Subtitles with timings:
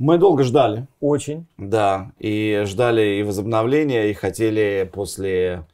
[0.00, 0.88] Мы долго ждали.
[1.00, 1.46] Очень.
[1.58, 5.66] Да, и ждали и возобновления, и хотели после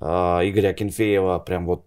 [0.00, 1.84] э, Игоря Акинфеева прям вот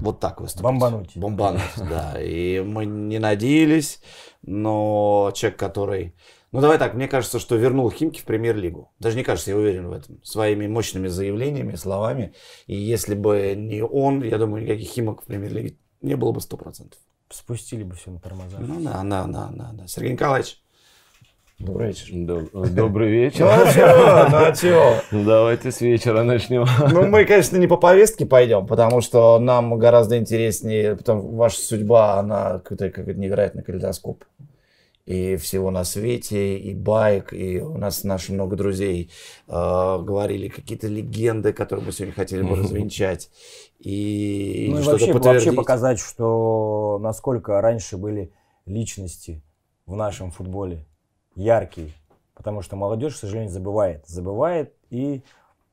[0.00, 0.62] вот так выступить.
[0.62, 1.16] Бомбануть.
[1.16, 2.14] Бомбануть, да.
[2.22, 4.00] И мы не надеялись,
[4.42, 6.14] но человек, который...
[6.52, 8.92] Ну, давай так, мне кажется, что вернул Химки в премьер-лигу.
[9.00, 10.22] Даже не кажется, я уверен в этом.
[10.22, 12.34] Своими мощными заявлениями, словами.
[12.68, 16.92] И если бы не он, я думаю, никаких Химок в премьер-лиге не было бы 100%.
[17.30, 18.58] Спустили бы все на тормоза.
[18.60, 19.86] Ну, да, да, да, да, да.
[19.88, 20.60] Сергей Николаевич,
[21.60, 22.06] добрый вечер.
[22.14, 23.44] Доб- Добрый вечер.
[23.44, 24.94] Ну, а чё, ну, а чё?
[25.24, 26.66] Давайте с вечера начнем.
[26.92, 32.18] Ну, мы, конечно, не по повестке пойдем, потому что нам гораздо интереснее, потому ваша судьба,
[32.18, 34.24] она какой-то как невероятный калейдоскоп.
[35.06, 39.10] И всего на свете, и байк, и у нас наши много друзей
[39.48, 43.28] э, говорили какие-то легенды, которые мы сегодня хотели бы развенчать.
[43.80, 48.30] И, Ну и вообще, вообще показать, что насколько раньше были
[48.66, 49.42] личности
[49.86, 50.86] в нашем футболе
[51.34, 51.92] яркие.
[52.34, 54.06] Потому что молодежь, к сожалению, забывает.
[54.06, 55.22] Забывает и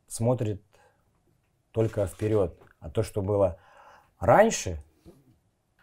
[0.07, 0.61] смотрит
[1.71, 2.57] только вперед.
[2.79, 3.57] А то, что было
[4.19, 4.83] раньше,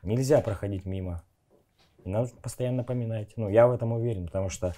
[0.02, 1.22] нельзя проходить мимо.
[2.04, 3.32] И надо постоянно напоминать.
[3.36, 4.74] Ну, я в этом уверен, потому что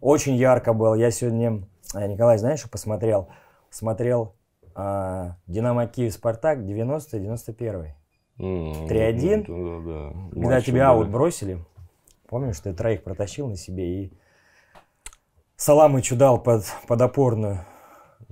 [0.00, 0.94] очень ярко было.
[0.94, 1.62] Я сегодня,
[1.94, 3.28] а, Николай, знаешь, что посмотрел?
[3.70, 4.34] Смотрел
[4.74, 7.92] а, Динамо Киев Спартак 90-91.
[8.38, 10.40] 3-1, Да, да.
[10.40, 11.64] Когда тебя аут бросили,
[12.28, 14.12] помнишь, ты троих протащил на себе и
[15.58, 17.58] Саламычу дал под, под опорную.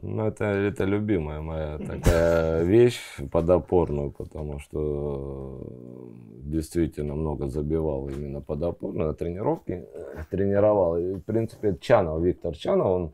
[0.00, 3.00] Ну, это, это любимая моя такая вещь
[3.32, 5.60] подопорную, потому что
[6.44, 10.98] действительно много забивал именно подопорную, на тренировке э, тренировал.
[10.98, 13.12] И, в принципе, Чанов, Виктор Чанов, он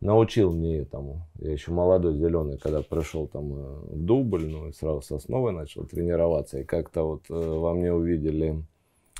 [0.00, 1.26] научил мне этому.
[1.40, 5.52] Я еще молодой, зеленый, когда пришел там э, в дубль, ну, и сразу с основой
[5.52, 6.60] начал тренироваться.
[6.60, 8.62] И как-то вот э, во мне увидели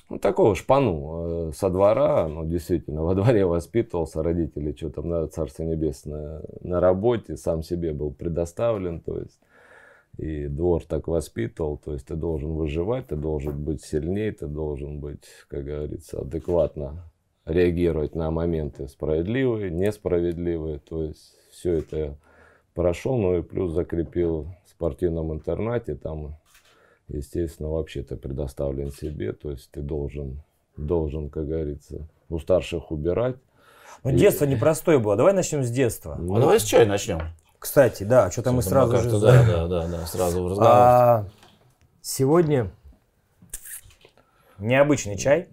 [0.09, 5.29] ну, такого шпану э, со двора, ну, действительно, во дворе воспитывался, родители что там, на
[5.29, 9.39] Царство Небесное, на работе, сам себе был предоставлен, то есть,
[10.17, 14.99] и двор так воспитывал, то есть, ты должен выживать, ты должен быть сильнее, ты должен
[14.99, 17.05] быть, как говорится, адекватно
[17.45, 22.17] реагировать на моменты справедливые, несправедливые, то есть, все это
[22.75, 26.37] прошел, ну и плюс закрепил в спортивном интернате, там
[27.09, 30.43] естественно, вообще ты предоставлен себе, то есть ты должен,
[30.77, 33.37] должен, как говорится, у старших убирать.
[34.05, 35.17] Но И- детство непростое было.
[35.17, 36.17] Давай начнем с детства.
[36.19, 37.21] Ну, давай с чая начнем.
[37.59, 39.11] Кстати, да, что-то мы сразу же...
[39.11, 40.73] Да, да, да, да, сразу в разговор.
[40.73, 41.27] А,
[42.01, 42.71] сегодня
[44.59, 45.49] необычный чай.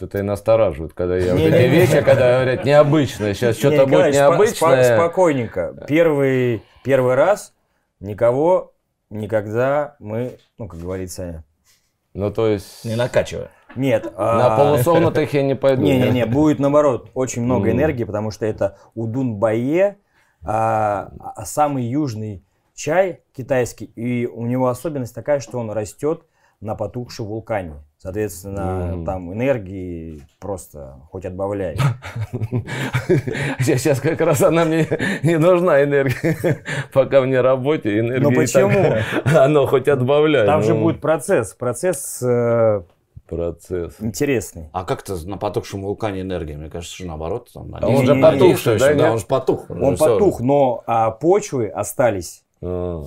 [0.00, 1.56] Это и настораживает, когда я Не-не-не.
[1.56, 4.96] эти вещи, когда говорят необычное, сейчас что-то будет необычное.
[4.96, 5.84] спокойненько.
[5.86, 7.54] Первый, первый раз
[8.00, 8.72] никого
[9.10, 11.44] никогда мы, ну, как говорится,
[12.14, 13.48] Ну, то есть, Не накачивай.
[13.76, 14.04] нет.
[14.16, 15.82] на а, полусогнутых я не пойду.
[15.82, 19.98] Не-не-не, будет наоборот очень много энергии, потому что это удун бае,
[20.44, 26.24] а, а самый южный чай китайский, и у него особенность такая, что он растет
[26.60, 27.74] на потухшем вулкане.
[27.98, 29.04] Соответственно, Мгм.
[29.04, 31.76] там энергии просто хоть отбавляй.
[33.60, 34.86] Сейчас как раз она мне
[35.22, 36.62] не нужна энергия.
[36.92, 38.22] Пока мне работе энергии.
[38.22, 38.94] Ну и так почему?
[39.38, 40.46] Оно хоть отбавляй.
[40.46, 42.82] Там же ну, будет процесс, процесс э,
[43.28, 43.96] Процесс.
[44.00, 44.70] интересный.
[44.72, 46.56] А как-то на потухшем вулкане энергия?
[46.56, 47.50] Мне кажется, что наоборот.
[47.52, 49.66] Там, А он же действует, да, да, он же потух.
[49.68, 52.44] Ну, Он потух, но а, почвы остались.
[52.62, 53.02] А,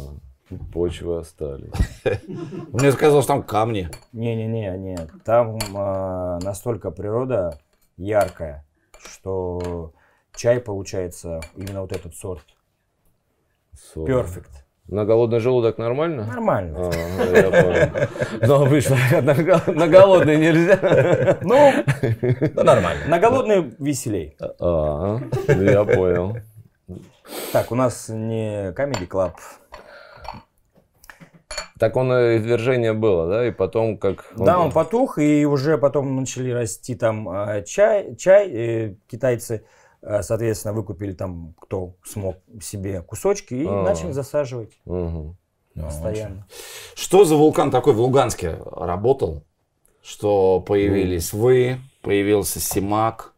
[0.73, 1.71] почвы остались.
[2.71, 3.89] Мне сказал, что там камни.
[4.13, 5.09] Не-не-не, нет.
[5.23, 7.57] Там а, настолько природа
[7.97, 8.65] яркая,
[8.97, 9.93] что
[10.35, 12.43] чай получается именно вот этот сорт.
[13.93, 14.09] Сорок.
[14.09, 14.49] Perfect.
[14.87, 16.25] На голодный желудок нормально?
[16.25, 16.77] Нормально.
[16.77, 16.91] А,
[17.61, 18.47] понял.
[18.47, 21.37] Но вышло, на го- на голодный нельзя.
[21.41, 21.71] Ну,
[22.61, 23.05] нормально.
[23.07, 24.35] на голодный веселей.
[24.59, 26.37] А, я понял.
[27.53, 29.31] Так, у нас не Comedy Club.
[31.81, 33.47] Так он э, извержение было, да?
[33.47, 34.31] И потом как...
[34.37, 38.51] Да, он потух, и уже потом начали расти там а, чай, чай.
[38.51, 39.65] э, китайцы,
[40.03, 43.81] а, соответственно, выкупили там, кто смог себе кусочки, и А.
[43.81, 45.35] начали засаживать Мгм.
[45.73, 46.45] постоянно.
[46.93, 49.43] Что за вулкан такой в Луганске работал,
[50.03, 53.33] что появились вы, появился Симак,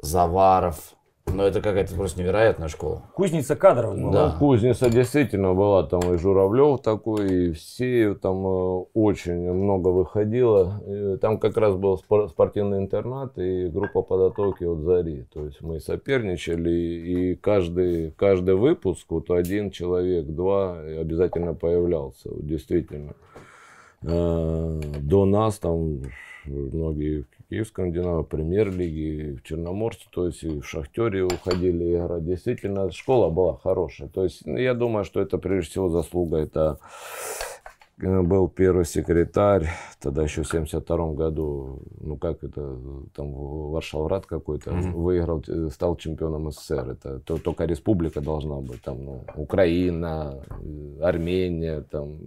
[0.00, 0.94] Заваров.
[1.26, 3.04] Ну, это какая-то просто невероятная школа.
[3.14, 4.12] Кузница кадров была.
[4.12, 4.32] Да.
[4.32, 10.82] Ну, кузница действительно была, там и Журавлев такой, и все, там э, очень много выходило.
[10.86, 15.24] И там как раз был спор- спортивный интернат и группа подготовки от Зари.
[15.32, 22.44] То есть мы соперничали, и каждый, каждый выпуск, вот один человек, два обязательно появлялся, вот
[22.46, 23.12] действительно.
[24.02, 26.02] Э, До нас там
[26.44, 32.24] многие Киевском Динамо, премьер-лиге, в Черноморце, то есть и в Шахтере уходили играть.
[32.24, 34.08] Действительно, школа была хорошая.
[34.08, 36.78] То есть ну, я думаю, что это прежде всего заслуга это
[38.02, 39.68] был первый секретарь,
[40.00, 42.76] тогда еще в 72 году, ну как это,
[43.14, 44.92] там Варшаврат какой-то, mm-hmm.
[44.92, 46.90] выиграл, э, стал чемпионом СССР.
[46.90, 52.18] Это то, только республика должна быть, там, ну, Украина, э, Армения, там,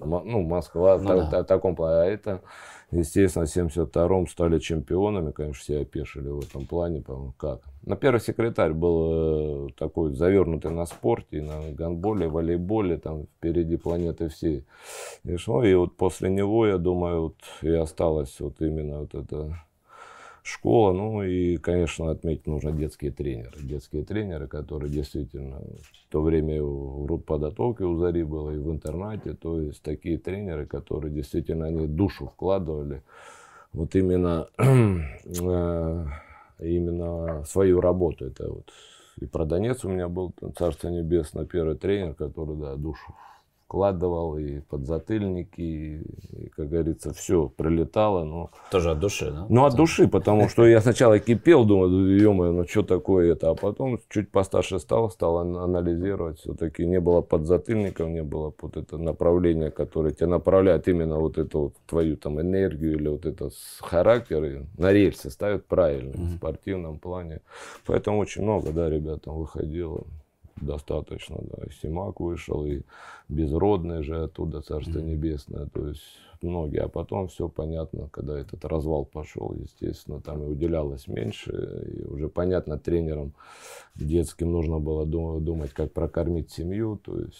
[0.00, 1.44] ну, Москва, ну, в, да.
[1.44, 1.96] таком плане.
[1.96, 2.40] А это
[2.92, 7.60] Естественно, в 72-м стали чемпионами, конечно, все опешили в этом плане, по как.
[7.84, 14.28] На первый секретарь был э, такой завернутый на спорте, на гандболе, волейболе, там впереди планеты
[14.28, 14.64] всей.
[15.24, 19.58] И, ну, и вот после него, я думаю, вот и осталось вот именно вот это
[20.46, 20.92] школа.
[20.92, 23.52] Ну и, конечно, отметить нужно детские тренеры.
[23.60, 29.34] Детские тренеры, которые действительно в то время в подготовке у Зари было и в интернате.
[29.34, 33.02] То есть такие тренеры, которые действительно они душу вкладывали
[33.72, 36.06] вот именно, э,
[36.60, 38.26] именно свою работу.
[38.26, 38.70] Это вот
[39.20, 43.14] и про Донец у меня был, Царство Небесное, первый тренер, который, да, душу
[43.66, 48.24] вкладывал, и подзатыльники, и, как говорится, все прилетало.
[48.24, 48.50] Но...
[48.70, 49.46] Тоже от души, да?
[49.48, 53.54] Ну, от души, потому что я сначала кипел, думаю, ё ну что такое это, а
[53.54, 56.38] потом чуть постарше стал, стал анализировать.
[56.38, 61.60] Все-таки не было подзатыльников, не было вот это направление, которое тебя направляет именно вот эту
[61.60, 66.26] вот твою там энергию или вот это характер, и на рельсы ставят правильно mm-hmm.
[66.26, 67.40] в спортивном плане.
[67.84, 70.04] Поэтому очень много, да, ребят выходило
[70.60, 71.64] достаточно, да.
[71.66, 72.82] И Симак вышел, и
[73.28, 75.02] Безродный же оттуда, Царство mm-hmm.
[75.02, 76.02] Небесное, то есть
[76.42, 76.82] многие.
[76.82, 82.28] А потом все понятно, когда этот развал пошел, естественно, там и уделялось меньше, и уже
[82.28, 83.32] понятно тренерам
[83.94, 87.36] детским нужно было думать, как прокормить семью, то есть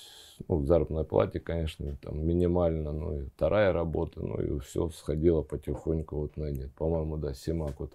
[0.48, 5.42] ну, в заработной плате, конечно, там минимально, ну и вторая работа, ну и все сходило
[5.42, 6.72] потихоньку вот на нет.
[6.72, 7.92] По-моему, да, Симак вот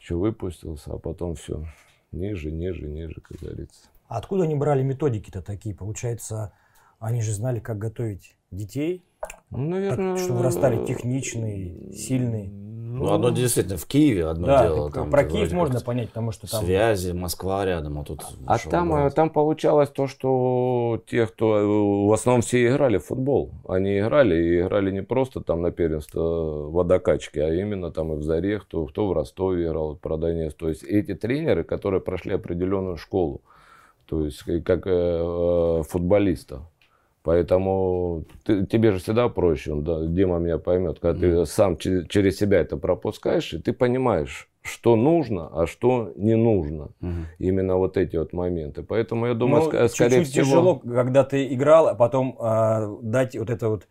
[0.00, 1.64] еще выпустился, а потом все
[2.12, 3.88] ниже, ниже, ниже, как говорится.
[4.06, 5.74] А откуда они брали методики-то такие?
[5.74, 6.52] Получается,
[6.98, 9.04] они же знали, как готовить детей,
[9.50, 12.50] ну, наверное, так, чтобы вырастали техничные, сильные.
[12.94, 14.90] Ну, одно действительно в Киеве одно да, дело.
[14.90, 16.64] Там, про Киев можно понять, потому что там...
[16.64, 18.24] Связи, Москва рядом, а тут...
[18.46, 21.58] А там, там получалось то, что те, кто...
[21.58, 23.50] Э, в основном все играли в футбол.
[23.66, 28.22] Они играли, и играли не просто там на первенство водокачки, а именно там и в
[28.22, 30.54] Заре, кто, кто в Ростове играл, Продонец.
[30.54, 33.42] То есть эти тренеры, которые прошли определенную школу
[34.14, 36.62] то есть как э, э, футболиста.
[37.22, 41.44] Поэтому ты, тебе же всегда проще, да, Дима меня поймет, когда mm.
[41.44, 46.90] ты сам через, себя это пропускаешь, и ты понимаешь, что нужно, а что не нужно.
[47.02, 47.10] Угу.
[47.38, 48.82] Именно вот эти вот моменты.
[48.82, 50.44] Поэтому я думаю, ну, скорее чуть-чуть всего...
[50.44, 53.88] тяжело, когда ты играл, а потом э, дать вот это вот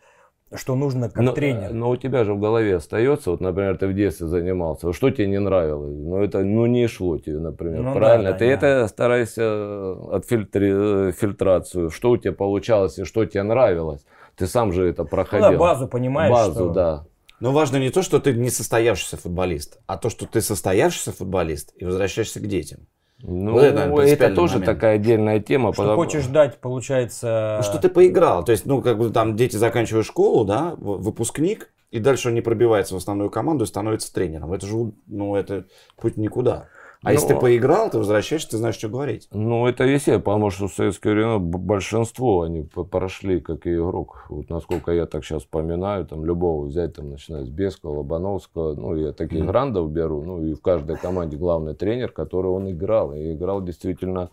[0.56, 1.74] что нужно как но, тренер.
[1.74, 5.28] Но у тебя же в голове остается, вот, например, ты в детстве занимался, что тебе
[5.28, 8.32] не нравилось, ну это ну не шло тебе, например, ну, правильно?
[8.32, 8.52] Да, ты да.
[8.54, 14.06] это старайся отфильтри фильтрацию, что у тебя получалось и что тебе нравилось.
[14.36, 15.46] Ты сам же это проходил.
[15.46, 16.32] Ну, да, базу понимаешь.
[16.32, 16.70] Базу, что...
[16.70, 17.06] да.
[17.40, 21.74] Но важно не то, что ты не состоявшийся футболист, а то, что ты состоявшийся футболист
[21.76, 22.88] и возвращаешься к детям.
[23.26, 24.66] Ну, вот это, наверное, это тоже момент.
[24.66, 25.72] такая отдельная тема.
[25.72, 25.96] Что потому...
[25.96, 27.56] хочешь дать, получается...
[27.58, 28.44] Ну, что ты поиграл.
[28.44, 32.42] То есть, ну, как бы там дети заканчивают школу, да, выпускник, и дальше он не
[32.42, 34.52] пробивается в основную команду и становится тренером.
[34.52, 35.66] Это же, ну, это
[35.96, 36.68] путь никуда.
[37.04, 37.12] А Но...
[37.12, 39.28] если ты поиграл, ты возвращаешься, ты знаешь, что говорить.
[39.32, 44.26] Ну, это везде, потому что в советское время большинство они прошли как и игрок.
[44.30, 48.96] Вот насколько я так сейчас вспоминаю, там любого взять, там, начиная с Бескова, Лобановского, ну,
[48.96, 49.48] я таких mm.
[49.48, 53.14] грандов беру, ну, и в каждой команде главный тренер, который он играл.
[53.14, 54.30] И играл действительно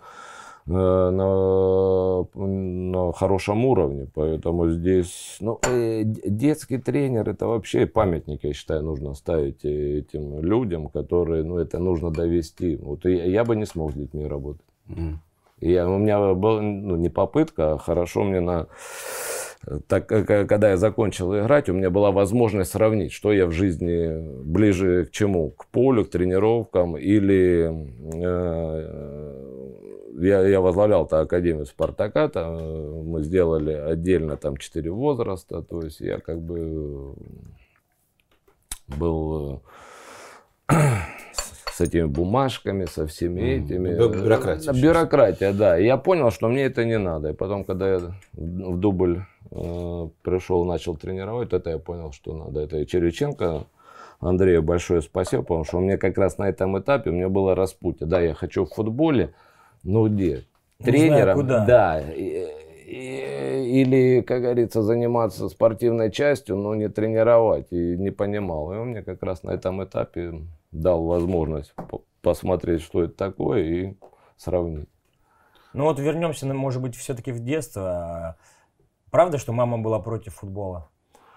[0.67, 4.07] на, на хорошем уровне.
[4.14, 10.88] Поэтому здесь ну, э, детский тренер это вообще памятник, я считаю, нужно ставить этим людям,
[10.88, 12.76] которые ну, это нужно довести.
[12.76, 14.67] Вот я, я бы не смог с детьми работать.
[14.88, 15.14] Mm.
[15.61, 18.67] Я, у меня была ну, не попытка, а хорошо мне на
[19.88, 25.05] так, когда я закончил играть, у меня была возможность сравнить, что я в жизни ближе
[25.05, 27.71] к чему, к полю, к тренировкам или
[28.14, 29.40] э,
[30.19, 36.00] я, я возглавлял-то Академию Спартака, там э, мы сделали отдельно там четыре возраста, то есть
[36.00, 37.14] я как бы
[38.88, 39.62] был
[40.69, 40.75] э,
[41.73, 43.95] с этими бумажками, со всеми этими.
[43.95, 44.73] Бюрократия.
[44.73, 45.79] Бюрократия, да.
[45.79, 47.31] И я понял, что мне это не надо.
[47.31, 48.00] И потом, когда я
[48.33, 52.61] в дубль э, пришел, начал тренировать, это я понял, что надо.
[52.61, 53.64] Это Черюченко,
[54.21, 57.55] Андрею большое спасибо, потому что у меня как раз на этом этапе у меня было
[57.55, 58.07] распутье.
[58.07, 59.33] Да, я хочу в футболе,
[59.82, 60.44] ну где?
[60.78, 61.64] Тренером, знаю, куда.
[61.64, 62.00] да.
[62.90, 67.68] Или, как говорится, заниматься спортивной частью, но не тренировать.
[67.70, 68.72] И не понимал.
[68.72, 71.75] И он мне как раз на этом этапе дал возможность
[72.22, 73.94] посмотреть, что это такое, и
[74.37, 74.88] сравнить.
[75.72, 78.37] Ну вот вернемся, может быть, все-таки в детство.
[79.10, 80.90] Правда, что мама была против футбола?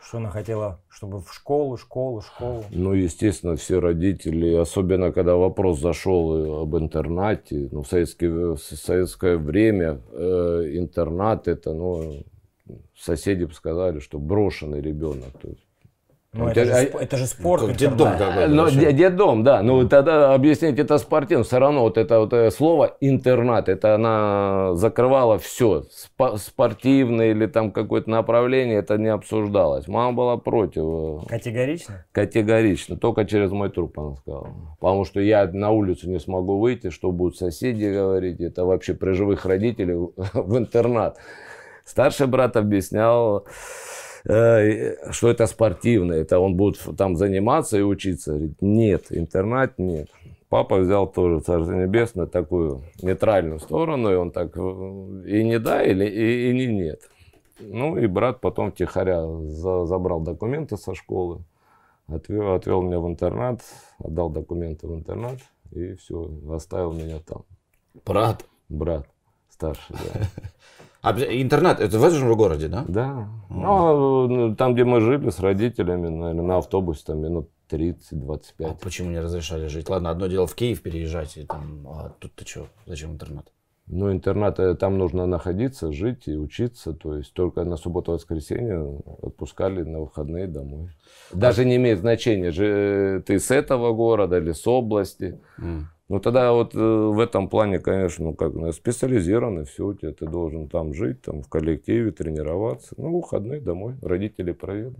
[0.05, 2.65] Что она хотела, чтобы в школу, школу, школу?
[2.71, 9.37] Ну, естественно, все родители, особенно когда вопрос зашел об интернате, ну, в, советские, в советское
[9.37, 12.23] время э, интернат это, ну,
[12.97, 15.31] соседи сказали, что брошенный ребенок.
[15.41, 15.65] То есть
[16.33, 17.67] ну, это, же, а, это же спорт.
[17.67, 18.47] Как детдом какой-то.
[18.47, 19.61] Ну, детдом, да.
[19.61, 21.43] Ну, тогда объяснить это спортивно.
[21.43, 25.83] Все равно вот это вот слово интернат, это она закрывала все.
[26.37, 29.87] Спортивное или там какое-то направление, это не обсуждалось.
[29.87, 31.27] Мама была против.
[31.27, 32.05] Категорично?
[32.11, 32.97] Категорично.
[32.97, 34.49] Только через мой труп она сказала.
[34.79, 38.41] Потому что я на улицу не смогу выйти, что будут соседи говорить.
[38.41, 39.95] Это вообще при живых родителей
[40.33, 41.17] в интернат.
[41.85, 48.31] Старший брат объяснял, Э, что это спортивно, это он будет там заниматься и учиться.
[48.31, 50.09] Говорит, нет, интернат нет.
[50.53, 54.59] Папа взял тоже Царство Небесное такую нейтральную сторону, и он так э,
[55.25, 57.09] и не да, или и, и не нет.
[57.59, 61.43] Ну и брат потом тихоря за, забрал документы со школы,
[62.05, 63.61] отвел, отвел меня в интернат,
[63.97, 65.39] отдал документы в интернат,
[65.71, 67.45] и все, оставил меня там.
[68.05, 68.45] Брат?
[68.69, 69.07] Брат,
[69.49, 70.21] старший, да.
[71.03, 72.85] А интернат, это в этом же городе, да?
[72.87, 73.27] Да.
[73.49, 78.43] Ну, ну, там, где мы жили с родителями, наверное, на автобусе там минут 30-25.
[78.59, 79.89] А почему не разрешали жить?
[79.89, 83.51] Ладно, одно дело в Киев переезжать, и там, а тут ты что, зачем интернат?
[83.87, 86.93] Ну, интернат, э, там нужно находиться, жить и учиться.
[86.93, 90.89] То есть только на субботу-воскресенье отпускали на выходные домой.
[91.33, 95.41] Даже не имеет значения, же э, ты с этого города или с области.
[95.59, 95.83] Mm.
[96.09, 100.11] Ну тогда вот э, в этом плане, конечно, ну как, ну, специализированно все, у тебя
[100.11, 102.93] ты должен там жить, там в коллективе, тренироваться.
[102.97, 104.99] Ну, выходные домой, родители проведут.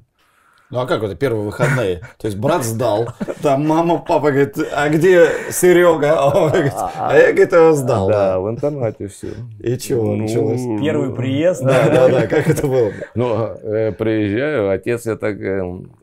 [0.74, 2.00] Ну а как это первые выходные?
[2.18, 3.10] То есть брат сдал,
[3.44, 6.16] там мама, папа говорит, а где Серега?
[6.18, 8.10] А, он говорит, а я, говорит, его сдал.
[8.10, 9.28] Да, в интернете все.
[9.60, 10.62] И чего ну, началось?
[10.82, 11.62] Первый приезд.
[11.64, 12.92] Да, да, да, как это было?
[13.14, 15.62] Ну, э, приезжаю, отец я так э,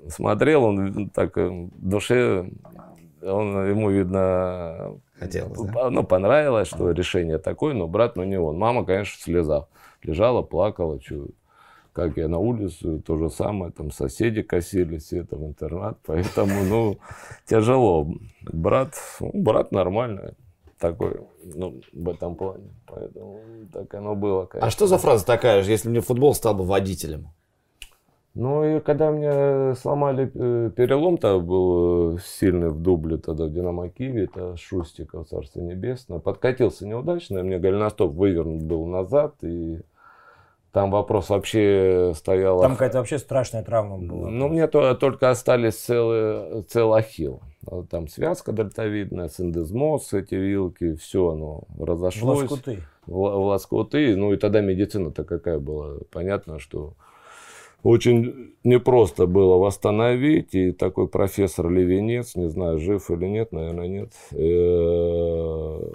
[0.08, 2.48] смотрел, он так э, в душе
[3.22, 5.90] он, ему, видно, Хотелось, да?
[5.90, 6.94] ну, понравилось, что а.
[6.94, 8.58] решение такое, но брат, ну, не он.
[8.58, 9.68] Мама, конечно, в слезах.
[10.02, 11.26] Лежала, плакала, что,
[11.92, 16.98] как я на улицу, то же самое, там соседи косили, все там интернат, поэтому, ну,
[17.46, 18.08] тяжело.
[18.42, 20.34] Брат, ну, брат нормальный
[20.78, 22.70] такой, ну, в этом плане.
[22.86, 23.40] Поэтому
[23.72, 24.46] так оно было.
[24.46, 24.66] Конечно.
[24.66, 27.28] А что за фраза такая же, если мне футбол стал бы водителем?
[28.34, 33.88] Ну и когда мне сломали э, перелом-то был э, сильный в дубле тогда в Динамо
[33.88, 36.20] Киеве, это Шустиков, Царство Небесное.
[36.20, 39.80] Подкатился неудачно, мне голеностоп вывернут был назад, и
[40.72, 42.60] там вопрос вообще стоял...
[42.60, 44.28] Там какая-то вообще страшная травма была.
[44.28, 47.40] Ну, мне то, только остались целый, целый ахилл.
[47.90, 52.38] Там связка дельтовидная, синдезмоз, эти вилки, все оно разошлось.
[52.38, 52.78] В лоскуты.
[53.06, 54.14] В, в лоскуты.
[54.14, 55.96] Ну и тогда медицина-то какая была.
[56.12, 56.94] Понятно, что
[57.82, 60.54] очень непросто было восстановить.
[60.54, 64.12] И такой профессор Левенец, не знаю, жив или нет, наверное, нет.
[64.32, 64.36] Э,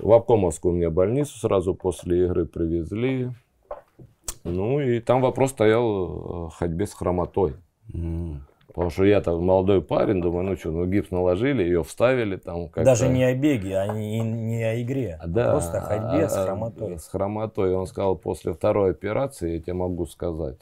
[0.02, 3.30] в Обкомовскую мне больницу сразу после игры привезли.
[4.44, 7.54] Ну и там вопрос стоял о ходьбе с хромотой.
[7.94, 8.38] Mm.
[8.76, 12.70] Потому что я там молодой парень, думаю, ну что, ну гипс наложили, ее вставили там.
[12.76, 15.18] Даже не о беге, а не, не о игре.
[15.26, 17.00] Да, просто о ходьбе а, с хромотой.
[17.00, 17.74] С хромотой.
[17.74, 20.60] Он сказал, после второй операции, я тебе могу сказать,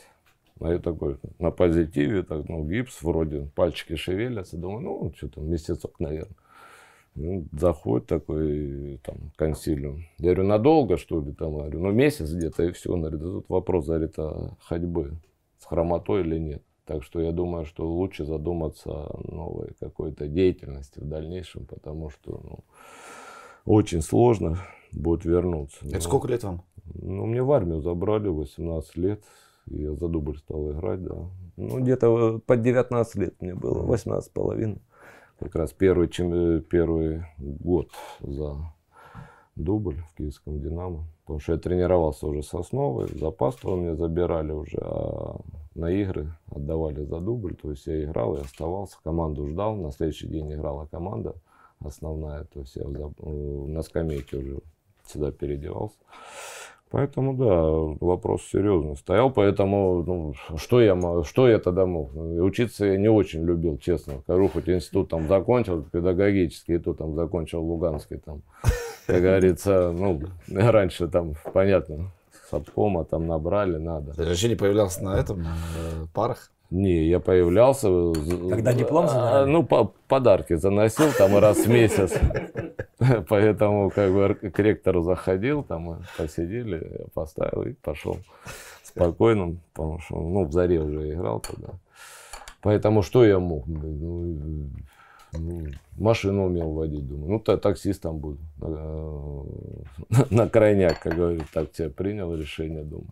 [0.60, 4.58] а я такой на позитиве, так, ну, гипс вроде, пальчики шевелятся.
[4.58, 6.36] Думаю, ну, что там, месяцок, наверное.
[7.16, 10.06] Ну, заходит такой там консилиум.
[10.18, 11.54] Я говорю, надолго, что ли, там?
[11.54, 12.92] Я говорю, ну, месяц где-то, и все.
[12.92, 15.20] Он говорит, тут вопрос, говорит, о ходьбы
[15.60, 16.64] с хромотой или нет.
[16.86, 22.42] Так что я думаю, что лучше задуматься о новой какой-то деятельности в дальнейшем, потому что
[22.44, 22.60] ну,
[23.66, 24.60] очень сложно
[24.92, 25.86] будет вернуться.
[25.86, 26.64] Это Но, сколько лет вам?
[26.94, 29.24] Ну, мне в армию забрали 18 лет.
[29.68, 31.16] Я за дубль стал играть, да.
[31.56, 34.82] Ну, где-то под 19 лет мне было, 18 с половиной.
[35.40, 37.90] Как раз первый, чем, э, первый год
[38.22, 38.56] за
[39.56, 41.06] дубль в киевском «Динамо».
[41.24, 45.40] Потому что я тренировался уже с основой, запас то меня забирали уже, а
[45.76, 47.56] на игры отдавали за дубль.
[47.56, 49.76] То есть я играл и оставался, команду ждал.
[49.76, 51.36] На следующий день играла команда
[51.80, 52.44] основная.
[52.46, 54.60] То есть я э, на скамейке уже
[55.06, 55.96] сюда переодевался.
[56.94, 62.12] Поэтому, да, вопрос серьезный стоял, поэтому, ну, что я, что я тогда мог?
[62.14, 64.20] Учиться я не очень любил, честно.
[64.22, 68.44] Скажу, хоть институт там закончил, педагогический, и то там закончил Луганский, там,
[69.08, 72.12] как говорится, ну, раньше там, понятно,
[72.48, 74.14] с обкома там набрали, надо.
[74.14, 76.52] Ты вообще не появлялся на этом, на э, парах?
[76.74, 77.88] Не, я появлялся.
[78.50, 79.52] Когда диплом а, забирали?
[79.52, 82.14] Ну, по подарки заносил там раз в месяц.
[83.30, 88.18] Поэтому как бы к ректору заходил, там мы посидели, я поставил и пошел
[88.84, 91.74] спокойно, потому что ну, в заре уже играл тогда.
[92.62, 93.68] Поэтому что я мог?
[93.68, 94.72] Ну,
[95.34, 95.68] ну,
[96.00, 97.34] машину умел водить, думаю.
[97.34, 98.40] Ну, та- таксистом буду.
[100.10, 103.10] На, на крайняк, как говорят, так тебя принял решение, думаю.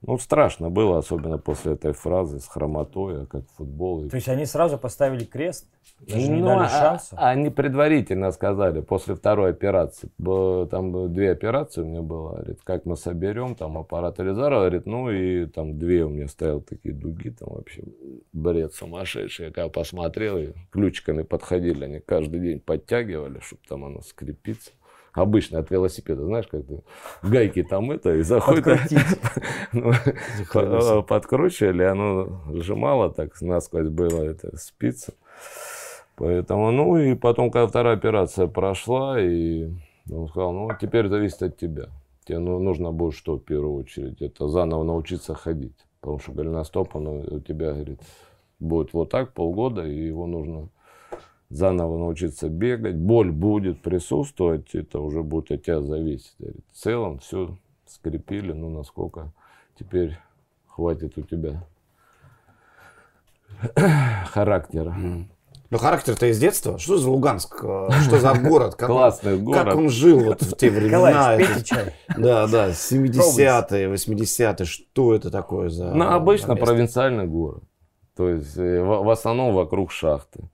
[0.00, 4.08] Ну, страшно было, особенно после этой фразы с хромотой, а как футбол.
[4.08, 5.66] То есть они сразу поставили крест,
[6.00, 7.16] даже не ну, дали а- шанса.
[7.18, 10.08] Они предварительно сказали, после второй операции,
[10.70, 15.10] там две операции у меня было, говорит, как мы соберем, там аппарат Элизара, говорит, ну
[15.10, 17.82] и там две у меня стоял такие дуги, там вообще
[18.32, 19.46] бред сумасшедший.
[19.46, 24.70] Я когда посмотрел, и ключиками подходили, они каждый день подтягивали, чтобы там оно скрепиться.
[25.18, 26.62] Обычно от велосипеда, знаешь, как
[27.22, 28.66] гайки там это, и заходит,
[29.72, 29.92] ну,
[30.52, 35.14] по- подкручивали, оно сжимало так, насквозь было это спица.
[36.16, 39.70] Поэтому, ну и потом, когда вторая операция прошла, и
[40.10, 41.88] он сказал, ну теперь зависит от тебя.
[42.24, 44.20] Тебе ну, нужно будет что в первую очередь?
[44.20, 45.76] Это заново научиться ходить.
[46.00, 48.00] Потому что голеностоп, он у тебя, говорит,
[48.58, 50.68] будет вот так полгода, и его нужно
[51.50, 52.96] заново научиться бегать.
[52.96, 56.34] Боль будет присутствовать, это уже будет от тебя зависеть.
[56.72, 59.32] В целом все скрепили, ну насколько
[59.78, 60.18] теперь
[60.66, 61.62] хватит у тебя
[64.26, 64.94] характера.
[65.70, 66.78] Ну, характер-то из детства.
[66.78, 67.62] Что за Луганск?
[67.62, 68.74] э, Что за город?
[68.74, 69.64] Как он- Классный город.
[69.64, 71.36] Как он жил вот в те времена?
[72.16, 74.64] Да, да, 70-е, 80-е.
[74.64, 75.92] Что это такое за...
[75.92, 77.62] Ну, обычно провинциальный город.
[78.16, 80.44] То есть э, в основном вокруг шахты.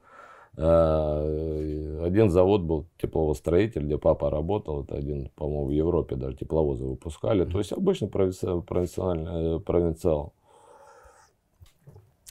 [0.57, 4.83] Э, Один завод был тепловостроитель, где папа работал.
[4.85, 7.45] Это один, по-моему, в Европе даже тепловозы выпускали.
[7.45, 10.33] То есть обычно провинци- провинциальный, э, провинциал.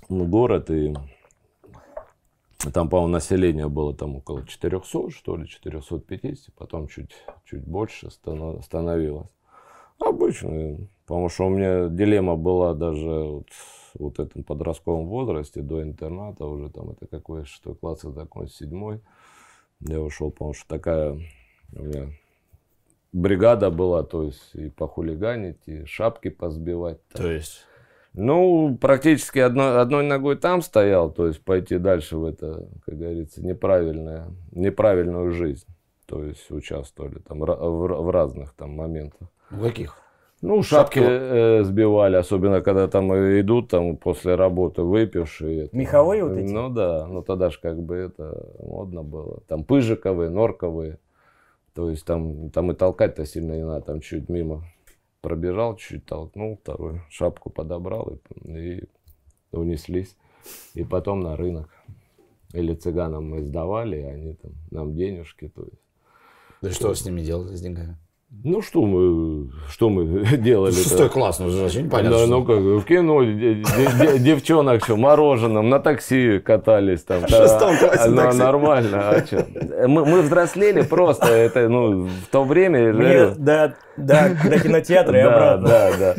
[0.10, 0.94] Ну, город и
[2.72, 7.12] там, по-моему, население было там около 400, что ли, 450, потом чуть,
[7.46, 9.28] чуть больше стано- становилось.
[10.00, 13.48] Обычно, потому что у меня дилемма была даже вот,
[14.00, 19.02] вот этом подростковом возрасте, до интерната, уже там это какой шестой класс, я закончил седьмой.
[19.80, 21.14] Я ушел, потому что такая
[21.76, 22.14] у меня
[23.12, 27.06] бригада была, то есть и похулиганить, и шапки позбивать.
[27.10, 27.66] То есть...
[28.16, 33.44] Ну, практически одной, одной ногой там стоял, то есть пойти дальше в это, как говорится,
[33.44, 35.66] неправильное, неправильную жизнь.
[36.06, 39.30] То есть участвовали там в, в разных там моментах.
[39.50, 40.03] В каких?
[40.44, 45.66] Ну, Шапки шапки э, сбивали, особенно когда там идут там после работы выпившие.
[45.66, 45.78] это.
[45.78, 46.52] Меховые вот эти?
[46.52, 49.40] Ну да, ну тогда же как бы это модно было.
[49.48, 51.00] Там пыжиковые, норковые.
[51.74, 54.66] То есть там, там и толкать-то сильно не надо, там чуть мимо
[55.22, 58.88] пробежал, чуть толкнул, вторую шапку подобрал и, и
[59.54, 60.18] унеслись.
[60.74, 61.70] И потом на рынок.
[62.52, 65.48] Или цыганам мы сдавали, и они там нам денежки.
[65.48, 65.82] То есть.
[66.62, 67.98] Да что с ними делали, с деньгами?
[68.46, 70.72] Ну что мы, что мы делали?
[70.72, 72.18] Шестой класс, ну вообще непонятно.
[72.18, 73.64] Да, что- ну как, в кино де- де-
[74.00, 77.22] де- девчонок что, мороженым, на такси катались там.
[77.26, 78.40] В шестом классе Ну, такси.
[78.40, 79.46] нормально, а чё?
[79.88, 82.92] Мы, мы взрослели просто, это, ну, в то время...
[82.94, 85.68] Мне же- до, до, до кинотеатра и да, обратно.
[85.68, 86.16] да, да.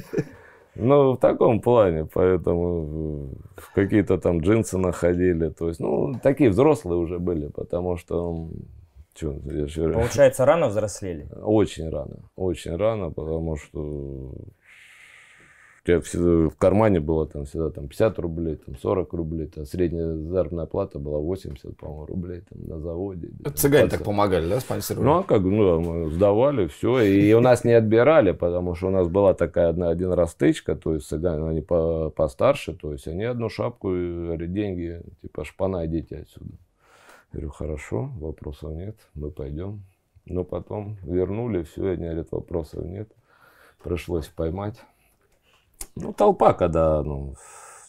[0.77, 6.51] Ну, в таком плане, поэтому э, в какие-то там джинсы находили, то есть, ну, такие
[6.51, 8.49] взрослые уже были, потому что,
[9.15, 11.29] чё, я Получается, рано взрослели.
[11.43, 14.35] очень рано, очень рано, потому что
[15.85, 19.67] у тебя всегда в кармане было там всегда там 50 рублей, там 40 рублей, там
[19.67, 23.29] средняя заработная плата была 80, по-моему, рублей там на заводе.
[23.55, 25.07] Цыгане так помогали, да, спонсировали?
[25.07, 28.91] Ну, а как, ну, мы сдавали все, и у нас не отбирали, потому что у
[28.91, 33.07] нас была такая одна, один раз стычка, то есть цыгане, они по, постарше, то есть
[33.07, 33.91] они одну шапку,
[34.39, 36.55] деньги, типа, шпана, идите отсюда.
[37.35, 39.83] Я говорю, хорошо, вопросов нет, мы пойдем.
[40.25, 43.11] Но потом вернули, все, они говорят, вопросов нет.
[43.83, 44.81] Пришлось поймать.
[45.97, 47.35] Ну, толпа, когда, ну,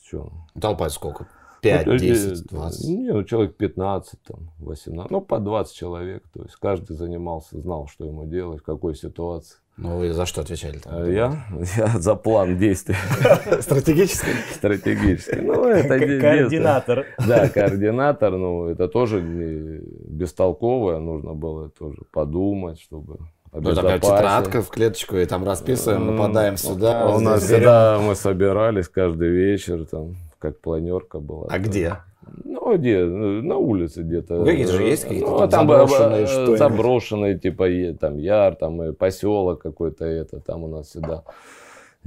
[0.03, 1.27] что, Толпа сколько?
[1.61, 2.89] 5, ну, 10, э, 20.
[2.89, 6.27] Не, ну, человек 15, там, 18, ну, по 20 человек.
[6.33, 9.59] То есть каждый занимался, знал, что ему делать, в какой ситуации.
[9.77, 11.11] Ну вы за что отвечали А там?
[11.11, 11.45] я,
[11.77, 12.95] я за план действий
[13.61, 14.29] Стратегически?
[14.53, 15.41] стратегический.
[15.41, 17.05] Ну, это Координатор.
[17.27, 23.17] Да, координатор, ну, это тоже бестолковое, нужно было тоже подумать, чтобы
[23.51, 27.13] Ну, такая тетрадка в клеточку, и там расписываем, нападаем сюда.
[27.13, 31.47] У нас всегда мы собирались каждый вечер, там, как планерка была.
[31.49, 31.97] А где?
[32.43, 33.03] Ну, где?
[33.05, 34.43] На улице где-то.
[34.43, 36.59] Какие-то же есть какие-то Ну, там там заброшенные э, что-нибудь?
[36.59, 37.67] Заброшенные, типа,
[37.99, 41.23] там, яр, там, и поселок какой-то, это, там у нас всегда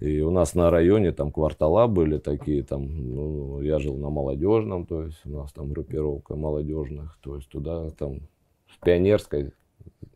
[0.00, 4.86] И у нас на районе там квартала были такие, там, ну, я жил на молодежном,
[4.86, 8.20] то есть у нас там группировка молодежных, то есть туда там
[8.66, 9.52] в Пионерской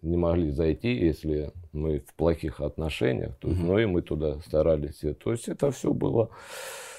[0.02, 5.02] не могли зайти, если мы в плохих отношениях, то есть, ну и мы туда старались.
[5.22, 6.30] То есть это все было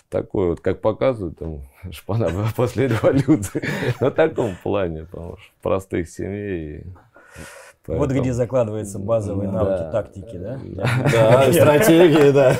[0.10, 1.62] такое, вот, как показывают, там,
[1.92, 3.64] шпана была после революции,
[4.00, 6.86] на таком плане, потому что простых семей.
[7.86, 10.58] Вот где закладываются базовые навыки тактики, да?
[11.12, 12.56] Да, стратегии, да.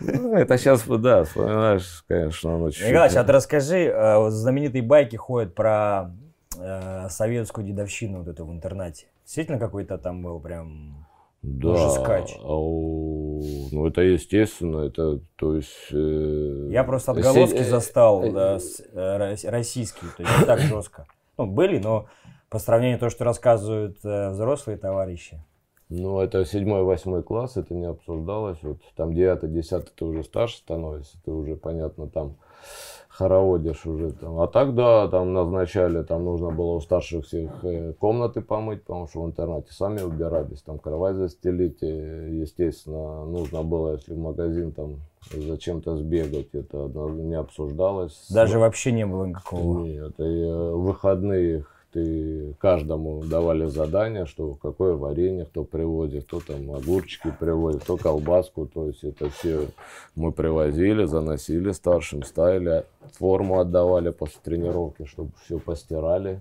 [0.00, 5.16] Ну, это сейчас, да, вспоминаешь, конечно, оно чуть Николаевич, а ты расскажи, э, знаменитые байки
[5.16, 6.12] ходят про
[6.56, 9.06] э, советскую дедовщину вот эту в интернате.
[9.24, 11.03] Действительно какой-то там был прям
[11.46, 12.36] Да, жескач.
[12.42, 12.48] а
[13.72, 15.68] ну это естественно, это, то есть...
[15.92, 20.38] э, Я просто се- отголоски э, застал э, да, с- э, рос- российские, то есть
[20.40, 21.06] не так жестко.
[21.36, 22.06] Ну, были, но
[22.48, 25.38] по сравнению с то, что рассказывают э, взрослые товарищи.
[25.90, 28.58] Ну, это седьмой, восьмой класс, это не обсуждалось.
[28.62, 32.36] Вот там девятый, десятый ты уже старше становишься, ты уже, понятно, там
[33.16, 34.40] хороводишь уже там.
[34.40, 39.06] А так, да, там назначали, там нужно было у старших всех э, комнаты помыть, потому
[39.06, 44.72] что в интернате сами убирались, там кровать застелить, э, естественно, нужно было, если в магазин
[44.72, 44.96] там
[45.32, 48.26] зачем-то сбегать, это не обсуждалось.
[48.30, 49.84] Даже вообще не было никакого.
[49.84, 50.90] Нет, и э, в
[51.94, 58.66] ты каждому давали задание, что какое варенье кто привозит, кто там огурчики привозит, кто колбаску,
[58.66, 59.68] то есть это все
[60.16, 66.40] мы привозили, заносили старшим, ставили, форму отдавали после тренировки, чтобы все постирали,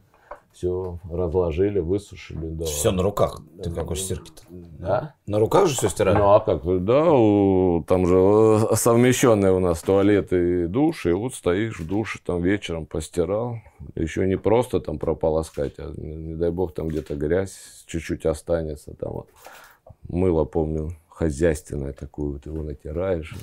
[0.53, 2.47] все разложили, высушили.
[2.49, 2.65] Да.
[2.65, 3.41] Все на руках.
[3.61, 4.43] Ты какой стирки-то?
[4.49, 5.15] Да?
[5.25, 6.17] На руках же все стирали?
[6.17, 6.63] Ну а как?
[6.85, 8.15] Да, у- там же
[8.71, 13.57] э, совмещенный у нас туалет и душ, и вот стоишь в душе, там вечером постирал.
[13.95, 18.93] Еще не просто там прополоскать, а не, не дай бог там где-то грязь чуть-чуть останется.
[18.93, 19.29] Там вот
[20.07, 23.35] мыло, помню, хозяйственное такое, вот его натираешь,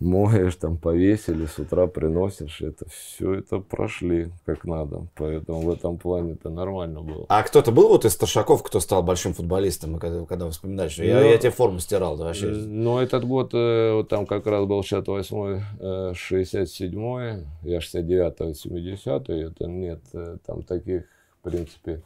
[0.00, 2.60] моешь, там повесили, с утра приносишь.
[2.60, 5.06] Это все это прошли как надо.
[5.14, 7.26] Поэтому в этом плане это нормально было.
[7.28, 11.20] А кто-то был вот из старшаков, кто стал большим футболистом, и когда, когда вспоминаешь, я,
[11.20, 12.46] Ну, я тебе форму стирал, да, вообще.
[12.46, 19.42] Ну, этот год, э, вот там как раз был 68-й, э, 67-й, я 69-й, 70-й,
[19.42, 21.04] это нет, э, там таких,
[21.40, 22.02] в принципе,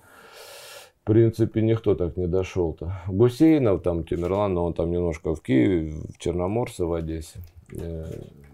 [1.03, 3.01] в принципе, никто так не дошел-то.
[3.09, 7.41] Гусейнов, там, Тимирлан, но он там немножко в Киеве, в Черноморце, в Одессе
[7.73, 8.05] э,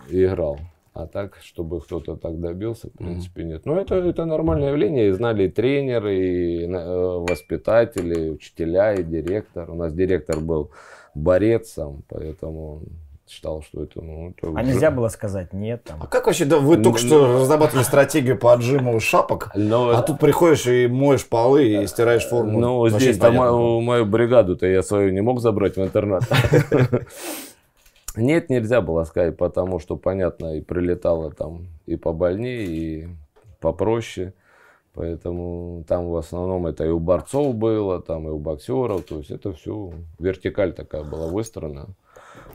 [0.09, 0.59] играл.
[0.93, 3.67] А так, чтобы кто-то так добился, в принципе, нет.
[3.67, 5.09] Но это, это нормальное явление.
[5.09, 9.69] И знали и тренеры, и э, воспитатели, и учителя, и директор.
[9.71, 10.71] У нас директор был
[11.17, 12.83] борец сам, поэтому он
[13.29, 14.01] считал, что это...
[14.03, 16.01] Ну, это А уже- нельзя было сказать нет там.
[16.01, 20.21] А как вообще, да, вы только что разрабатывали стратегию по отжиму шапок, Но- а тут
[20.21, 22.61] приходишь и моешь полы и стираешь форму.
[22.61, 26.23] Ну, здесь там мою бригаду-то я свою не мог забрать в интернат.
[28.17, 33.09] Нет, нельзя было сказать, потому что, понятно, и прилетало там и побольнее, и
[33.61, 34.35] попроще.
[34.95, 39.05] Поэтому там в основном это и у борцов было, там и у боксеров.
[39.05, 41.89] То есть это все вертикаль такая была выстроена,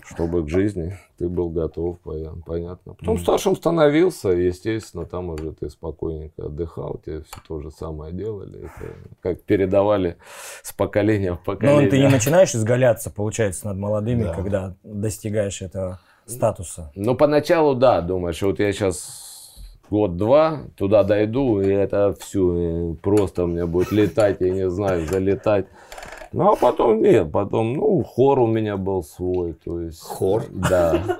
[0.09, 2.93] чтобы к жизни ты был готов, пон- понятно.
[2.95, 8.59] Потом старшим становился, естественно, там уже ты спокойненько отдыхал, тебе все то же самое делали.
[8.59, 10.17] Это как передавали
[10.63, 11.89] с поколения в Но поколение.
[11.89, 14.33] ты не начинаешь изгаляться, получается, над молодыми, Да.
[14.33, 16.91] когда достигаешь этого статуса.
[16.95, 19.25] Ну, поначалу, да, думаешь, вот я сейчас
[19.89, 25.65] год-два туда дойду, и это все просто у меня будет летать, я не знаю, залетать.
[26.31, 30.01] Ну, а потом нет, потом, ну, хор у меня был свой, то есть...
[30.01, 30.43] Хор?
[30.49, 31.19] Да.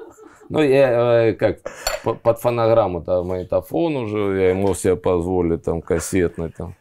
[0.49, 1.59] Ну, я э, как,
[2.03, 6.75] по- под фонограмму там магнитофон уже, я ему себе позволить, там, кассетный там.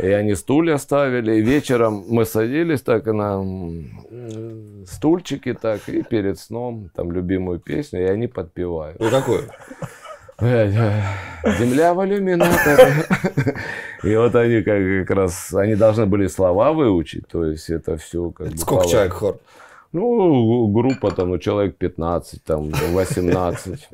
[0.00, 3.44] И они стулья ставили, и вечером мы садились так на
[4.86, 9.00] стульчики так, и перед сном, там, любимую песню, и они подпевают.
[9.00, 9.42] Ну, какой?
[10.40, 11.02] Блядь, э,
[11.58, 13.06] Земля в иллюминаторе.
[14.04, 18.30] И вот они как, как раз, они должны были слова выучить, то есть это все
[18.30, 18.56] как бы...
[18.56, 19.38] Сколько человек хор?
[19.90, 23.88] Ну, группа там, ну, человек 15, там, 18.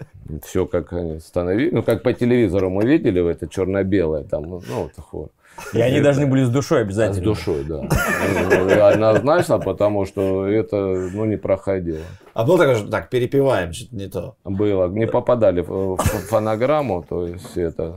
[0.45, 1.73] Все как они становились.
[1.73, 5.29] Ну, как по телевизору мы видели, это черно-белое, там, ну, вот хор.
[5.73, 7.23] И они должны были с душой С обязательно.
[7.25, 7.83] душой, да.
[7.83, 10.77] Ну, Однозначно, потому что это,
[11.13, 12.01] ну, не проходило.
[12.33, 14.37] А был такой, же, так, перепеваем, что-то не то.
[14.45, 17.95] Было, не попадали в в фонограмму, то есть это,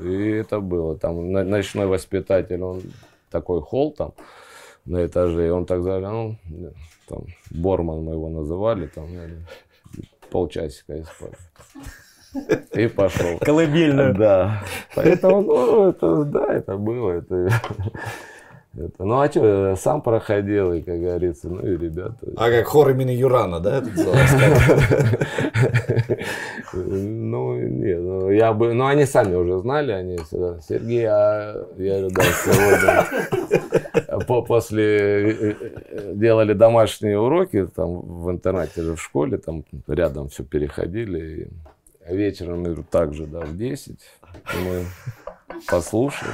[0.00, 0.96] и это было.
[0.98, 2.82] Там ночной воспитатель, он
[3.30, 4.12] такой холл там
[4.84, 6.36] на этаже, и он так заглянул,
[7.08, 9.06] там, Борман мы его называли, там,
[10.30, 11.36] полчасика и спали.
[12.72, 13.38] И пошел.
[13.40, 14.14] Колыбельную.
[14.14, 14.62] Да.
[14.94, 17.12] Поэтому, ну, это, да, это было.
[17.12, 17.48] Это...
[18.78, 22.14] Это, ну а что, сам проходил, и, как говорится, ну и ребята.
[22.36, 23.78] А как хор имени Юрана, да?
[23.78, 23.94] этот
[26.72, 31.98] Ну, нет, ну, я бы, ну, они сами уже знали, они всегда, Сергей, а я
[31.98, 33.06] говорю, да, сегодня
[34.26, 35.56] по, после
[36.12, 41.48] делали домашние уроки, там, в интернате же в школе, там, рядом все переходили, и
[42.14, 43.98] вечером, говорю, так же, да, в 10,
[44.64, 44.84] мы
[45.66, 46.30] послушали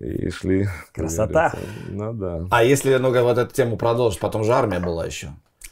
[0.00, 0.66] и шли.
[0.92, 1.52] Красота.
[1.88, 2.46] Ну да.
[2.50, 5.28] А если, ну, вот эту тему продолжить, потом же армия была еще.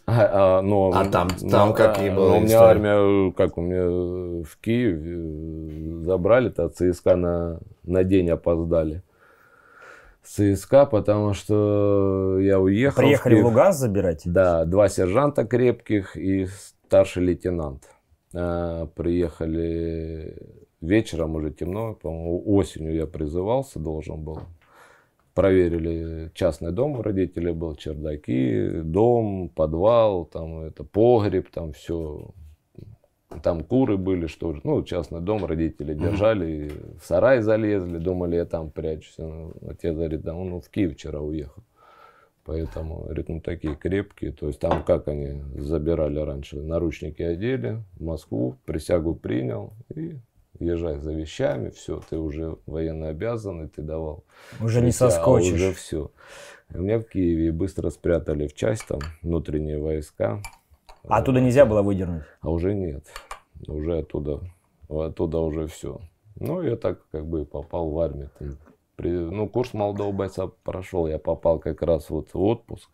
[0.07, 3.57] А, а, ну, А там- там ну, какие а, были ну, У меня армия, как
[3.57, 9.03] у меня в Киеве э, забрали-то от ЦСКА на, на день опоздали.
[10.23, 12.97] С ЦСКА, потому что я уехал.
[12.97, 13.47] в Приехали в Киев.
[13.47, 14.23] Луганск забирать?
[14.27, 16.49] Да, два сержанта крепких и
[16.87, 17.89] старший лейтенант.
[18.35, 20.37] А, приехали
[20.81, 24.41] вечером, уже темно, по-моему, осенью я призывался, должен был.
[25.35, 32.31] Проверили частный дом у родителей был, чердаки, дом, подвал, там это погреб, там все.
[33.43, 34.61] Там куры были, что ли.
[34.63, 36.71] Ну, частный дом родители держали,
[37.01, 39.17] в сарай залезли, думали, я там прячусь.
[39.19, 41.65] Ну, Отец говорит, да, он в Киев вчера уехал.
[42.45, 44.33] Поэтому, ну такие крепкие.
[44.33, 50.17] То есть там как они забирали раньше, наручники одели, в Москву, присягу принял и
[50.59, 54.25] езжай за вещами, все, ты уже военно обязанный, ты давал.
[54.61, 55.55] Уже не а соскочишь.
[55.55, 56.11] уже все.
[56.73, 60.41] У меня в Киеве быстро спрятали в часть там внутренние войска.
[61.07, 62.25] А оттуда нельзя было выдернуть?
[62.41, 63.07] А уже нет.
[63.67, 64.41] Уже оттуда,
[64.89, 66.01] оттуда уже все.
[66.37, 68.31] Ну, я так как бы и попал в армию.
[68.39, 68.57] Там
[68.99, 71.07] ну, курс молодого бойца прошел.
[71.07, 72.89] Я попал как раз вот в отпуск.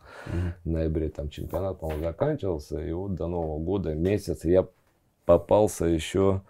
[0.63, 2.79] В ноябре там чемпионат, по-моему, заканчивался.
[2.81, 4.67] И вот до Нового года месяц я
[5.25, 6.41] попался еще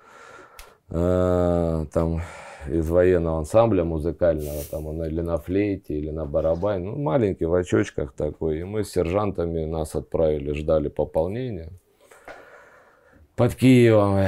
[0.89, 2.21] э, там
[2.69, 7.53] из военного ансамбля музыкального, там он или на флейте, или на барабане, ну, маленький в
[7.53, 8.59] очочках такой.
[8.59, 11.71] И мы с сержантами нас отправили, ждали пополнения
[13.35, 14.19] под Киевом,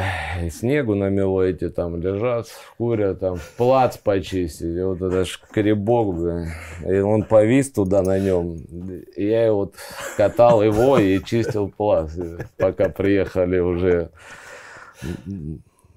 [0.42, 6.48] и снегу намело, эти там лежат, курят, там плац почистить, и вот это шкребок, бля,
[6.88, 8.56] и он повис туда на нем,
[9.16, 9.76] и я вот
[10.18, 12.12] катал его и чистил плац,
[12.58, 14.10] пока приехали уже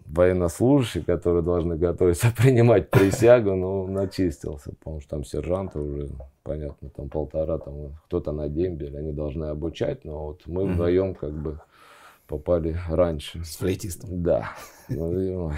[0.06, 6.08] военнослужащие, которые должны готовиться принимать присягу, ну, начистился, потому что там сержанты уже,
[6.42, 11.32] понятно, там полтора, там кто-то на дембель, они должны обучать, но вот мы вдвоем как
[11.32, 11.60] бы
[12.26, 13.44] попали раньше.
[13.44, 14.22] С флейтистом.
[14.22, 14.52] Да.
[14.88, 15.52] Ну,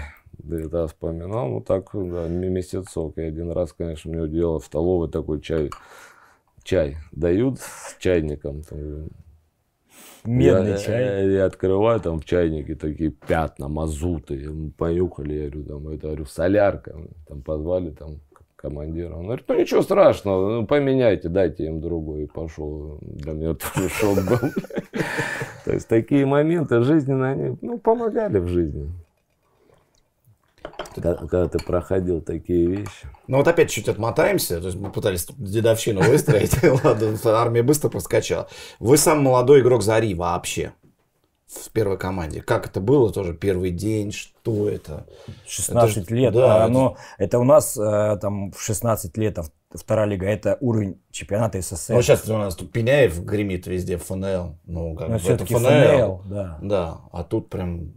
[0.49, 1.49] это вспоминал.
[1.49, 3.17] Ну, так, да, месяцок.
[3.17, 5.69] И один раз, конечно, мне удивило в столовой такой чай.
[6.63, 8.63] Чай дают с чайником.
[8.63, 9.09] Там,
[10.25, 11.03] Медный я, чай.
[11.03, 14.71] Я, я открываю, там в чайнике такие пятна, мазуты.
[14.77, 16.95] Понюхали, я говорю, там, это, говорю, солярка.
[17.27, 18.19] Там позвали, там,
[18.61, 19.15] командира.
[19.15, 22.23] Он говорит, ну ничего страшного, ну поменяйте, дайте им другой.
[22.23, 22.99] И пошел.
[23.01, 24.51] Для меня тоже шок был.
[25.65, 28.91] То есть такие моменты жизненные, они, ну, помогали в жизни.
[30.93, 33.07] Когда, когда ты проходил такие вещи.
[33.27, 38.49] Ну вот опять чуть отмотаемся, то есть мы пытались дедовщину выстроить, ладно, армия быстро проскочила.
[38.79, 40.73] Вы самый молодой игрок Зари вообще
[41.49, 42.41] в первой команде.
[42.41, 45.05] Как это было тоже, первый день, что это?
[45.47, 46.33] 16 Это лет.
[46.33, 50.27] да, а, это но это у нас э, там в 16 лет а, вторая лига.
[50.27, 51.95] Это уровень чемпионата СССР.
[51.95, 54.57] Ну сейчас у нас тут Пеняев гремит везде, ФНЛ.
[54.65, 55.57] Ну, как Но бы это ФНЛ.
[55.59, 56.59] ФНЛ, да.
[56.61, 57.93] Да, а тут прям...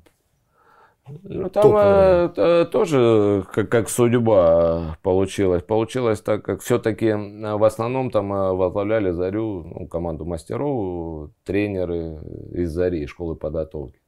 [1.08, 5.62] Ну, там Топ э, т- тоже как, как судьба получилась.
[5.62, 12.18] Получилось так, как все-таки в основном там э, возглавляли Зарю, ну, команду мастеров, тренеры
[12.52, 13.98] из Зари, школы подготовки.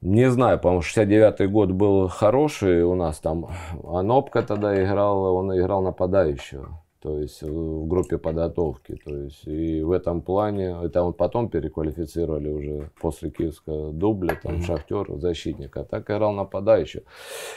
[0.00, 3.48] Не знаю, по-моему, 69-й год был хороший у нас там.
[3.84, 6.82] Анопка тогда играл, он играл нападающего.
[7.00, 8.94] То есть в группе подготовки.
[9.04, 14.60] То есть и в этом плане, это он потом переквалифицировали уже после киевского дубля, там
[14.62, 17.04] шахтер, защитник, а так играл нападающего.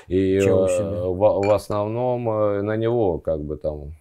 [0.08, 3.94] И э, в, в основном э, на него как бы там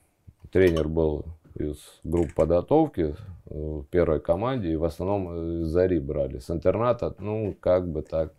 [0.52, 1.24] тренер был
[1.54, 3.14] из групп подготовки
[3.46, 6.38] э, в первой команде, и в основном э, из Зари брали.
[6.38, 8.32] С интерната, ну, как бы так.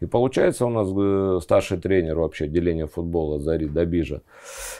[0.00, 4.22] И получается у нас э, старший тренер вообще отделения футбола Зари Добижа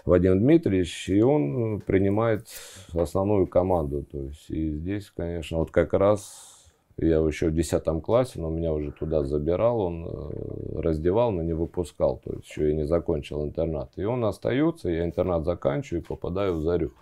[0.04, 2.46] Вадим Дмитриевич, и он э, принимает
[2.94, 4.04] основную команду.
[4.10, 6.58] То есть и здесь, конечно, вот как раз
[6.98, 11.52] я еще в 10 классе, но меня уже туда забирал, он э, раздевал, но не
[11.52, 12.20] выпускал.
[12.24, 13.90] То есть еще я не закончил интернат.
[13.96, 16.92] И он остается, я интернат заканчиваю и попадаю в Зарю.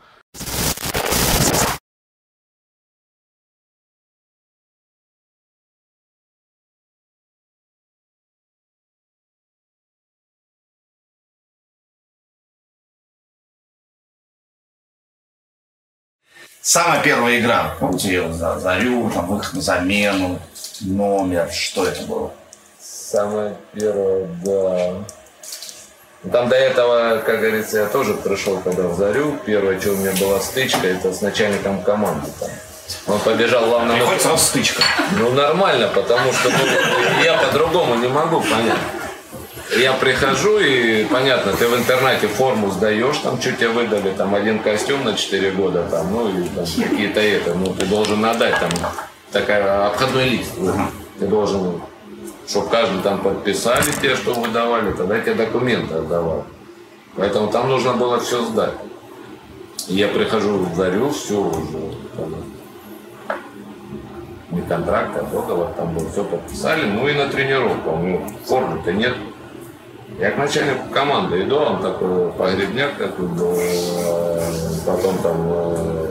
[16.66, 20.40] Самая первая игра, помните, за Зарю, там выход на замену,
[20.81, 22.33] номер, что это было?
[22.81, 24.94] Самое первое, да.
[26.33, 29.38] Там до этого, как говорится, я тоже пришел когда в Зарю.
[29.46, 32.26] Первое, что у меня была стычка, это с начальником команды.
[32.40, 32.50] Там.
[33.14, 33.98] Он побежал главному...
[33.98, 34.83] Приходит сразу стычка.
[35.20, 38.74] Ну, нормально, потому что ну, я по-другому не могу понять.
[39.74, 44.61] Я прихожу и, понятно, ты в интернете форму сдаешь, там что тебе выдали, там один
[44.61, 48.70] костюм на 4 года, там, ну и там какие-то это, ну ты должен отдать там
[49.33, 50.52] такая обходной лист.
[51.18, 51.83] Ты должен,
[52.46, 56.44] чтобы каждый там подписали те, что выдавали, тогда тебе документы отдавал.
[57.16, 58.74] Поэтому там нужно было все сдать.
[59.88, 62.35] И я прихожу в Зарю, все уже, там,
[64.50, 67.90] не контракт, а договор, там был, все подписали, ну и на тренировку.
[67.96, 69.16] Ну, формы-то нет.
[70.18, 74.40] Я к начальнику команды иду, он такой погребняк такой был, э,
[74.87, 76.11] потом там э,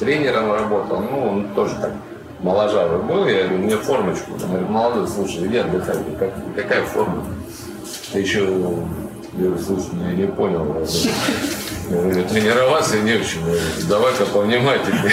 [0.00, 1.92] тренером работал, ну, он тоже так
[2.40, 7.24] моложавый был, я говорю, мне формочку, он говорит, молодой, слушай, иди отдыхай, как, какая форма?
[8.12, 8.46] Ты еще, я
[9.38, 10.86] говорю, слушай, я не понял, я
[11.88, 13.42] тренироваться не в чем,
[13.88, 15.12] давай-ка повнимательнее.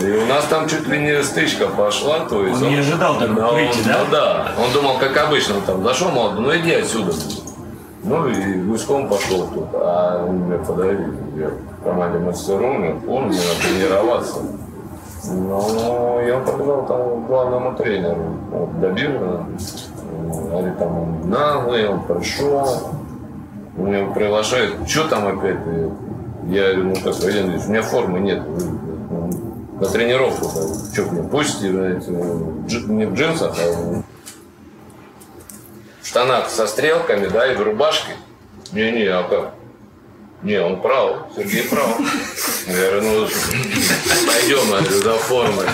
[0.00, 2.60] И у нас там чуть ли не стычка пошла, то есть...
[2.60, 3.98] Он, он не ожидал такой да, прыти, он, да?
[3.98, 7.12] Ну да, он думал, как обычно, там зашел, молодой, ну иди отсюда.
[8.04, 11.12] Ну и гуськом пошел тут, а он меня подавил.
[11.36, 12.62] Я в команде мастеров,
[13.08, 14.38] он мне надо тренироваться.
[15.28, 19.10] Ну, я побежал там главному тренеру, вот, добил,
[20.50, 22.64] говорит, там он наглый, он пришел,
[23.76, 25.58] мне приглашают, что там опять?
[26.48, 28.42] Я говорю, ну как, Валерий Ильич, у меня формы нет.
[29.80, 30.48] На тренировку,
[30.92, 34.02] что мне, пусть не в джинсах, а
[36.00, 38.12] в штанах со стрелками, да, и в рубашке.
[38.72, 39.54] Не-не, а как?
[40.42, 41.98] Не, он прав, Сергей прав.
[42.68, 43.28] Я говорю, ну,
[44.26, 45.66] пойдем, я говорю, за формой.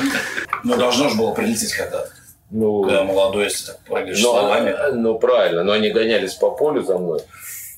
[0.64, 2.10] Ну, должно же было прилететь когда-то.
[2.50, 4.74] Ну, Когда молодой, если так прыгаешь ну, словами.
[4.92, 7.20] ну, правильно, но они гонялись по полю за мной.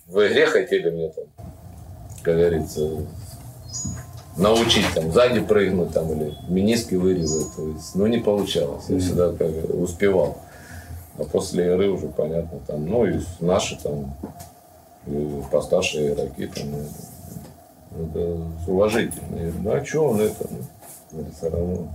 [0.06, 1.24] В игре хотели мне там,
[2.22, 3.06] как говорится,
[4.36, 7.54] научить там сзади прыгнуть там или мениски вырезать.
[7.56, 8.84] То есть, ну, не получалось.
[8.88, 10.38] Я всегда как успевал.
[11.16, 14.14] А после игры уже понятно, там, ну, и наши там,
[15.06, 16.64] и постарше игроки там,
[17.92, 19.36] ну, это уважительно.
[19.36, 20.48] Я говорю, ну, а что он это,
[21.12, 21.88] ну, все равно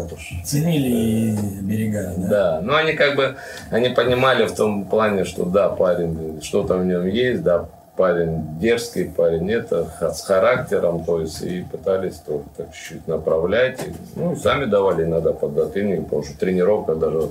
[0.00, 0.32] так уж.
[0.44, 2.28] Ценили берега, да?
[2.28, 3.36] Да, но они как бы,
[3.70, 9.04] они понимали в том плане, что да, парень, что-то в нем есть, да, парень дерзкий,
[9.04, 14.36] парень это, с характером, то есть, и пытались тоже так чуть-чуть направлять, и, ну, и
[14.36, 17.30] сами давали иногда поддатыльник, потому что тренировка даже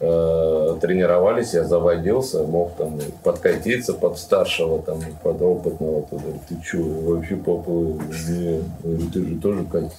[0.00, 6.78] э, тренировались, я заводился, мог там подкатиться под старшего, там, под опытного, туда, ты что,
[6.78, 8.00] вообще поплыл?
[9.12, 9.90] Ты же тоже катишь.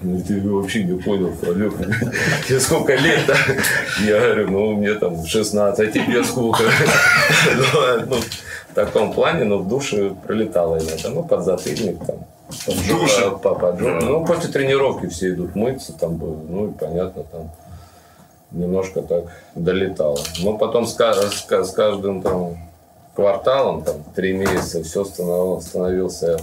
[0.00, 1.72] Ну, ты вообще не понял, Олег,
[2.46, 3.36] тебе сколько лет, да?
[4.04, 6.62] Я говорю, ну, мне там 16, а тебе сколько?
[8.06, 12.16] Ну, в таком плане, но в душе прилетало иногда, ну, под затыльник там.
[12.88, 13.30] Душе?
[13.42, 17.50] По- по- Ну, после тренировки все идут мыться, там, ну, и понятно, там
[18.50, 20.18] немножко так долетало.
[20.42, 22.56] Но потом с, с с каждым там
[23.14, 26.38] кварталом, там, три месяца, все становилось, становился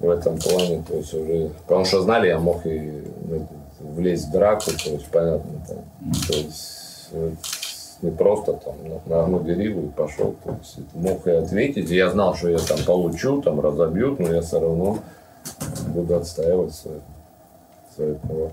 [0.00, 3.46] в этом плане, то есть уже, потому что знали, я мог и ну,
[3.80, 5.78] влезть в драку, то есть понятно, там,
[6.26, 7.32] то есть э,
[8.00, 12.10] не просто там на- нагнул дереву и пошел, то есть мог и ответить, и я
[12.10, 14.98] знал, что я там получу, там разобьют, но я все равно
[15.88, 16.98] буду отстаивать свои,
[17.94, 18.50] свои права.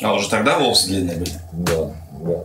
[0.00, 1.30] А уже тогда волосы длинные были?
[1.52, 1.90] Да,
[2.22, 2.44] да.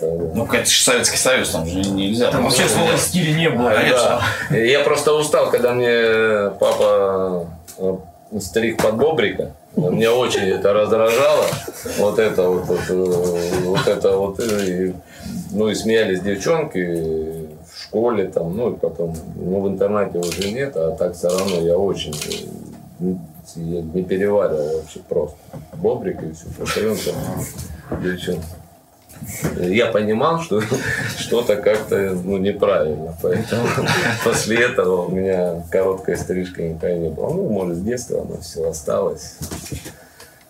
[0.00, 0.34] Тогда.
[0.34, 2.30] Ну, же Советский Союз, там же нельзя.
[2.30, 3.70] Там вообще слова стиля не было.
[3.70, 4.20] Конечно.
[4.50, 4.56] Да.
[4.56, 7.46] Я просто устал, когда мне папа
[7.78, 7.96] э,
[8.40, 9.52] стриг под бобрика.
[9.76, 11.44] Меня очень это раздражало.
[11.98, 14.40] Вот это вот, вот, э, вот это вот.
[14.40, 14.94] и,
[15.52, 20.76] ну и смеялись девчонки в школе там, ну и потом, ну в интернете уже нет,
[20.76, 22.14] а так все равно я очень
[23.00, 23.14] э,
[23.56, 25.36] я не переваривал вообще просто.
[25.74, 26.46] Бобрик и все.
[26.58, 28.44] Постоянно там девчонки.
[29.60, 30.60] Я понимал, что
[31.18, 33.16] что-то как-то ну, неправильно.
[33.22, 33.66] Поэтому
[34.24, 37.32] после этого у меня короткая стрижка никогда не было.
[37.32, 39.36] Ну, может, с детства оно все осталось.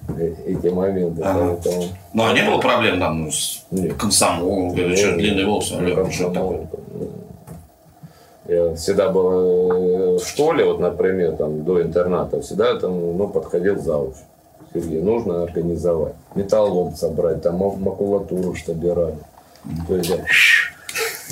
[0.08, 1.22] Э, Эти моменты.
[1.22, 1.56] Ага.
[1.62, 3.94] Поэтому Ну, а не было проблем там ну, с Нет.
[3.94, 6.66] комсомолом, Ну, что длинные волосы, ну, Олег, как что такое?
[8.46, 13.78] Я всегда был э, в школе, вот, например, там, до интерната, всегда там, ну, подходил
[13.78, 14.14] зауч.
[14.72, 16.14] Сергей, нужно организовать.
[16.34, 19.16] Металлом собрать, там ма- макулатуру собирали.
[19.86, 20.12] То есть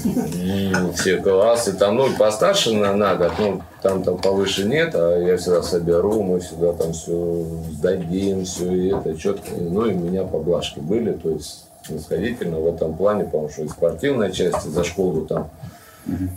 [0.95, 5.37] все классы, там, ну, постарше на, на год, ну, там, там повыше нет, а я
[5.37, 9.51] всегда соберу, мы всегда там все сдадим, все и это четко.
[9.59, 13.68] Ну, и у меня поблажки были, то есть снисходительно в этом плане, потому что и
[13.68, 15.49] спортивная часть, и за школу там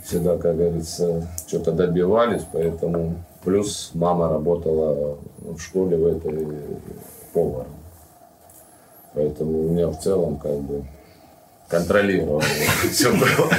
[0.04, 3.14] всегда, как говорится, что-то добивались, поэтому
[3.44, 6.46] плюс мама работала в школе в этой
[7.32, 7.74] поваром.
[9.14, 10.84] Поэтому у меня в целом как бы
[11.68, 12.40] контролировал
[12.90, 13.50] все было.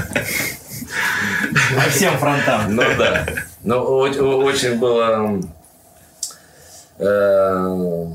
[1.75, 2.75] По всем фронтам.
[2.75, 3.25] Ну да.
[3.63, 5.39] Но очень, очень было...
[6.97, 8.05] э,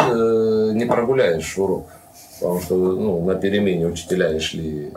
[0.00, 1.86] э, не прогуляешь урок.
[2.40, 4.92] Потому что ну, на перемене учителя шли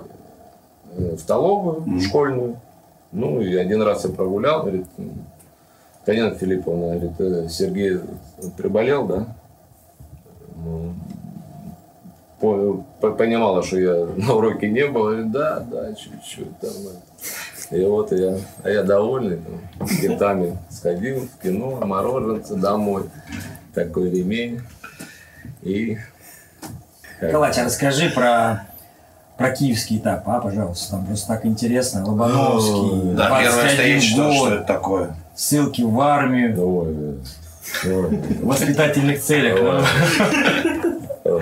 [0.97, 2.59] э, в столовую школьную.
[3.11, 4.85] Ну, и один раз я прогулял, говорит,
[6.09, 7.99] м, Татьяна Филипповна, говорит, «Э, Сергей
[8.57, 9.25] приболел, да?
[10.55, 10.93] Ну,
[12.39, 16.69] по- по- понимала, что я на уроке не был, говорит, да, да, чуть-чуть там.
[16.71, 17.75] это».
[17.75, 19.37] И вот я, а я довольный,
[19.77, 23.03] там, с китами сходил в кино, мороженце домой,
[23.75, 24.61] такой ремень.
[25.61, 25.97] И
[27.19, 28.65] Калач, а расскажи про,
[29.37, 30.91] про киевский этап, а, пожалуйста.
[30.91, 32.03] Там просто так интересно.
[32.05, 35.15] Лобановский, Да, первое 21 стоит, что, что это такое.
[35.39, 37.17] Ссылки в армию, Ой,
[37.85, 39.57] ой, в воспитательных целях.
[39.61, 39.83] Ой.
[41.23, 41.41] ну.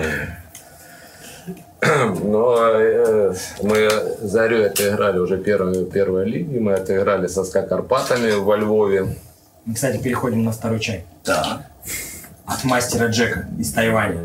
[2.24, 3.88] Но э, мы
[4.20, 9.16] Зарю отыграли уже первую, первой лиги, мы отыграли со СКА Карпатами во Львове.
[9.64, 11.04] Мы, кстати, переходим на второй чай.
[11.24, 11.66] Да.
[12.46, 14.20] От мастера Джека из Тайваня.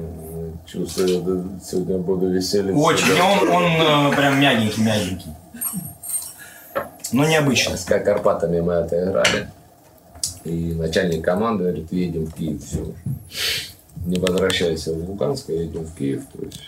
[0.66, 2.74] Чувствую, сегодня буду веселиться.
[2.74, 3.20] Очень.
[3.22, 5.34] Он, он э, прям мягенький-мягенький.
[7.12, 7.78] Но необычно.
[7.78, 9.48] СКА Карпатами мы отыграли.
[10.46, 12.86] И начальник команды говорит, едем в Киев, все.
[14.06, 16.24] Не возвращайся в Луганск, а едем в Киев.
[16.34, 16.60] То есть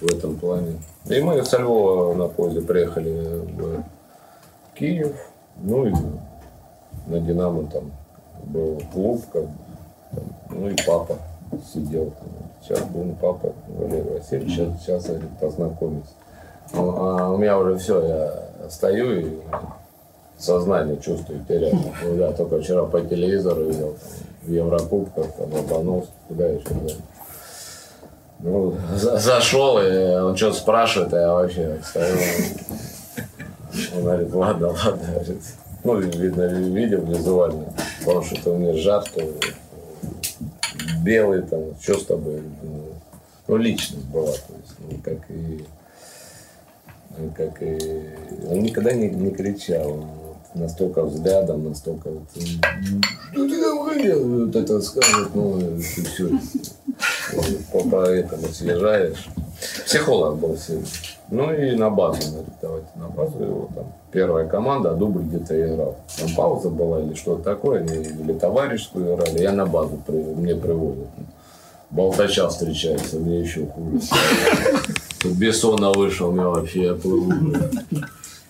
[0.00, 0.80] в этом плане.
[1.06, 3.10] И мы со Львова на поезде приехали
[3.54, 3.84] в
[4.74, 5.14] Киев.
[5.62, 5.92] Ну и
[7.06, 7.92] на Динамо там
[8.44, 9.52] был клуб, как бы,
[10.50, 11.18] ну и папа
[11.72, 12.06] сидел.
[12.10, 12.28] там.
[12.62, 16.12] Сейчас будем папа Валерий Васильевич, сейчас, сейчас говорит, познакомиться.
[16.72, 19.40] Ну, а у меня уже все, я стою и
[20.42, 21.78] сознание чувствую, теряю.
[22.02, 23.96] Ну, я только вчера по телевизору видел,
[24.42, 26.92] в Еврокубках, там, Лобановский, куда еще, да.
[28.40, 32.16] Ну, за- зашел, и он что-то спрашивает, а я вообще стою.
[33.96, 35.42] Он говорит, ладно, ладно, говорит.
[35.84, 39.20] Ну, видно, видел визуально, потому что это у меня жарко,
[41.02, 42.42] белый там, что с тобой?
[43.46, 45.64] Ну, личность была, то есть, ну, как и
[47.18, 47.78] ну, как и...
[48.48, 50.04] Он никогда не, не кричал.
[50.54, 52.22] Настолько взглядом, настолько вот...
[52.36, 53.00] м,
[53.32, 54.28] Что ты там хотел?
[54.46, 56.28] Вот это скажет, ну, ты все.
[57.72, 59.28] По, по этому съезжаешь.
[59.86, 60.86] Психолог был сильный.
[61.30, 63.92] Ну и на базу, говорит, давайте на базу его там.
[64.10, 65.96] Первая команда, а дубль где-то играл.
[66.18, 69.40] Там пауза была или что-то такое, или товарищескую играли.
[69.40, 71.06] Я на базу, мне приводят.
[71.90, 74.00] Болтача встречается, мне еще хуже.
[75.20, 77.32] Тут Бессона вышел, меня вообще я плыву.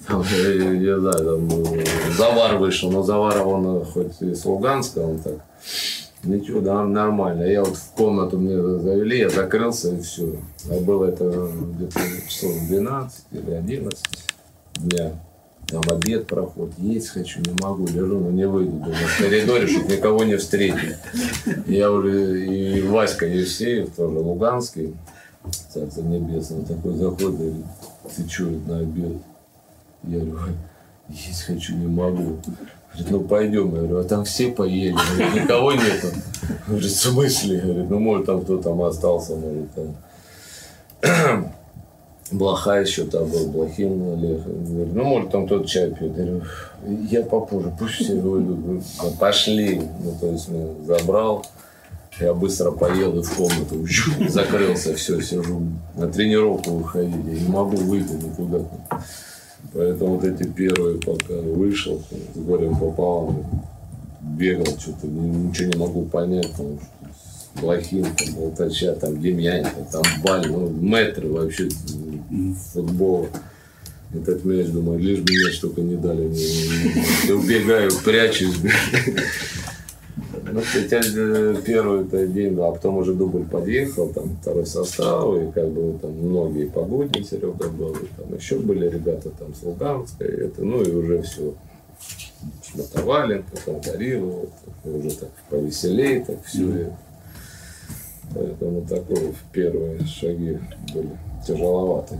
[0.09, 1.80] я, я не знаю, там э,
[2.17, 5.35] Завар вышел, но Завар он э, хоть и с Луганска, он так,
[6.25, 7.43] ничего, да, нормально.
[7.45, 10.37] Я вот в комнату мне завели, я закрылся и все.
[10.71, 13.99] А было это где-то часов 12 или 11
[14.79, 15.13] дня.
[15.67, 18.73] Там обед проходит, есть хочу, не могу, лежу, но не выйду.
[18.73, 20.97] Думаю, в коридоре, чтобы никого не встретить.
[21.67, 24.97] Я уже, и Васька Евсеев, тоже луганский,
[25.73, 27.65] Царство Небесное, такой заходит, говорит,
[28.17, 29.17] ты что, на обед?
[30.03, 30.55] Я говорю,
[31.11, 32.39] есть хочу, не могу.
[32.93, 33.75] Говорит, ну пойдем.
[33.75, 36.09] Я говорю, а там все поели, Говорит, никого нету.
[36.67, 37.61] Говорит, в смысле?
[37.61, 41.53] Говорит, ну может там кто там остался, может там.
[42.33, 44.45] Блоха еще там был, Блохин Олег.
[44.45, 46.17] Говорит, ну может там кто-то чай пьет.
[46.17, 46.43] Я говорю,
[47.11, 48.61] я попозже, пусть все выйдут.
[48.61, 49.83] Говорю, «Да пошли.
[50.03, 51.45] Ну то есть ну, забрал.
[52.21, 53.87] Я быстро поел и в комнату
[54.29, 55.63] закрылся, все, сижу.
[55.95, 58.61] На тренировку выходить, я не могу выйти никуда.
[59.73, 62.03] Поэтому вот эти первые, пока вышел,
[62.35, 63.45] с горем пополам,
[64.21, 66.87] бегал, что-то ничего не могу понять, потому что
[67.61, 71.69] Блохин, там, Болтача, там, Демьяненко, там, Баль, ну, метры вообще
[72.73, 73.29] футбола.
[74.15, 76.33] Этот мяч, думаю, лишь бы мяч только не дали.
[77.27, 78.57] Я убегаю, прячусь.
[80.33, 81.01] Ну, хотя
[81.65, 86.13] первый это день, а потом уже дубль подъехал, там второй состав, и как бы там
[86.13, 90.83] многие погодни Серега был, и там еще были ребята там с Луганска, и это, ну
[90.83, 91.55] и уже все.
[92.75, 93.57] Мотоваленко,
[93.99, 94.15] и
[94.89, 96.97] уже так повеселее, так все.
[98.33, 100.59] Поэтому такое первые шаги
[100.95, 101.11] были
[101.47, 102.19] тяжеловаты.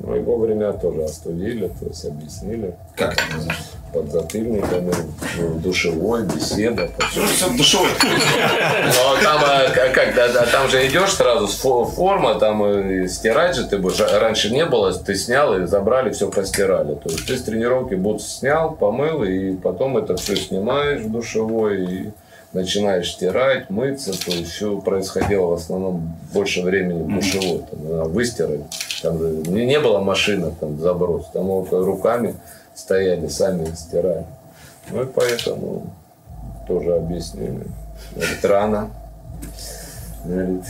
[0.00, 2.74] Ну и вовремя тоже остудили, то есть объяснили.
[2.96, 3.64] Как это произошло?
[3.92, 4.92] Под затыльниками,
[5.38, 6.90] ну, душевой, беседа.
[7.10, 7.88] Что же все душевой?
[8.02, 13.66] Ну, там, э, к- как, да, да, там же идешь сразу, форма, там стирать же
[13.66, 14.00] ты будешь.
[14.00, 16.94] А Раньше не было, ты снял и забрали, все простирали.
[16.96, 21.84] То есть ты с тренировки бутсы снял, помыл, и потом это все снимаешь в душевой,
[21.84, 22.10] и
[22.58, 24.12] начинаешь стирать, мыться.
[24.12, 27.62] То все происходило в основном больше времени в душевой.
[27.70, 28.60] Там, надо выстирать.
[29.02, 31.26] Там же не, не было машинок, там заброс.
[31.32, 32.34] Там вот руками
[32.74, 34.26] стояли, сами стирали.
[34.90, 35.86] Ну и поэтому
[36.66, 37.66] тоже объяснили.
[38.14, 38.90] Говорит, рано.
[40.24, 40.64] Говорит,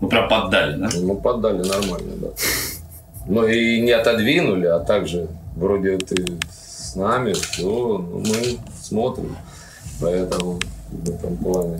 [0.00, 0.88] Ну прям поддали, да?
[0.94, 2.28] ну поддали нормально, да.
[3.26, 9.36] Ну и не отодвинули, а также вроде ты с нами, все, ну, мы смотрим.
[10.00, 10.58] Поэтому
[10.90, 11.78] в этом плане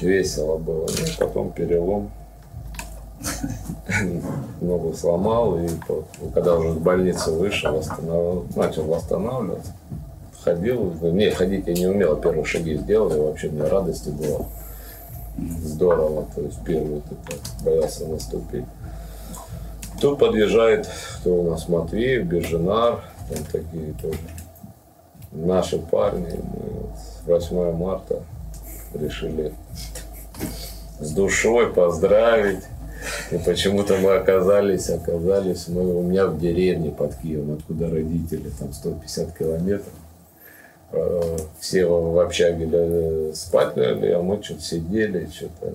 [0.00, 0.86] весело было.
[0.86, 2.10] Ну, потом перелом.
[4.60, 7.82] Ногу сломал, и вот, когда уже в больницу вышел,
[8.54, 9.72] начал восстанавливаться.
[10.44, 14.46] Ходил, не, ходить я не умел, первые шаги сделал, и вообще мне радости было
[15.62, 17.16] здорово, то есть первый ты
[17.64, 18.64] боялся наступить.
[20.00, 24.18] Тут подъезжает, кто у нас, Матвеев, Бежинар, там такие тоже
[25.32, 26.28] наши парни.
[26.36, 28.22] Мы вот 8 марта
[28.94, 29.52] решили
[31.00, 32.64] с душой поздравить.
[33.30, 38.72] И почему-то мы оказались, оказались мы у меня в деревне под Киевом, откуда родители, там
[38.72, 39.92] 150 километров.
[40.90, 45.72] Э, Все в общаге спать лягли, а мы что-то сидели, что-то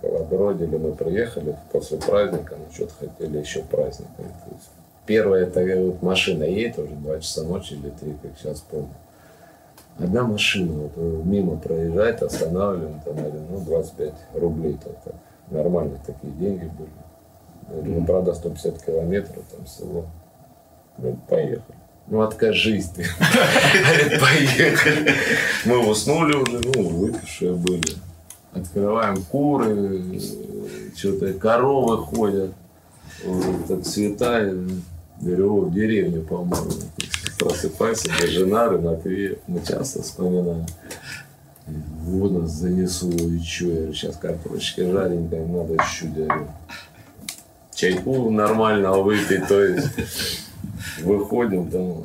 [0.00, 0.76] колобродили.
[0.76, 4.10] Мы приехали после праздника, мы что-то хотели еще праздника.
[5.06, 8.94] Первая это вот машина едет уже 2 часа ночи или 3, как сейчас помню.
[9.98, 13.16] Одна машина вот, э, мимо проезжает, останавливаем, там,
[13.50, 15.16] ну, 25 рублей только.
[15.50, 17.84] Нормальные такие деньги были.
[17.96, 20.06] Ну, правда, 150 километров, там село.
[20.98, 21.76] Ну, поехали.
[22.06, 23.04] Ну, откажись ты.
[23.18, 25.12] Говорит, поехали.
[25.64, 27.96] Мы уснули уже, ну, выпившие были.
[28.52, 30.20] Открываем куры,
[30.96, 32.52] что-то коровы ходят.
[33.24, 34.52] Вот цвета,
[35.22, 36.70] «О, в деревне, по-моему.
[37.38, 39.38] Просыпайся, жена, Матвеев.
[39.46, 40.66] Мы часто вспоминаем.
[41.66, 46.48] Вот нас занесло, и что, я сейчас картошечка жаренькая, надо говорю,
[47.74, 49.88] чайку нормального выпить, то есть
[51.02, 52.04] выходим, там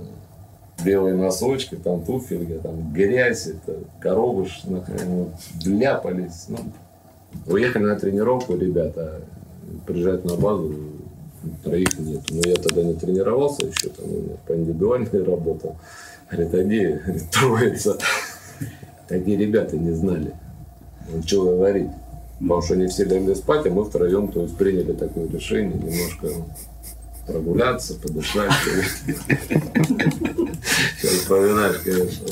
[0.84, 5.34] белые носочки, там туфельки, там грязь, это коровы ж нахрен, вот,
[5.64, 6.45] вляпались.
[6.47, 6.60] Ну,
[7.45, 9.22] уехали на тренировку, ребята,
[9.86, 10.74] приезжают на базу,
[11.64, 12.22] троих нет.
[12.30, 14.06] Но я тогда не тренировался еще, там
[14.48, 15.78] по индивидуальной работал.
[16.30, 17.98] Говорит, а говорит, троица?
[19.08, 20.34] Такие ребята не знали.
[21.12, 21.90] Ну, что говорить.
[22.40, 26.30] Потому что они все легли спать, а мы втроем то есть, приняли такое решение немножко
[27.28, 28.52] прогуляться, подышать.
[30.98, 32.28] Сейчас вспоминаешь, конечно,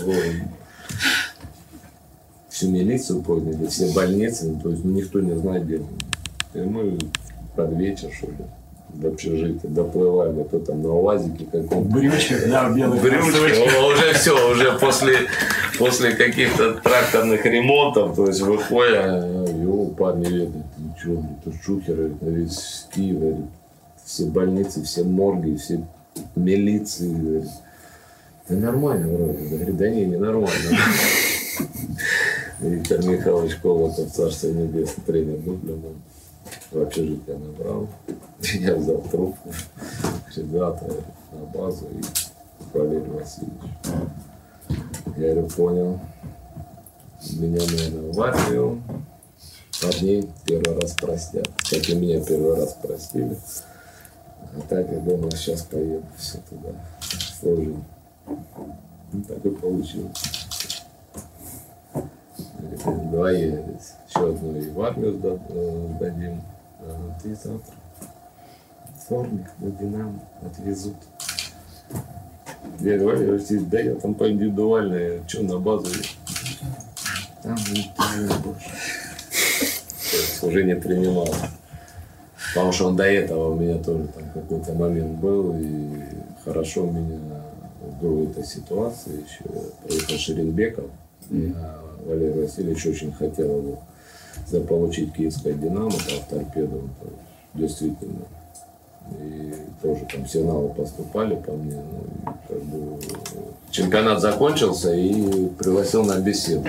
[2.49, 5.81] всю милицию подняли, все больницы, то есть ну, никто не знает, где.
[6.53, 6.97] И мы
[7.55, 8.37] под вечер, что ли,
[8.89, 11.89] в общежитие доплываем, кто там на УАЗике каком-то.
[11.89, 15.27] Брючек, да, белый ну, уже все, уже после,
[15.77, 19.17] после каких-то тракторных ремонтов, то есть выходя,
[19.47, 23.45] его парни видят, ты что, это шухер, говорит, на весь Киев, говорит,
[24.05, 25.85] все больницы, все морги, все
[26.35, 27.49] милиции, говорит.
[28.49, 29.43] Да нормально вроде.
[29.43, 30.49] Я говорю, да не, не нормально.
[32.61, 35.95] Виктор Михайлович Колотов, Царство Небесное, тренер дубля был.
[36.71, 37.87] В общежитие набрал.
[38.41, 39.51] Я взял трубку.
[40.35, 40.93] Ребята
[41.31, 42.01] на базу и
[42.73, 43.53] Валерий Васильевич.
[45.17, 45.99] Я говорю, понял.
[47.33, 48.81] Меня, наверное, в армию.
[49.81, 51.47] Парней первый раз простят.
[51.69, 53.37] Как и меня первый раз простили.
[54.55, 56.69] А так я думал, сейчас поеду все туда.
[57.39, 57.75] Служить.
[59.13, 60.46] Ну, так и получилось.
[63.11, 66.41] Давай я еще одну и в армию э, сдадим.
[66.79, 67.73] А ты завтра
[69.07, 70.95] вторник на Динамо отвезут.
[72.79, 75.89] Я говорю, я да я там по индивидуальной, что на базу?
[77.41, 77.57] Там
[78.43, 78.69] больше.
[80.65, 81.27] Не принимал.
[82.53, 86.01] Потому что он до этого у меня тоже там какой-то момент был, и
[86.43, 87.19] хорошо меня
[87.81, 89.43] в другой этой ситуации еще
[89.83, 90.85] приехал Шеренбеков,
[91.29, 93.79] и а, Валерий Васильевич очень хотел его
[94.47, 97.09] заполучить киевское Динамо, там, в торпеду, там
[97.53, 98.25] действительно.
[99.19, 101.81] И тоже там сигналы поступали по мне.
[102.25, 102.99] ну, как бы,
[103.71, 106.67] чемпионат закончился и пригласил на беседу.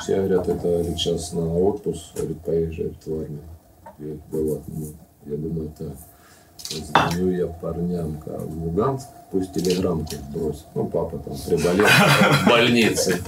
[0.00, 3.40] Все говорят, это говорит, сейчас на отпуск, говорит, поезжай в армию.
[3.98, 4.86] Я говорю, да ладно, ну,
[5.26, 5.88] я думаю, так.
[6.68, 10.66] Звоню я парням как в Луганск, пусть телеграммку бросят.
[10.74, 13.18] Ну, папа там приболел в больнице.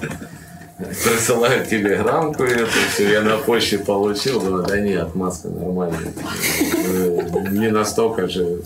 [0.88, 6.12] Присылаю телеграммку эту, все, я на почте получил, думаю, да нет, отмазка нормальная.
[6.86, 8.62] Э, Не настолько же.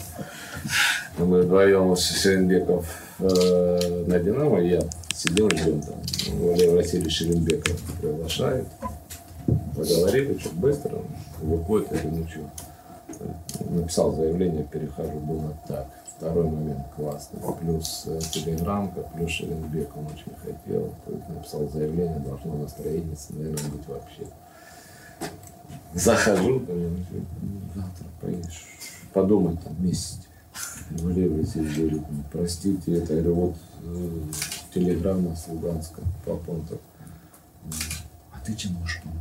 [1.19, 2.87] Мы вдвоем с Шерембеков
[3.21, 4.81] э, на Динамо, я
[5.15, 5.95] сидел ждем там.
[6.41, 8.67] Валерий Васильевич Шерембеков приглашает.
[9.77, 10.99] Поговорили, что быстро.
[11.41, 15.87] Выходит, я ну что, написал заявление, перехожу, было так.
[16.17, 17.41] Второй момент классный.
[17.61, 20.95] Плюс э, телеграммка, плюс Шерембек он очень хотел.
[21.29, 24.27] Написал заявление, должно настроение, наверное, быть вообще.
[25.93, 26.97] Захожу, «Ну,
[27.75, 28.65] завтра поедешь.
[29.13, 30.21] Подумай там месяц.
[30.91, 34.23] Валерий говорит, «Ну, простите, это, говорю, вот э,
[34.73, 36.79] телеграмма с Луганска, папа, он так,
[37.65, 37.73] «Ну,
[38.33, 39.21] а ты чем можешь помочь?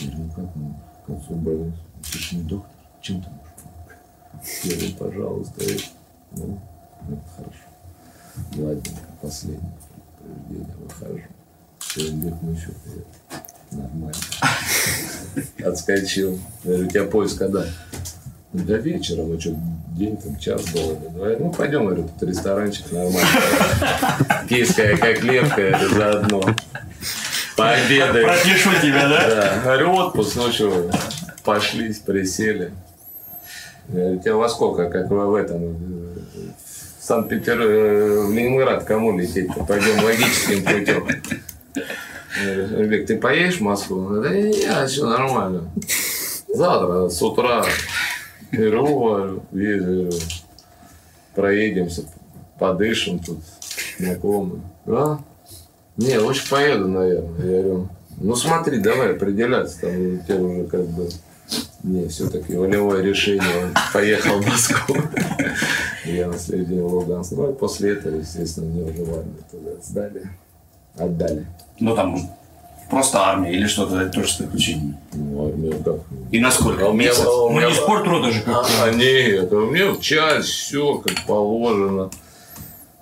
[0.00, 3.49] Я говорю, ну как, ну, к концу больницы, ты же не доктор, чем ты можешь
[4.64, 5.82] говорю, пожалуйста, это,
[6.32, 6.60] ну,
[7.08, 7.64] это хорошо.
[8.56, 9.72] Ладненько, последнее
[10.18, 11.22] предупреждение, выхожу.
[11.80, 12.70] Человек ну еще
[13.70, 14.14] нормально.
[15.64, 16.38] Отскочил.
[16.64, 17.64] Я говорю, у тебя поезд когда?
[18.52, 19.54] «Ну, До вечера, ну что,
[19.96, 20.96] день там, час был.
[20.96, 21.28] два».
[21.38, 23.20] Ну, пойдем, говорю, тут ресторанчик нормальный.
[24.48, 26.42] Киевская коклетка, это заодно.
[27.56, 28.26] Пообедаем.
[28.26, 29.28] Пропишу тебя, да?
[29.28, 30.90] Да, говорю, отпуск, ну что,
[31.44, 32.72] пошли, присели.
[33.92, 35.70] Я говорю, у тебя во сколько, как в этом, э,
[37.00, 39.50] в Санкт-Петербург, в Ленинград кому лететь?
[39.66, 41.08] Пойдем логическим путем.
[42.44, 44.20] Я Ребек, ты поедешь в Москву?
[44.22, 45.68] Да нет, все нормально.
[46.46, 47.64] Завтра с утра.
[48.52, 50.10] Езжу, говорю,
[51.34, 52.04] проедемся,
[52.58, 53.38] подышим тут,
[53.98, 54.62] знакомые.
[54.86, 55.20] Да?
[55.96, 57.38] Не, лучше поеду, наверное.
[57.38, 57.88] Я говорю,
[58.18, 61.08] ну смотри, давай определяться, там у тебя уже как бы
[61.82, 63.64] не, все-таки волевое решение.
[63.64, 64.96] Он поехал в Москву.
[66.04, 67.32] Я на следующий день в Луганск.
[67.32, 70.22] Ну и после этого, естественно, мне уже армию туда сдали.
[70.96, 71.46] Отдали.
[71.78, 72.18] Ну там
[72.90, 74.98] просто армия или что-то, тоже приключение.
[75.12, 75.96] Ну, армию как?
[76.30, 76.86] И насколько?
[76.86, 79.92] А у меня, у Ну меня- не спорт рода же как А, нет, у меня
[79.92, 82.10] в час все как положено.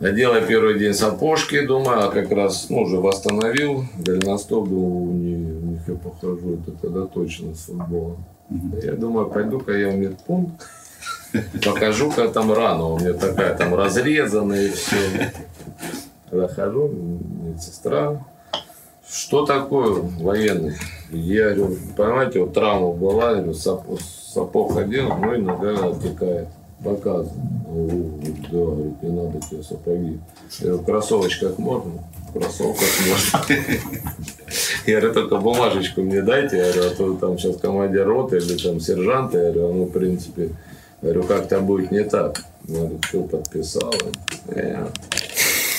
[0.01, 5.81] Надела первый день сапожки, думаю, а как раз, ну, уже восстановил думаю, не, у них
[5.89, 8.25] я похожу, это тогда точно с футболом.
[8.83, 10.67] Я думаю, пойду-ка я в медпункт,
[11.65, 15.33] покажу-ка там рану, у меня такая там разрезанная и все.
[16.31, 18.25] Захожу, медсестра,
[19.11, 20.77] что такое военный?
[21.11, 26.49] Я говорю, понимаете, вот травма была, говорю, сап- сапог ходил, ну и нога оттекает.
[26.83, 27.43] Показываю.
[27.67, 28.21] О,
[28.51, 30.19] да, говорит, не надо тебе сапоги.
[30.61, 31.93] Я говорю, кроссовочках можно?
[32.29, 33.57] В кроссовках можно.
[34.87, 38.57] Я говорю, только бумажечку мне дайте, я говорю, а то там сейчас командир роты или
[38.57, 40.51] там сержант, я говорю, ну, в принципе,
[41.03, 42.45] говорю, как-то будет не так.
[42.69, 43.95] Я говорю, что подписал?
[44.55, 44.89] Я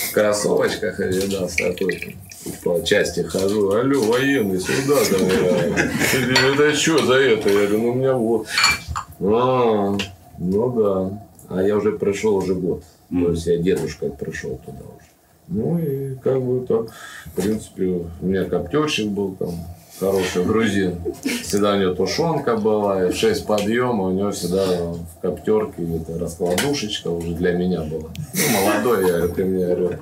[0.10, 2.18] в кроссовочках, я да, с такой
[2.64, 5.92] по части хожу, алло, военный, сюда давай.
[6.54, 7.50] Это что за это?
[7.50, 8.48] Я говорю, ну у меня вот.
[9.22, 9.98] А,
[10.40, 11.26] ну да.
[11.50, 12.84] А я уже пришел уже год.
[13.10, 15.10] То есть я дедушкой пришел туда уже.
[15.48, 16.92] Ну и как бы так,
[17.26, 19.56] в принципе, у меня коптерщик был там,
[20.00, 20.96] хороший грузин.
[21.24, 26.20] Всегда у него тушенка была, и в 6 подъема у него всегда в коптерке это
[26.20, 28.10] раскладушечка уже для меня была.
[28.34, 29.98] Ну, молодой, я ты мне говорю,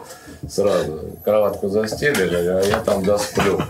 [0.50, 3.62] сразу кроватку говорю, а я там досплю.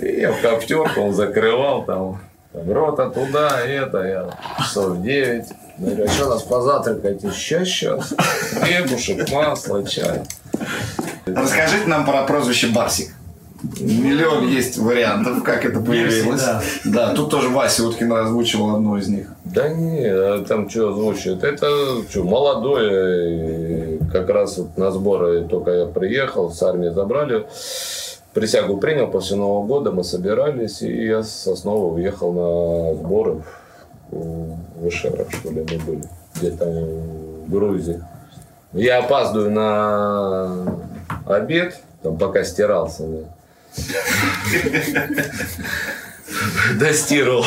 [0.00, 2.20] И я в коптерку, он закрывал там,
[2.52, 5.44] там рота туда, это, я часов 9.
[5.78, 7.20] Говорю, а что нас позавтракать?
[7.22, 8.14] Сейчас, сейчас.
[8.60, 10.22] Хлебушек, масло, чай.
[11.26, 13.14] Расскажите нам про прозвище Барсик.
[13.80, 16.40] Миллион есть вариантов, как это появилось.
[16.42, 16.62] да.
[16.84, 19.28] Да, тут тоже Вася Уткин озвучивал одну из них.
[19.44, 21.44] Да не, а там что озвучивают?
[21.44, 21.68] Это
[22.10, 27.46] что, молодой, и как раз вот на сборы только я приехал, с армии забрали.
[28.34, 33.42] Присягу принял после Нового года, мы собирались, и я с Основы уехал на сборы
[34.12, 36.02] в Ишерах, что ли, мы были,
[36.36, 38.02] где-то в Грузии.
[38.72, 40.78] Я опаздываю на
[41.26, 43.04] обед, там пока стирался.
[46.78, 47.44] Достирывал.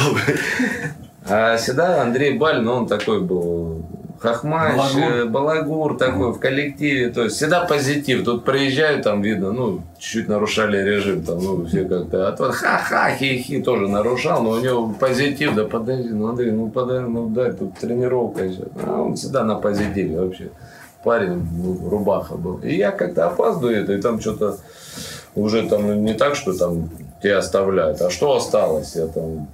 [1.28, 3.86] А всегда Андрей Балин, он такой был
[4.20, 5.11] хохмач, Балагур.
[5.11, 8.24] э, балагур такой в коллективе, то есть всегда позитив.
[8.24, 13.11] Тут приезжают, там видно, ну, чуть-чуть нарушали режим, там, ну, все как-то, а тот ха-ха,
[13.16, 17.51] хи-хи тоже нарушал, но у него позитив, да подожди, ну, Андрей, ну, подожди, ну, дай,
[17.51, 18.63] тут тренировка еще.
[18.86, 20.49] А он всегда на позитиве вообще.
[21.03, 22.57] Парень, ну, рубаха был.
[22.63, 24.57] И я как-то опаздываю это, и там что-то
[25.36, 26.89] уже там не так, что там
[27.22, 28.95] тебя оставляют, а что осталось?
[28.95, 29.47] Я там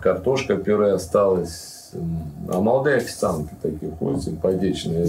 [0.00, 5.06] картошка, пюре осталось, А молодые официантки такие ходят, симпатичные.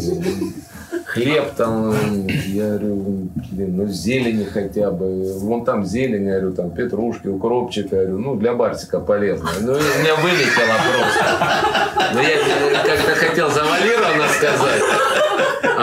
[1.05, 1.93] Хлеб там,
[2.27, 5.33] я говорю, блин, ну зелени хотя бы.
[5.39, 9.49] Вон там зелень, я говорю, там петрушки, укропчик, я говорю, ну для Барсика полезно.
[9.61, 12.13] Ну, у меня вылетело просто.
[12.13, 14.81] Но я как-то хотел завалированно сказать.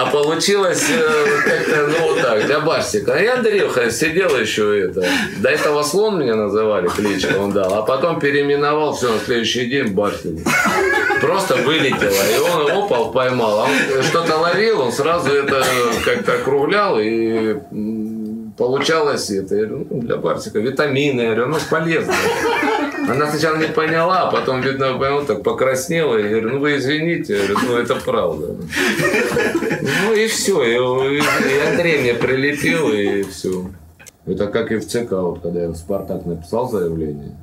[0.01, 3.15] А получилось э, как-то, ну вот так, для Барсика.
[3.15, 5.05] А я Андрюха сидел еще это.
[5.39, 7.75] До этого слон меня называли, кличку он дал.
[7.75, 10.39] А потом переименовал все на следующий день Барсик.
[11.21, 12.11] Просто вылетело.
[12.35, 13.61] И он опал, поймал.
[13.61, 15.63] А он что-то ловил, он сразу это
[16.05, 17.59] как-то округлял и
[18.61, 19.57] получалось это.
[19.57, 22.13] Я говорю, ну, для Барсика витамины, я говорю, ну полезно.
[23.09, 26.19] Она сначала не поняла, а потом, видно, поняла, так покраснела.
[26.19, 28.57] И говорю, ну вы извините, я говорю, ну это правда.
[30.05, 33.71] Ну и все, и, и Андрей мне прилепил, и все.
[34.27, 37.35] Это как и в ЦК, вот когда я в «Спартак» написал заявление,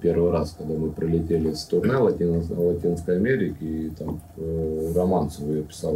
[0.00, 5.62] первый раз, когда мы прилетели с турне Латино, Латинской Америки, и там э, Романцеву я
[5.62, 5.94] писал,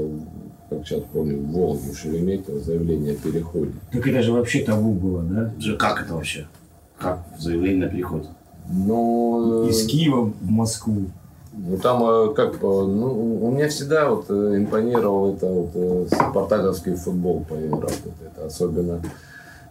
[0.68, 3.72] как сейчас помню, в Волге, в Шереметьево, заявление о переходе.
[3.92, 5.52] Так это же вообще табу было, да?
[5.58, 6.46] Же Как это вообще?
[6.98, 8.28] Как заявление на переход?
[8.70, 9.66] Но...
[9.68, 11.06] Из Киева в Москву.
[11.54, 16.06] Ну там э, как, э, ну, у меня всегда вот э, импонировал это вот э,
[16.06, 18.00] спартаковский футбол поиграть.
[18.04, 18.46] Вот это.
[18.46, 19.02] Особенно,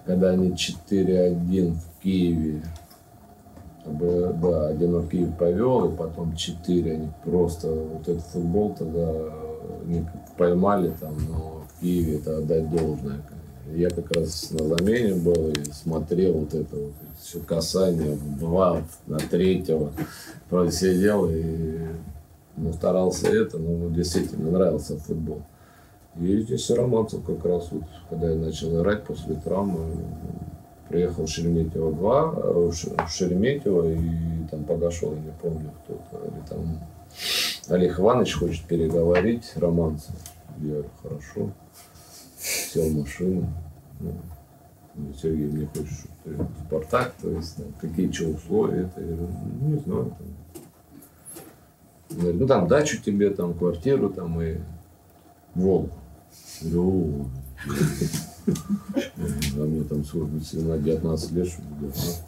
[0.06, 2.62] когда они 4-1 в Киеве.
[3.86, 9.12] Да, 1 Киев повел, и потом 4 они просто, вот этот футбол тогда
[9.86, 10.06] не
[10.38, 13.22] поймали там, но Киеве это отдать должное.
[13.74, 19.18] Я как раз на замене был и смотрел вот это вот все касание, два на
[19.18, 19.92] третьего,
[20.50, 21.78] правда, сидел и
[22.58, 25.44] ну, старался это, но действительно нравился футбол.
[26.20, 29.86] И здесь Романцев как раз вот, когда я начал играть после травмы,
[30.92, 36.80] приехал в Шереметьево 2, в Шереметьево, и там подошел, я не помню кто-то, или там
[37.70, 40.16] Олег Иванович хочет переговорить, Романцев.
[40.60, 41.52] Я говорю, хорошо.
[42.38, 43.48] Сел в машину.
[44.00, 46.36] Ну, Сергей, мне хочешь ты
[46.68, 50.16] Спартак, то есть там, какие что условия, это, я говорю, ну, не знаю.
[50.18, 50.28] Там.
[52.40, 54.58] Ну там дачу тебе, там квартиру, там и
[55.56, 55.92] Волгу.
[56.62, 57.26] Говорю,
[58.48, 62.24] а мне там сколько, 19 лет, что 19,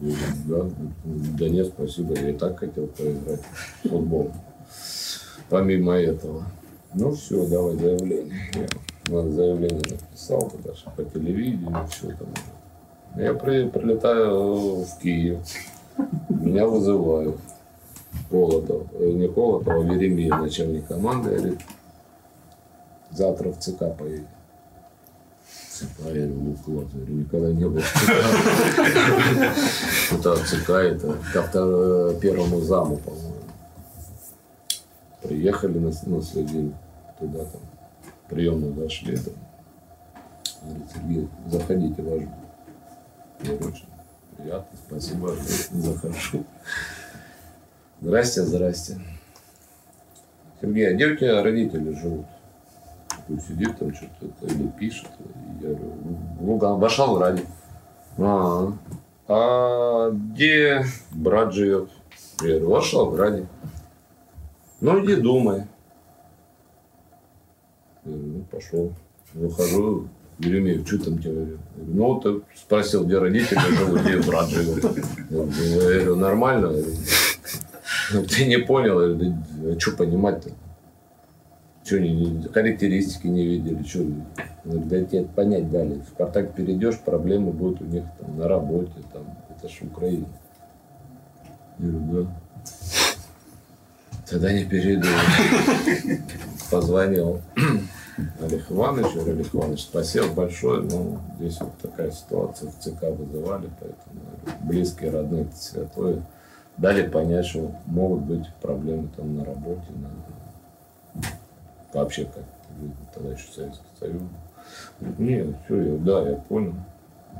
[0.00, 0.14] я
[0.48, 0.70] говорю,
[1.04, 3.42] да, да нет, спасибо, я и так хотел поиграть
[3.84, 4.32] в футбол.
[5.50, 6.44] Помимо этого.
[6.94, 8.68] Ну все, давай заявление.
[9.08, 12.28] Я заявление написал, даже по телевидению, все там.
[13.16, 15.38] Я при, прилетаю в Киев,
[16.28, 17.36] меня вызывают.
[18.30, 21.60] Колотов, э, не Колотов, а Веремия, начальник команды, говорит,
[23.10, 24.26] завтра в ЦК поедем.
[25.80, 27.80] ЦК, я говорю, ну класс, я говорю, никогда не был
[30.10, 30.46] ЦК.
[30.46, 33.34] ЦК, это ко первому заму, по-моему.
[35.22, 36.74] Приехали на, на следин
[37.18, 37.60] туда, там,
[38.28, 39.34] приемную зашли, там.
[40.62, 42.22] Говорит, Сергей, заходите, ваш
[43.40, 43.86] мне очень
[44.36, 45.34] приятно, спасибо,
[45.72, 46.44] захожу.
[48.02, 49.00] Здрасте, здрасте.
[50.60, 52.26] Сергей, а где у тебя родители живут?
[53.30, 55.06] Он сидит там что-то или пишет.
[55.60, 55.94] Я говорю,
[56.40, 57.44] ну, в Волгограде.
[58.18, 58.72] А,
[59.28, 61.90] а где брат живет?
[62.40, 63.46] Я говорю, в Волгограде.
[64.80, 65.66] Ну, иди думай.
[68.04, 68.92] Я говорю, ну, пошел.
[69.32, 70.08] Выхожу,
[70.40, 71.58] Еремеев, что там тебе говорю?
[71.76, 74.84] Ну, вот э, спросил, где родители живут, где брат живет.
[75.30, 76.66] Я говорю, нормально.
[76.66, 76.96] Я говорю,
[78.12, 80.50] ну, ты не понял, я да, а что понимать-то?
[81.90, 84.04] Что, не, характеристики не видели, что?
[84.64, 85.94] Да тебе понять дали.
[85.94, 90.28] В Спартак перейдешь, проблемы будут у них там на работе, там, это ж Украина.
[91.80, 92.30] Я говорю, да.
[94.28, 95.08] Тогда не перейду.
[96.70, 97.40] Позвонил.
[98.40, 99.16] Олег Иванович.
[99.26, 105.48] Олег Иванович, спасибо большое, но здесь вот такая ситуация, в ЦК вызывали, поэтому близкие, родные,
[105.56, 106.22] святое,
[106.76, 110.10] дали понять, что могут быть проблемы там на работе, на...
[111.92, 112.44] вообще как
[113.14, 114.22] тогда еще Советский Союз.
[115.00, 116.74] Говорит, нет, все, я, да, я понял.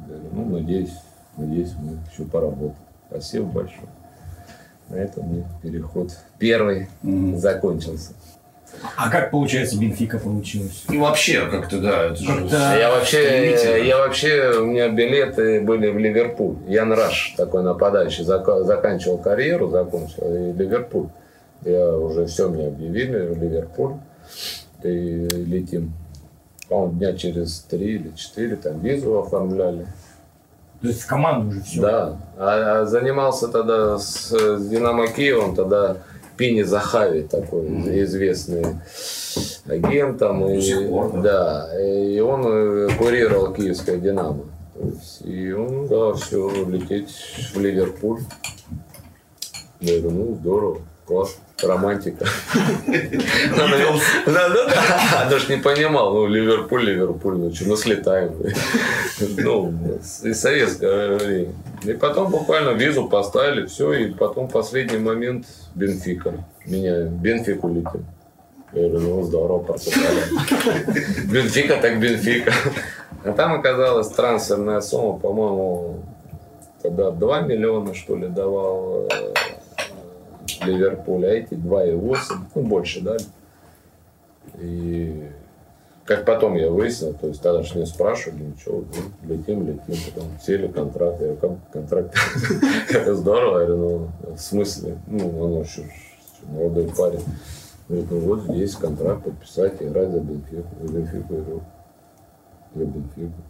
[0.07, 0.95] Говорю, ну, надеюсь,
[1.37, 2.75] надеюсь, мы еще поработаем.
[3.09, 3.89] Спасибо большое.
[4.89, 7.37] На этом мне переход первый mm-hmm.
[7.37, 8.15] закончился.
[8.97, 10.85] А как, получается, Бенфика получилось?
[10.89, 12.07] Ну, вообще, как-то, да.
[12.07, 16.57] Это как же я вообще, я вообще, у меня билеты были в Ливерпуль.
[16.69, 21.09] Ян Раш, такой нападающий, зак- заканчивал карьеру, закончил, и Ливерпуль.
[21.63, 23.95] Я уже все, мне объявили в Ливерпуль.
[24.83, 25.93] И летим.
[26.69, 29.87] По-моему, дня через три или четыре там визу оформляли.
[30.81, 31.81] То есть в команду уже все?
[31.81, 32.17] Да.
[32.39, 35.99] А, а занимался тогда с, с Динамо Киевом, тогда
[36.37, 37.67] Пини Захави, такой
[38.03, 38.65] известный
[39.67, 40.41] агент там.
[40.41, 44.45] До И, пор, да, и он э, курировал киевское «Динамо».
[44.83, 47.11] Есть, И он, да, все, лететь
[47.55, 48.21] в Ливерпуль.
[49.81, 52.27] Я говорю, ну, здорово, класс, романтика.
[53.57, 55.29] Да, да, да.
[55.31, 58.35] Даже не понимал, ну, Ливерпуль, Ливерпуль, ну, что, ну, слетаем.
[59.21, 59.75] Ну,
[60.23, 61.55] из советского времени.
[61.85, 66.45] И потом буквально визу поставили, все, и потом последний момент Бенфика.
[66.67, 68.05] Меня Бенфику летим.
[68.73, 70.25] Я говорю, ну, здорово, Португалия.
[71.25, 72.53] Бенфика так Бенфика.
[73.25, 75.99] А там оказалась трансферная сумма, по-моему,
[76.83, 79.09] тогда 2 миллиона, что ли, давал
[80.61, 82.19] э, Ливерпуль, а эти 2,8,
[82.55, 83.23] ну, больше дали.
[84.59, 85.29] И
[86.05, 90.29] как потом я выяснил, то есть тогда же не спрашивали ничего, ну, летим, летим, потом
[90.45, 92.15] сели контракт, я говорю, как контракт?
[93.15, 95.85] Здорово, я говорю, ну, в смысле, ну, он еще
[96.49, 97.23] молодой парень.
[97.89, 100.69] Говорит, ну вот здесь контракт подписать, играть за Бенфику.
[100.81, 101.63] За Бенфику играл.
[102.75, 103.43] За Бенфику.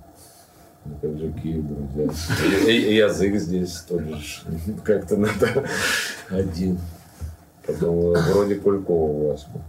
[0.86, 3.04] Ну, как же Киев, друзья.
[3.04, 4.18] Язык здесь тоже
[4.84, 5.68] как-то надо
[6.30, 6.78] один.
[7.72, 9.60] Потом вроде Кулькова у вас был.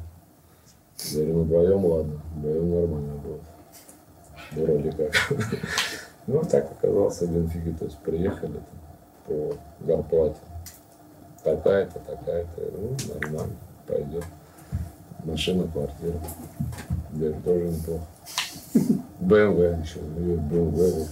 [1.13, 3.41] Говорю, ну вдвоем ладно, вдвоем нормально будет.
[4.51, 5.13] Вроде как.
[6.27, 7.75] Ну, так оказался в Бенфике.
[7.77, 8.61] То есть приехали
[9.25, 10.37] по зарплате.
[11.43, 12.61] Такая-то, такая-то.
[12.77, 13.55] Ну, нормально,
[13.87, 14.23] пойдет.
[15.23, 16.19] Машина, квартира.
[17.11, 18.03] Говорю, тоже неплохо.
[19.19, 19.99] БМВ еще.
[19.99, 21.09] говорю, БМВ.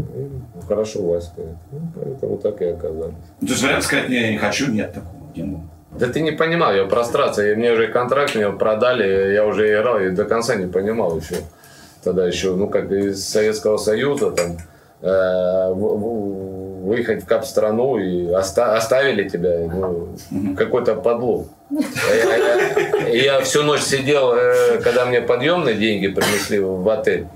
[0.00, 1.42] И, Ну, хорошо, Васька.
[1.72, 3.14] Ну, поэтому так и оказались.
[3.40, 5.12] Ну, То есть вариант сказать, не, я не хочу, нет такого.
[5.34, 5.68] Тему.
[5.98, 10.10] Да ты не понимал, я прострация, мне уже контракт мне продали, я уже играл, и
[10.10, 11.36] до конца не понимал еще.
[12.04, 14.56] Тогда еще, ну как из Советского Союза, там,
[15.02, 20.08] э, выехать в кап-страну и оста- оставили тебя, ну,
[20.56, 21.48] какой-то подлог.
[21.70, 27.26] А Я, я- я всю ночь сидел, э, когда мне подъемные деньги принесли в отель.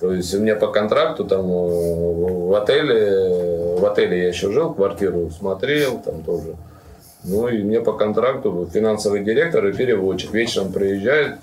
[0.00, 4.72] То есть у меня по контракту там э, в отеле, в отеле я еще жил,
[4.72, 6.56] квартиру смотрел, там тоже.
[7.22, 11.36] Ну и мне по контракту финансовый директор и переводчик вечером приезжает,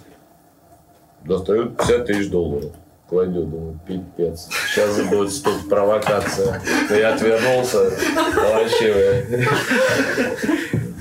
[1.23, 2.71] достают 50 тысяч долларов.
[3.07, 4.49] Кладет, думаю, пипец.
[4.49, 6.61] Сейчас будет тут провокация.
[6.89, 7.91] Я отвернулся.
[8.35, 9.25] Вообще.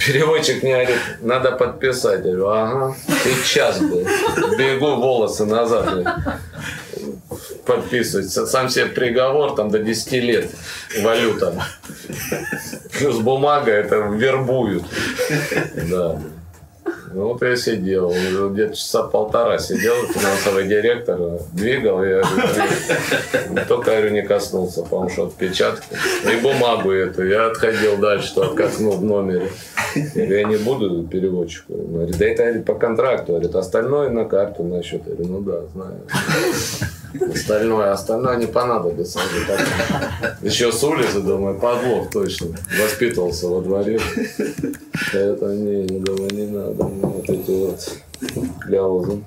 [0.06, 2.24] Переводчик мне говорит, надо подписать.
[2.24, 2.94] Я говорю, ага,
[3.42, 4.06] сейчас, блядь.
[4.56, 6.06] Бегу волосы назад.
[7.66, 8.30] Подписывать.
[8.30, 10.50] Сам себе приговор там до 10 лет.
[11.02, 11.64] Валюта.
[12.98, 14.84] Плюс бумага, это вербуют.
[15.90, 16.20] Да.
[17.12, 18.12] Ну вот я сидел,
[18.50, 21.18] где-то часа полтора сидел, финансовый директор,
[21.52, 25.96] двигал, я говорю, только, говорю, не коснулся, потому что отпечатки.
[26.30, 29.50] И бумагу эту, я отходил дальше, что откоснул в номере.
[30.14, 31.74] Я не буду переводчику.
[31.74, 35.02] Он говорит, да это по контракту, говорит, остальное на карту на счет.
[35.06, 36.00] Я говорю, ну да, знаю.
[37.32, 39.20] Остальное, остальное не понадобится.
[39.46, 40.36] Так.
[40.42, 42.48] Еще с улицы, думаю, подлог точно.
[42.82, 43.98] Воспитывался во дворе.
[45.14, 46.84] Это не, не думаю, не надо.
[46.84, 47.92] мне Вот эти вот
[48.60, 49.22] кляузы.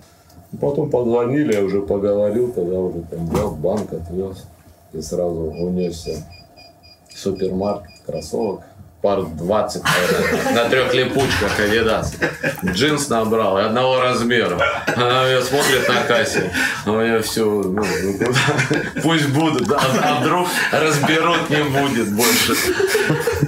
[0.59, 4.45] Потом позвонили, я уже поговорил, тогда уже там взял банк, отвез.
[4.93, 6.23] И сразу унесся
[7.07, 8.61] в супермаркет кроссовок.
[9.01, 12.15] Пар 20, наверное, на трех липучках Adidas.
[12.65, 14.59] Джинс набрал, и одного размера.
[14.87, 16.51] Она меня смотрит на кассе.
[16.85, 19.01] А у меня все, ну, ну?
[19.01, 22.53] Пусть будут, а, а вдруг разберут, не будет больше.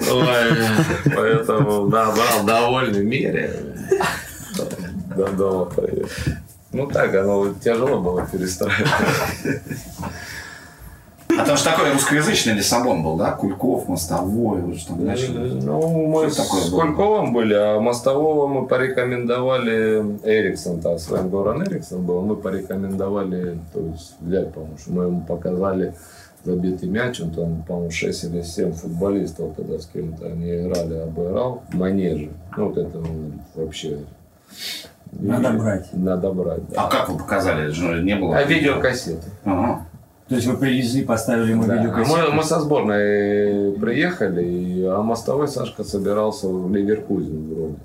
[0.09, 3.53] Ой, поэтому набрал довольный мере.
[5.17, 6.07] До дома поехал.
[6.71, 8.87] Ну так, оно тяжело было перестраивать.
[11.41, 13.31] А там же такой русскоязычный Лиссабон был, да?
[13.31, 15.59] Кульков, Мостовой, же там начали.
[15.63, 16.81] Ну, мы Что с было?
[16.81, 23.79] Кульковым были, а Мостового мы порекомендовали Эриксон, да, Свен Горан Эриксон был, мы порекомендовали, то
[23.79, 25.95] есть взять, потому что мы ему показали
[26.43, 31.63] забитый мяч, он там, по-моему, 6 или 7 футболистов тогда с кем-то они играли, обыграл
[31.71, 32.29] в манеже.
[32.55, 33.97] Ну, вот это он вообще...
[35.11, 35.89] Надо И- брать.
[35.91, 36.83] Надо брать, да.
[36.83, 37.65] А как вы показали?
[37.65, 38.37] Это же не было.
[38.37, 39.27] А видеокассеты.
[39.43, 39.85] Ага.
[40.31, 41.75] То есть вы привезли, поставили ему Да.
[41.75, 42.17] видеокассету?
[42.17, 47.75] Мы, мы со сборной приехали, и, а мостовой Сашка собирался в Ливеркузен вроде.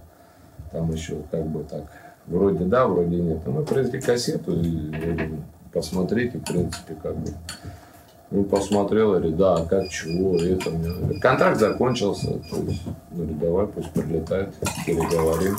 [0.71, 1.83] Там еще как бы так,
[2.29, 3.39] вроде да, вроде нет.
[3.45, 4.93] Но мы привезли кассету и
[5.73, 7.33] посмотрите, в принципе, как бы.
[8.31, 10.71] Ну, посмотрел, говорит, да, а как, чего, это.
[10.71, 14.55] мне говорит, Контракт закончился, то есть, говорю, давай, пусть прилетает,
[14.87, 15.57] переговорим.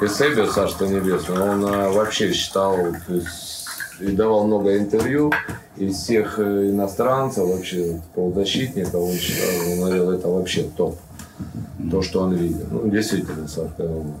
[0.00, 3.53] Эсебио, Саша Небесный, он а, вообще считал, то есть,
[4.00, 5.32] и давал много интервью,
[5.76, 10.96] из всех э, иностранцев, вообще полузащитников, он говорил, это вообще топ.
[11.90, 12.66] то, что он видел.
[12.70, 14.14] Ну, действительно, Сашка он,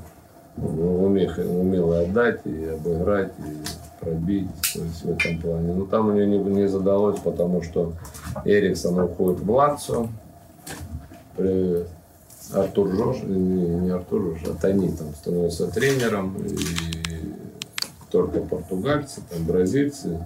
[0.56, 5.74] он умел, умел и отдать, и обыграть, и пробить, то есть в этом плане.
[5.74, 7.92] Но там у него не, не задалось, потому что
[8.44, 10.08] Эриксон уходит в Лацо,
[12.52, 17.03] Артур Жош, не, не Артур Жош, а Тони там становится тренером, и
[18.14, 20.24] только португальцы, там бразильцы.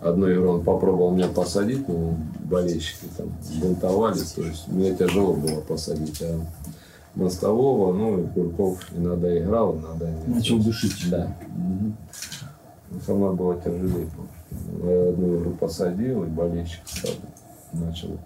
[0.00, 2.14] Одну игру он попробовал меня посадить, но
[2.44, 6.20] болельщики там бунтовались, то есть мне тяжело было посадить.
[6.20, 6.38] А
[7.14, 10.28] Мостового, ну, и Курков иногда играл, иногда нет.
[10.28, 11.08] Начал душить.
[11.10, 11.34] Да.
[11.56, 11.94] Ну,
[13.00, 14.10] Со мной было тяжелее.
[14.84, 17.16] Я одну игру посадил, и болельщик сразу
[17.72, 18.18] начал.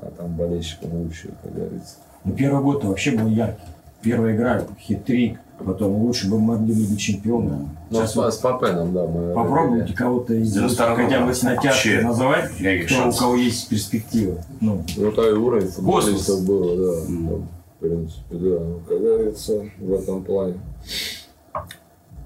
[0.00, 1.98] А там болельщикам лучше, как говорится.
[2.24, 3.62] Ну, первый год вообще был яркий.
[4.02, 7.70] Первая игра, хитрик, потом лучше бы могли быть чемпионом.
[7.90, 9.32] Ну, Сейчас с, вот с Папеном, да, мы...
[9.34, 12.50] попробуйте кого-то из хотя бы с натяжкой вообще называть,
[12.86, 14.42] кто, у кого есть перспектива.
[14.60, 16.40] Ну, Ну, то и уровень футболистов Космос.
[16.46, 17.00] был, да.
[17.06, 18.58] Там, в принципе, да.
[18.60, 20.54] Ну, Как говорится, в этом плане.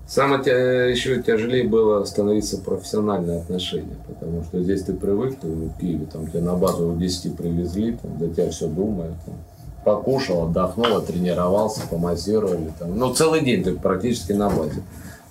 [0.06, 5.48] Самое тя- еще тяжелее было становиться в профессиональные отношения, потому что здесь ты привык, ты
[5.48, 9.34] в Киеве, там тебя на базу у 10 привезли, там, за тебя все думают, там,
[9.86, 14.82] покушал, отдохнул, тренировался, помассировали, там, ну, целый день ты практически на базе.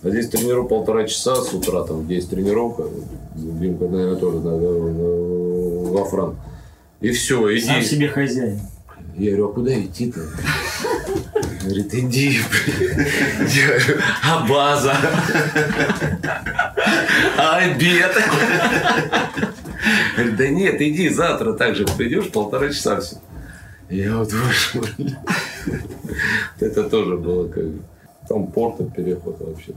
[0.02, 2.84] А здесь тренирую полтора часа с утра, там, где есть тренировка,
[3.36, 6.36] Димка, наверное, тоже в- во Фран.
[7.02, 7.66] И все, иди.
[7.66, 8.62] сам себе хозяин.
[9.18, 10.22] Я говорю, а куда идти-то?
[11.64, 12.38] Говорит, иди.
[13.40, 14.94] Говорю, а база?
[17.38, 18.12] А обед?
[20.16, 23.18] Говорит, да нет, иди завтра так же придешь, полтора часа все.
[23.90, 24.84] Я вот вышел.
[26.60, 27.66] Это тоже было как...
[28.28, 29.74] Там порта переход вообще.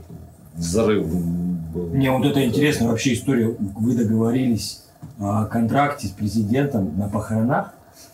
[0.55, 1.87] Взрыв был.
[1.87, 3.55] Мне вот это интересная вообще история.
[3.59, 4.83] Вы договорились
[5.19, 7.73] о контракте с президентом на похоронах.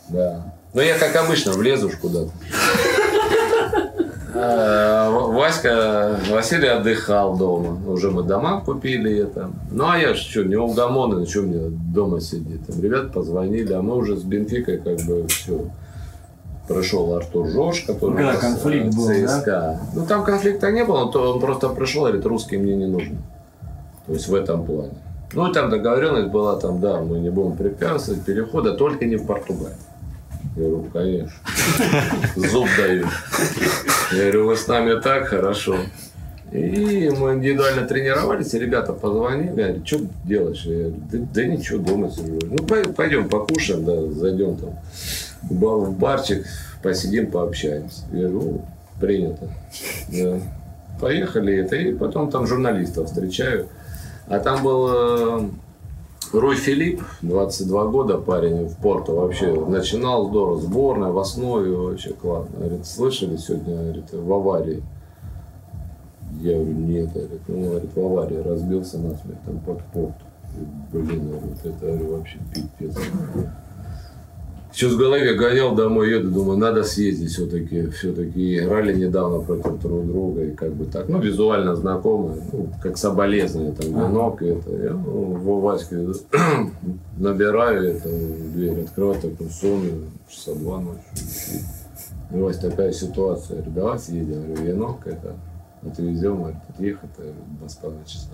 [0.09, 0.53] Да.
[0.73, 2.31] Ну, я, как обычно, влезу ж куда-то.
[4.37, 7.79] А, Васька, Василий отдыхал дома.
[7.89, 9.49] Уже мы дома купили это.
[9.71, 12.65] Ну, а я ж что, не угомонный, что мне дома сидеть.
[12.67, 15.71] Там ребят позвонили, а мы уже с Бенфикой как бы все.
[16.67, 19.39] Пришел Артур Жош, который нас, конфликт э, был, да?
[19.39, 19.79] ЦСКА.
[19.93, 23.17] Ну, там конфликта не было, то он просто пришел и говорит, русские мне не нужны.
[24.07, 24.93] То есть в этом плане.
[25.33, 29.25] Ну, и там договоренность была, там, да, мы не будем препятствовать перехода, только не в
[29.25, 29.77] Португалию.
[30.55, 31.31] Я говорю, конечно.
[32.35, 33.05] Зуб даю.
[34.11, 35.75] Я говорю, вы с нами так хорошо.
[36.51, 40.61] И мы индивидуально тренировались, и ребята позвонили, говорят, что делаешь?
[40.63, 42.39] Я говорю, да, да ничего, дома сижу.
[42.43, 44.79] Ну, пой- пойдем покушаем, да, зайдем там
[45.49, 46.45] в ба- в барчик,
[46.83, 48.03] посидим, пообщаемся.
[48.11, 48.65] Я говорю, «Ну,
[48.99, 49.49] принято.
[50.09, 50.39] Да.
[50.99, 53.67] Поехали это, и потом там журналистов встречаю.
[54.27, 55.49] А там был э,
[56.33, 62.57] Руй Филипп, 22 года парень в Порту вообще начинал здорово, сборная в основе вообще классно.
[62.57, 64.83] Говорит, слышали сегодня, говорит, в аварии.
[66.41, 70.15] Я говорю, нет, говорит, ну, говорит, в аварии разбился насмерть там под порт.
[70.91, 72.97] Блин, говорю, вот это говорю, вообще пипец.
[74.75, 77.87] Еще с голове гонял домой, еду, думаю, надо съездить все-таки.
[77.91, 82.97] Все-таки играли недавно против друг друга, и как бы так, ну, визуально знакомые, ну, как
[82.97, 84.71] соболезнование, там, венок, и это.
[84.71, 86.09] Я ну, в Ваське
[87.17, 89.81] набираю это, дверь, открываю такой сон,
[90.27, 90.99] часа два ночи.
[92.33, 93.61] И, Вась, такая ситуация.
[93.61, 94.41] Говорю, давай съедем.
[94.41, 95.35] Я говорю, венок это,
[95.83, 98.31] отвезем, говорит, ехать, говорю, два с половиной часа.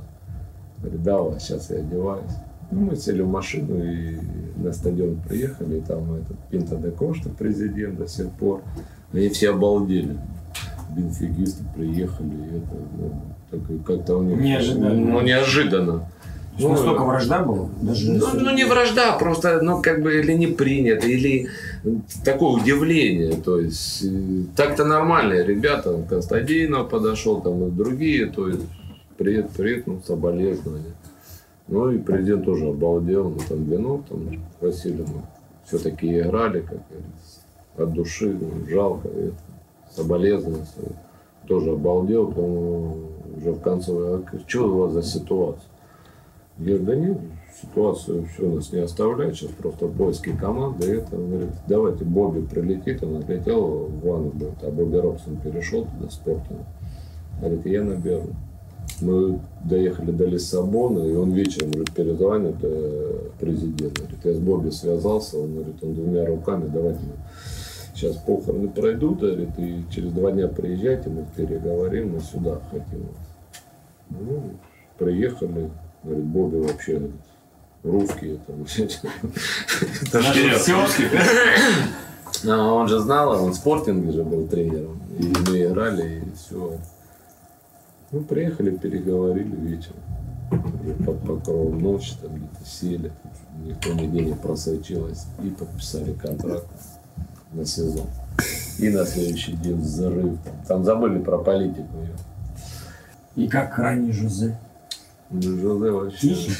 [0.79, 2.31] Говорит, давай, сейчас я одеваюсь.
[2.71, 4.17] Ну, мы сели в машину и
[4.55, 8.61] на стадион приехали, и там этот Пинта де Кошта, президент до сих пор.
[9.13, 10.17] Они все обалдели.
[10.95, 14.39] Бенфигисты приехали, и это, ну, такой, как-то у них...
[14.39, 14.93] Неожиданно.
[14.93, 16.09] Ну, неожиданно.
[16.59, 17.69] Ну, настолько вражда была?
[17.81, 21.47] Даже Ну, ну, не вражда, просто, ну, как бы, или не принято, или
[22.23, 23.35] такое удивление.
[23.35, 28.61] То есть, э, так-то нормальные ребята, Константинов подошел, там и другие, то есть,
[29.17, 30.93] привет, привет, ну, соболезнования.
[31.71, 34.27] Ну, и президент тоже обалдел, ну, там, вино, там,
[34.59, 35.21] Василий, мы
[35.65, 36.79] все-таки играли, как
[37.77, 39.35] от души, ну, жалко, это,
[39.89, 40.65] соболезнования,
[41.47, 43.05] тоже обалдел, потом
[43.37, 45.69] уже в конце, а что у вас за ситуация?
[46.57, 47.17] Я говорю, да нет,
[47.61, 50.87] ситуацию все нас не оставляет, сейчас просто поиски команды.
[50.87, 55.85] И это, он говорит, давайте Бобби прилетит, он отлетел в говорит, а Бобби Робсон перешел
[55.85, 56.21] туда с.
[57.39, 58.27] Говорит, я наберу.
[59.01, 63.97] Мы доехали до Лиссабона, и он вечером уже перезвонит э, президент.
[63.97, 67.13] Говорит, я с Бобби связался, он говорит, он двумя руками, давайте мы
[67.95, 73.07] сейчас похороны пройдут, говорит, и через два дня приезжайте, мы переговорим, мы сюда хотим.
[74.09, 74.43] Ну,
[74.97, 75.69] приехали,
[76.03, 77.15] говорит, Бобби вообще говорит,
[77.83, 78.65] русские там.
[82.47, 84.99] А он же знал, он в спортинге же был тренером.
[85.19, 86.77] И мы играли, и все.
[88.11, 89.97] Ну, приехали, переговорили вечером.
[90.83, 93.11] Уже под покровом ночи, там где-то сели.
[93.63, 95.25] Никто нигде не просочилось.
[95.41, 96.67] И подписали контракт
[97.53, 98.07] на сезон.
[98.79, 100.37] И на следующий день взрыв.
[100.67, 101.87] Там, забыли про политику.
[103.35, 104.57] И как ранний Жозе?
[105.29, 106.19] Ну, Жозе вообще.
[106.19, 106.53] Тихий?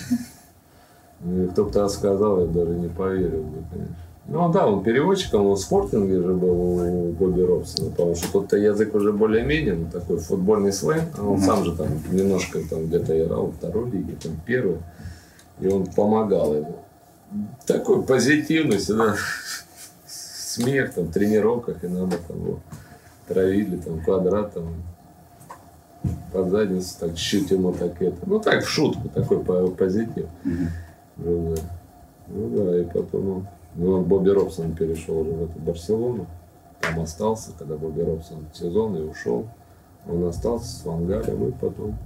[1.20, 3.96] Мне кто-то рассказал, я даже не поверил бы, конечно.
[4.28, 8.56] Ну да, он переводчиком, он в спортинге же был у Бобби Робсона, потому что тут-то
[8.56, 13.20] язык уже более-менее, ну, такой футбольный сленг, а он сам же там немножко там где-то
[13.26, 14.78] играл во второй лиге, там первый,
[15.60, 16.76] и он помогал ему.
[17.66, 19.16] Такой позитивный всегда,
[20.06, 22.60] смех там, в тренировках, и надо там его
[23.28, 24.84] травили, там, квадратом,
[26.32, 30.28] под задницу, так чуть-чуть ему так это, ну так в шутку, такой по- позитив.
[31.18, 31.62] Ну да.
[32.28, 36.28] Ну да, и потом он, ну, он Бобби Робсон перешел уже в эту Барселону.
[36.82, 39.48] Там остался, когда Бобби Робсон в сезон и ушел.
[40.10, 41.98] Он остался с Вангалем и потом.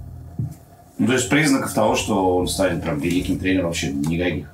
[0.98, 4.50] Ну, то есть признаков того, что он станет прям великим тренером вообще никаких.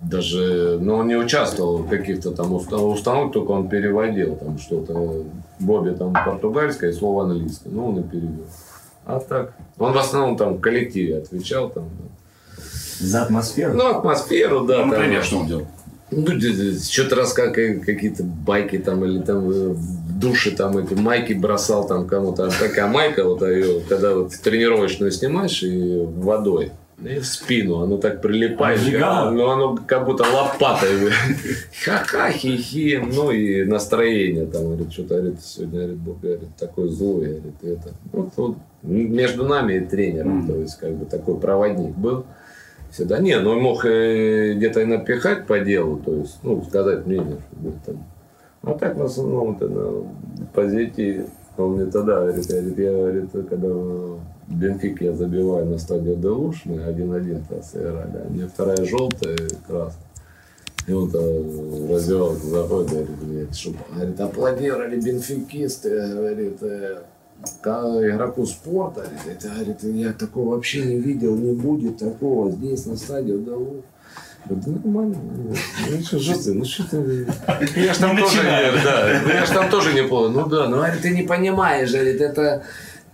[0.00, 5.24] Даже, ну, он не участвовал в каких-то там уста- установках, только он переводил там что-то.
[5.58, 7.70] Бобби там португальское, слово английское.
[7.70, 8.46] Ну, он и перевел.
[9.04, 11.88] А так, он в основном там в коллективе отвечал там.
[13.00, 13.74] За атмосферу?
[13.74, 14.76] Ну, атмосферу, да.
[14.76, 15.66] Ну, там, например, что он делал?
[16.10, 16.26] Ну,
[16.80, 21.86] что-то раз как какие-то байки там или там э, в душе там эти майки бросал
[21.86, 22.46] там кому-то.
[22.46, 26.72] А Такая майка, вот а ее, когда вот тренировочную снимаешь и водой.
[27.04, 29.30] И в спину, оно так прилипает, Обжигало?
[29.30, 31.10] ну оно как будто лопатой.
[31.84, 37.26] Ха-ха, хи-хи, ну и настроение там, говорит, что-то, говорит, сегодня, говорит, Бог, говорит, такой злой,
[37.26, 37.94] говорит, это.
[38.10, 42.24] Вот, вот между нами и тренером, то есть как бы такой проводник был
[42.90, 43.18] всегда.
[43.18, 47.72] Не, ну мог э, где-то и напихать по делу, то есть, ну, сказать мнение, что
[47.86, 48.04] там.
[48.62, 50.04] А так в основном это на
[50.52, 51.26] позитиве.
[51.56, 56.62] Он мне тогда говорит, говорит, я говорит, когда в Бенфике я забиваю на стадии Делуш,
[56.64, 59.36] мы один-один раз играли, а мне вторая желтая
[59.66, 60.08] красная.
[60.86, 61.18] И он то
[61.90, 66.62] раздевалку заходит, говорит, говорит, что, говорит, аплодировали бенфикисты, говорит,
[67.60, 72.86] ка- игроку спорта, говорит, это, говорит, я такого вообще не видел, не будет такого здесь
[72.86, 73.32] на стадии.
[73.32, 73.82] Говорю,
[74.46, 75.16] Да нормально.
[75.90, 77.26] Ну что, ты, ну что ты...
[77.76, 80.28] Я ж там тоже, не- да, я ж там тоже неплохо.
[80.30, 82.62] Ну да, ну говорит, ты не понимаешь, говорит, это...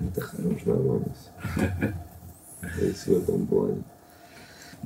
[0.00, 0.30] Это.
[1.56, 3.82] То есть в этом плане.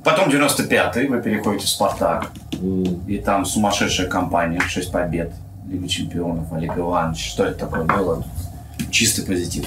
[0.03, 2.31] Потом 95-й, вы переходите в «Спартак»,
[2.61, 3.05] М.
[3.07, 5.33] и там сумасшедшая компания, 6 побед,
[5.67, 7.31] Лига чемпионов, Олег Иванович.
[7.31, 8.23] Что это такое было?
[8.91, 9.65] Чистый позитив.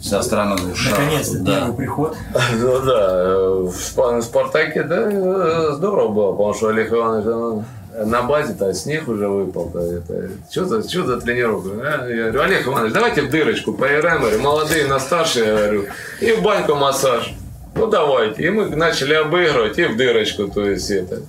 [0.00, 0.90] Вся страна душа.
[0.90, 1.52] Наконец-то Да.
[1.60, 2.16] первый приход.
[2.60, 7.64] Ну да, э, в Спа- Спартаке, да, э, здорово было, потому что Олег Иванович
[8.04, 9.80] на базе-то снег уже выпал-то.
[9.80, 11.70] Это, что, за, что за тренировка?
[11.82, 12.06] а?
[12.08, 15.84] Я говорю, Олег Иванович, давайте в дырочку поиграем, говорю, молодые на старшие, я говорю,
[16.20, 17.34] и в баньку массаж.
[17.74, 18.42] Ну давайте.
[18.44, 21.22] И мы начали обыгрывать и в дырочку, то есть это.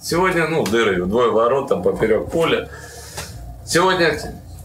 [0.00, 2.68] Сегодня, ну, дыры, двое ворот там поперек поля.
[3.66, 4.18] Сегодня,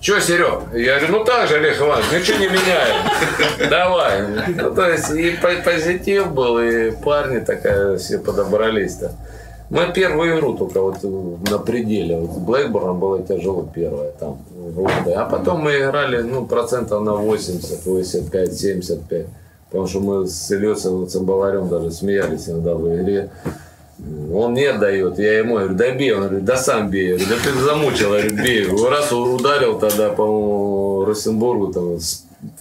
[0.08, 0.74] что, Серег?
[0.74, 2.96] Я говорю, ну так же, Олег Иванович, ничего не меняем.
[3.70, 4.26] Давай.
[4.56, 9.12] Ну, то есть и по- позитив был, и парни такая все подобрались-то.
[9.70, 11.04] Мы первую игру только вот
[11.52, 12.22] на пределе.
[12.22, 14.40] Вот с Блэкборном было тяжело первое там.
[15.14, 19.26] А потом мы играли ну, процентов на 80, 85, 75.
[19.70, 23.30] Потому что мы с Ильей Цимбаларем даже смеялись иногда в игре.
[24.34, 25.18] Он не отдает.
[25.18, 26.14] Я ему говорю, да бей.
[26.14, 27.10] Он говорит, да сам бей.
[27.10, 28.14] Я говорю, да ты замучил.
[28.16, 28.90] Я говорю, бей.
[28.90, 31.98] Раз ударил тогда, по-моему, Росенбургу там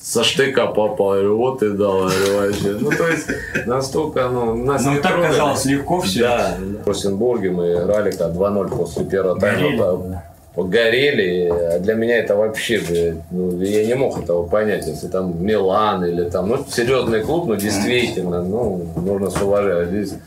[0.01, 1.17] со штыка попал.
[1.17, 2.09] Я говорю, вот ты дал.
[2.09, 2.77] Я говорю, вообще.
[2.81, 3.27] Ну, то есть,
[3.67, 5.31] настолько, ну, нас Ну не так трогали.
[5.33, 6.21] казалось легко все.
[6.21, 9.77] Да, в Росенбурге мы играли как 2-0 после первого Горели.
[9.79, 10.03] тайма.
[10.09, 10.25] да.
[10.55, 15.45] Погорели, а для меня это вообще, блядь, ну, я не мог этого понять, если там
[15.45, 19.89] Милан или там, ну, серьезный клуб, ну, действительно, ну, нужно с уважением.
[20.05, 20.19] Здесь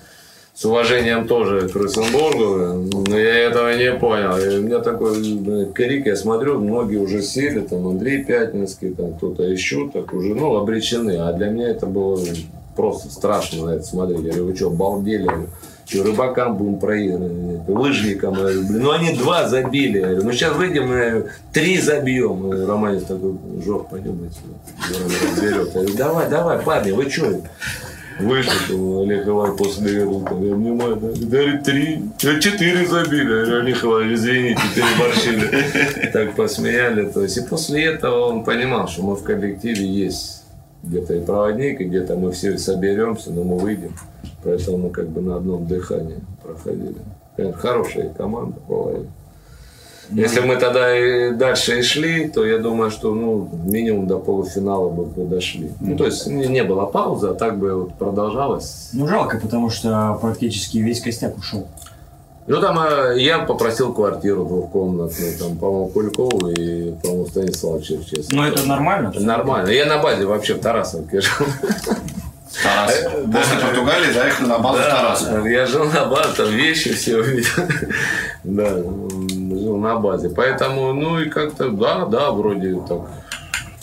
[0.60, 4.38] с уважением тоже к Росенбургу, но я этого не понял.
[4.38, 9.14] И у меня такой блядь, крик, я смотрю, многие уже сели, там Андрей Пятницкий, там
[9.14, 11.16] кто-то еще, так уже, ну, обречены.
[11.16, 12.20] А для меня это было
[12.76, 14.20] просто страшно на это смотреть.
[14.20, 15.30] Я говорю, вы что, обалдели?
[15.86, 20.00] Что, рыбакам будем проигрывать, лыжникам, я говорю, блин, ну они два забили.
[20.00, 22.68] Я говорю, ну сейчас выйдем, я говорю, три забьем.
[22.68, 25.06] Романец такой, Жор, пойдем отсюда.
[25.06, 25.68] Он разберет.
[25.68, 27.42] Я говорю, давай, давай, парни, вы что?
[28.20, 33.22] Вышел, Олег Иванович после внимаю, да, говорит, три, а четыре забили.
[33.22, 36.10] Я говорю, Олег Иванович, извините, переборщили.
[36.14, 37.10] Так посмеяли.
[37.10, 40.44] То есть, и после этого он понимал, что мы в коллективе есть
[40.84, 43.96] где-то и проводник, и где-то мы все соберемся, но мы выйдем.
[44.44, 46.96] Поэтому мы как бы на одном дыхании проходили.
[47.54, 48.94] Хорошая команда была.
[50.12, 54.90] Если мы тогда и дальше и шли, то я думаю, что ну, минимум до полуфинала
[54.90, 55.72] бы дошли.
[55.80, 58.90] Ну, то есть не, не было паузы, а так бы вот продолжалось.
[58.94, 61.68] Ну, жалко, потому что практически весь костяк ушел.
[62.48, 68.36] Ну, там э, я попросил квартиру двухкомнатную, там, по-моему, Кулькову и, по-моему, Станислава Черчесова.
[68.36, 69.14] Ну, это нормально?
[69.20, 69.70] Нормально.
[69.70, 71.46] Я на базе вообще в Тарасовке жил.
[72.64, 73.04] Тарас.
[73.32, 75.46] После Португалии заехали на базу в Тарасов.
[75.46, 77.50] Я жил на базе, там вещи все увидел.
[78.44, 78.82] Да,
[79.70, 80.30] жил на базе.
[80.30, 83.02] Поэтому, ну и как-то, да, да, вроде так,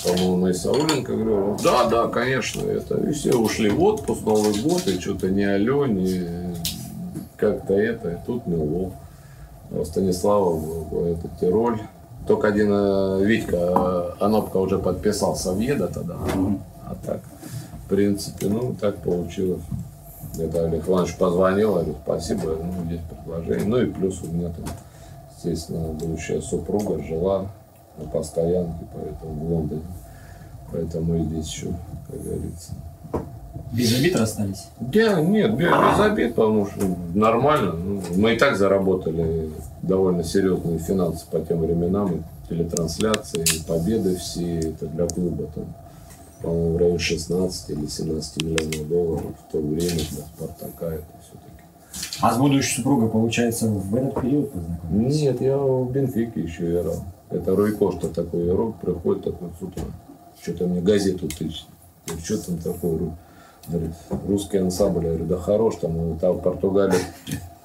[0.05, 2.97] по-моему, и Сауленко говорил, да, да, конечно, это.
[2.97, 6.55] И все ушли в отпуск, Новый год, и что-то не алё, не
[7.37, 8.93] как-то это, и тут мело.
[9.71, 11.81] А у Станислава был этот Тироль.
[12.27, 16.17] Только один э, Витька, э, Анопка уже подписал Соведа тогда.
[16.85, 17.21] А так,
[17.85, 19.63] в принципе, ну, так получилось.
[20.39, 23.67] Это Олег Иванович позвонил, говорю, спасибо, ну, есть предложение.
[23.67, 24.67] Ну и плюс у меня там,
[25.37, 27.51] естественно, будущая супруга жила
[27.99, 29.83] на постоянке, поэтому в Лондоне.
[30.73, 31.67] Поэтому и здесь еще,
[32.09, 32.73] как говорится.
[33.73, 34.69] Без обид расстались?
[34.81, 37.73] Да, нет, без, без обид, потому что нормально.
[37.73, 39.51] Ну, мы и так заработали
[39.83, 42.15] довольно серьезные финансы по тем временам.
[42.15, 45.65] И телетрансляции, и победы все, это для клуба там,
[46.43, 51.05] по-моему, в районе 16 или 17 миллионов долларов в то время для Спартака это.
[52.21, 55.21] А с будущей супругой, получается, в этот период познакомились?
[55.21, 57.05] Нет, я в Бенфике еще играл.
[57.31, 59.85] Это Руй Кошта такой игрок, приходит такой с утра.
[60.41, 61.67] Что-то мне газету тычет.
[62.23, 63.17] Что там такое?
[63.69, 63.91] Говорит,
[64.29, 65.05] русский ансамбль.
[65.05, 66.99] Я говорю, да хорош, там, и там в Португалии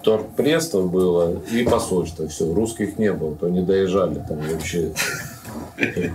[0.04, 2.28] торгпредство было и посольство.
[2.28, 4.94] Все, русских не было, то не доезжали там вообще.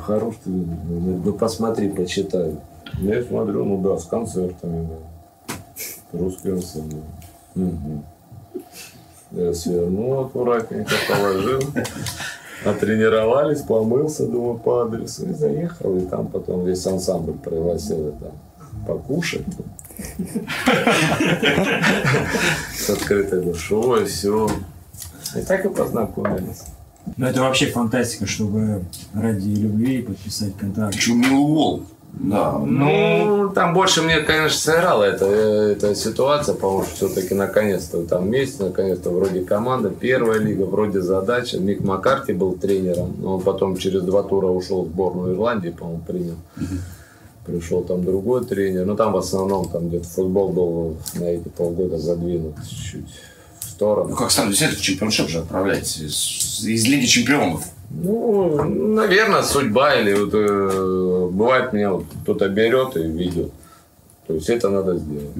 [0.02, 2.56] Хорош ты, ну, ну посмотри, почитай.
[2.98, 4.88] Я смотрю, ну да, с концертами.
[4.88, 6.18] да.
[6.18, 7.02] Русский ансамбль.
[7.54, 8.04] Мгм.
[9.32, 11.60] Я свернул аккуратненько, положил.
[12.64, 15.28] Отренировались, помылся, думаю, по адресу.
[15.28, 18.32] И заехал, и там потом весь ансамбль пригласил там
[18.86, 19.44] покушать.
[22.76, 24.48] С открытой душой, все.
[25.34, 26.62] И так и познакомились.
[27.16, 28.84] Ну, это вообще фантастика, чтобы
[29.14, 30.94] ради любви подписать контракт.
[30.94, 31.84] Почему Милуол?
[32.16, 32.58] Да.
[32.58, 38.58] Ну, там больше мне, конечно, сыграла эта, эта ситуация, потому что все-таки наконец-то там месяц,
[38.58, 41.58] наконец-то вроде команда, первая лига, вроде задача.
[41.58, 46.02] Мик Маккарти был тренером, но он потом через два тура ушел в сборную Ирландии, по-моему,
[46.06, 46.36] принял.
[47.44, 48.86] Пришел там другой тренер.
[48.86, 53.06] Ну, там в основном там где-то футбол был на эти полгода задвинут чуть
[53.60, 54.10] в сторону.
[54.10, 57.62] Ну, как сам взять в чемпионшип же отправляете из Лиги Чемпионов.
[57.90, 63.52] Ну, наверное, судьба или вот, э, бывает меня вот кто-то берет и ведет.
[64.26, 65.34] То есть это надо сделать.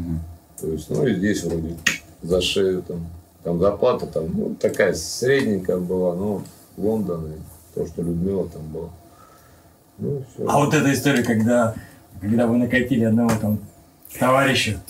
[0.60, 1.77] То есть, ну и здесь вроде
[2.23, 3.06] за шею там,
[3.43, 6.43] там зарплата там, ну, такая средненькая была, ну,
[6.77, 8.89] Лондон и то, что Людмила там была.
[9.98, 10.47] Ну, все.
[10.48, 11.74] А вот эта история, когда,
[12.20, 13.59] когда вы накатили одного там
[14.18, 14.80] товарища,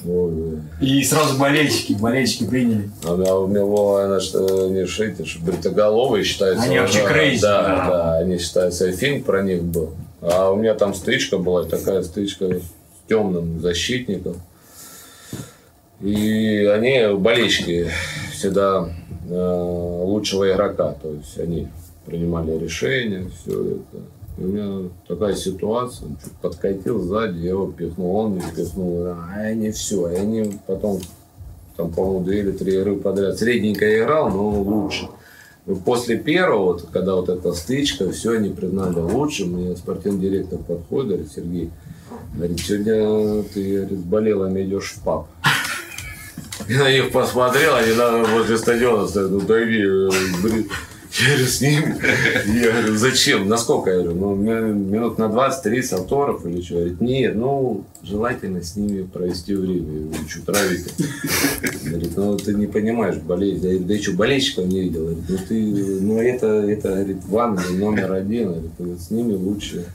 [0.81, 2.91] и сразу болельщики, болельщики приняли.
[3.05, 6.65] А у меня, у было, она что, не шейте, что бритоголовые считаются.
[6.65, 7.91] Они вообще да, crazy, Да, да.
[7.91, 9.95] да, они считаются, и фильм про них был.
[10.21, 12.63] А у меня там стричка была, такая стричка с
[13.09, 14.41] темным защитником.
[16.01, 17.91] И они, болельщики,
[18.33, 18.89] всегда
[19.29, 21.69] э, лучшего игрока, то есть они
[22.05, 24.03] принимали решения, все это.
[24.39, 29.71] У меня такая ситуация, чуть подкатил сзади, я его пихнул, он меня пихнул, а они
[29.71, 31.01] все, и они потом
[31.77, 33.39] там, по-моему, две или три игры подряд.
[33.39, 35.11] Средненько играл, но говорит,
[35.85, 39.55] После первого, когда вот эта стычка, все они признали лучшим.
[39.55, 41.71] Мне спортивный директор подходит, говорит, Сергей,
[42.37, 45.27] говорит, сегодня ты говорит, с болелами идешь в паб.
[46.69, 50.69] Я на них посмотрел, они на, возле стадиона стоят, ну блин.
[51.19, 51.97] Я говорю, с ними.
[52.61, 53.49] Я говорю, зачем?
[53.49, 53.91] Насколько?
[53.91, 56.75] Я говорю, ну, ми- минут на 20-30 авторов или что?
[56.75, 60.11] Говорит, нет, ну, желательно с ними провести время.
[60.13, 60.85] Я что травить
[61.85, 63.87] Говорит, ну, ты не понимаешь болезнь.
[63.87, 65.03] Да я что, болельщиков не видел?
[65.03, 68.71] Говорит, ну, ты, ну, это, это, говорит, в Англии номер один.
[68.79, 69.87] Говорит, с ними лучше.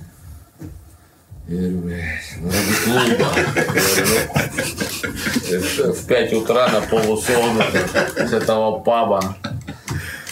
[1.48, 3.30] Я говорю, блядь, ну, ради клуба.
[5.94, 7.66] В 5 утра на полусонных
[8.16, 9.36] с этого паба.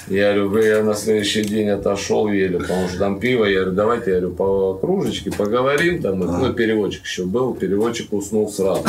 [0.10, 3.45] Я говорю, «Вы, я на следующий день отошел еле, потому что там пиво.
[3.45, 6.02] Я говорю, давайте, я говорю, по кружечке поговорим.
[6.02, 8.84] Там, ну, переводчик еще был, переводчик уснул сразу.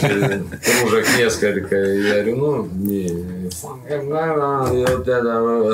[0.00, 1.76] Кружек несколько.
[1.76, 3.50] Я говорю, ну, не,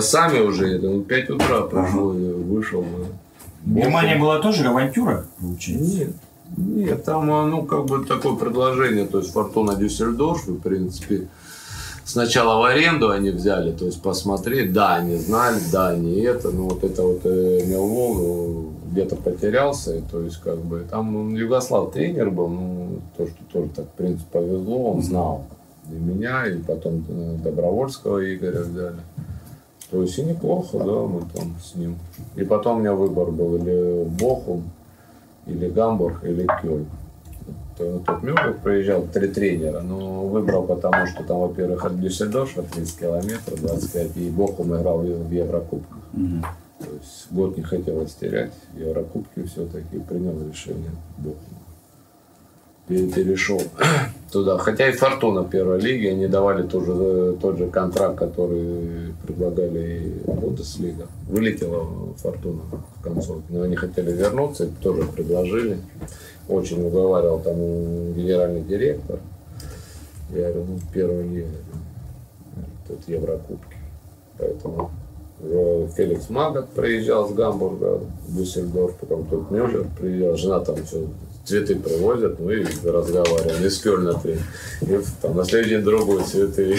[0.03, 2.85] сами уже, это, ну, 5 утра прошло, я вышел.
[3.65, 5.97] Германия была тоже авантюра, получается?
[5.99, 6.11] Нет,
[6.57, 11.29] нет, там, а, ну, как бы такое предложение, то есть Фортуна Дюссельдорф, в принципе,
[12.09, 16.69] сначала в аренду они взяли, то есть посмотреть, да, они знали, да, не это, но
[16.69, 21.37] вот это вот э, Мелвол ну, где-то потерялся, и, то есть как бы там ну,
[21.37, 25.45] Югослав тренер был, ну, то, что тоже так, в принципе, повезло, он знал
[25.91, 29.01] и меня, и потом э, Добровольского Игоря взяли.
[29.91, 31.97] То есть и неплохо, да, мы там с ним.
[32.37, 34.71] И потом у меня выбор был или Бохум,
[35.47, 36.87] или Гамбург, или Кёльн.
[37.79, 42.99] То- Тот Мюррей приезжал, три тренера, но выбрал потому, что там, во-первых, от Дюссельдорфа 30
[42.99, 45.99] километров, 25, и Бохум играл в Еврокубках.
[46.81, 51.39] То есть год не хотелось терять, Еврокубки все-таки принял решение Бохум.
[52.89, 53.61] Пере- Перешел
[54.33, 54.57] туда.
[54.59, 61.07] Хотя и Фортуна первой лиги, они давали тоже, тот же контракт, который предлагали Бундеслига.
[61.29, 61.87] Вылетела
[62.17, 62.63] Фортуна
[62.99, 65.79] в концовке, но они хотели вернуться, и тоже предложили.
[66.49, 67.57] Очень уговаривал там
[68.15, 69.19] генеральный директор.
[70.31, 71.49] Я говорю, ну, первый лига,
[72.87, 73.77] тут Еврокубки.
[74.39, 74.91] Поэтому
[75.41, 81.07] э, Феликс Магат приезжал с Гамбурга в Дюссельдорф, потом тут Мюллер приезжал, жена там все
[81.45, 84.39] цветы привозят, ну и разговариваем, из Кёльна ты.
[84.83, 86.77] И там на следующий день другой цветы.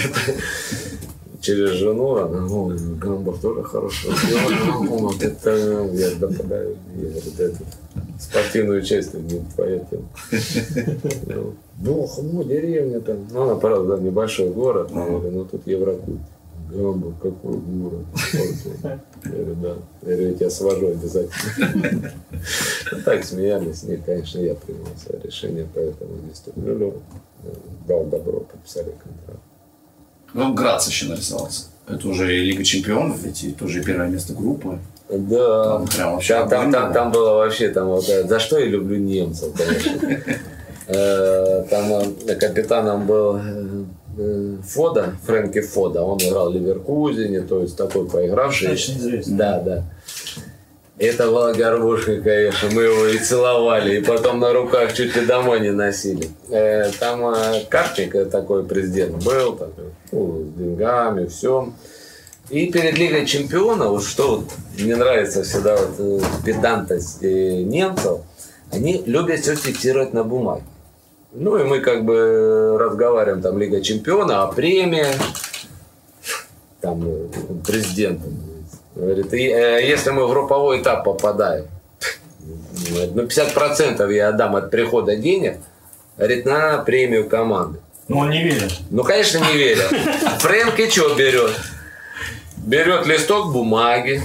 [1.41, 4.55] Через жену, она, ну, Гамбург тоже хорошо сделали.
[4.67, 7.63] Ну, вот это, я да, подаю, я говорю, это
[8.19, 10.05] спортивную часть, не твоя тема.
[11.27, 13.27] Ну, Бог, ну, деревня там.
[13.31, 14.89] Ну, она, правда, да, небольшой город.
[14.91, 16.19] Ну, тут Еврокуб.
[16.71, 18.05] Гамбург, какой город.
[19.23, 19.75] Я говорю, да.
[20.03, 22.11] Я говорю, я тебя свожу обязательно.
[22.91, 23.83] Ну, так смеялись.
[23.83, 26.93] Нет, конечно, я принял свое решение, поэтому здесь тут Мюллер
[27.43, 27.53] э,
[27.87, 29.41] дал добро, подписали контракт.
[30.33, 31.63] Ну, Грац еще нарисовался.
[31.87, 34.77] Это уже и Лига Чемпионов, ведь и тоже и первое место группы.
[35.09, 38.59] Да, Там прям вообще там, там, там, там было вообще, там вот, э, за что
[38.59, 40.17] я люблю немцев, конечно.
[40.91, 41.91] Э, Там
[42.27, 43.39] э, капитаном был
[44.67, 48.69] Фода, Фрэнки Фода, он играл в Ливеркузине, то есть такой поигравший.
[48.69, 49.37] Достаточно известный.
[49.37, 49.83] Да, да.
[50.99, 55.61] Это была горбушка, конечно, мы его и целовали, и потом на руках чуть ли домой
[55.61, 56.27] не носили.
[56.49, 61.71] Э, Там э, Карпник э, такой президент был, такой, ну, с деньгами, все.
[62.49, 68.19] И перед Лигой Чемпионов, что вот мне нравится всегда вот, э, педантность э, немцев,
[68.73, 70.63] они любят все фиксировать на бумаге.
[71.31, 75.13] Ну и мы как бы разговариваем, там Лига Чемпиона, а премия,
[76.81, 77.27] там э,
[77.65, 78.19] президент
[78.99, 81.67] говорит, «И, э, если мы в групповой этап попадаем,
[83.13, 85.57] ну 50% я отдам от прихода денег,
[86.17, 87.79] говорит, на премию команды.
[88.07, 88.73] Но он не верит.
[88.89, 89.87] Ну, конечно, не верят.
[90.39, 91.51] Фрэнки что берет?
[92.57, 94.21] Берет листок бумаги.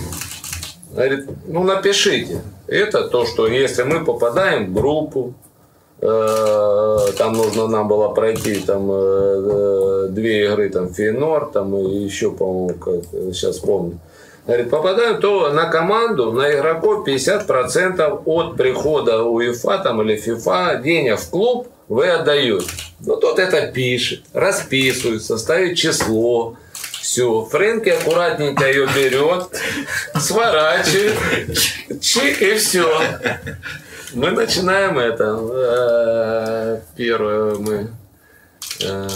[0.91, 2.41] Говорит, ну напишите.
[2.67, 5.35] Это то, что если мы попадаем в группу,
[6.01, 11.99] э, там нужно нам было пройти там э, э, две игры, там Фейнор, там и
[11.99, 13.99] еще, по-моему, как, сейчас помню.
[14.47, 21.19] Говорит, попадаем, то на команду, на игроков 50% от прихода УЕФА там, или ФИФА денег
[21.19, 22.67] в клуб вы отдаете.
[23.01, 26.57] Ну, тот это пишет, расписывается, ставит число.
[27.01, 27.45] Все.
[27.45, 29.47] Фрэнки аккуратненько ее берет,
[30.19, 31.15] сворачивает,
[32.01, 33.01] чик и все.
[34.15, 35.39] Мы начинаем это.
[35.41, 37.89] э, Первое мы
[38.85, 39.09] э,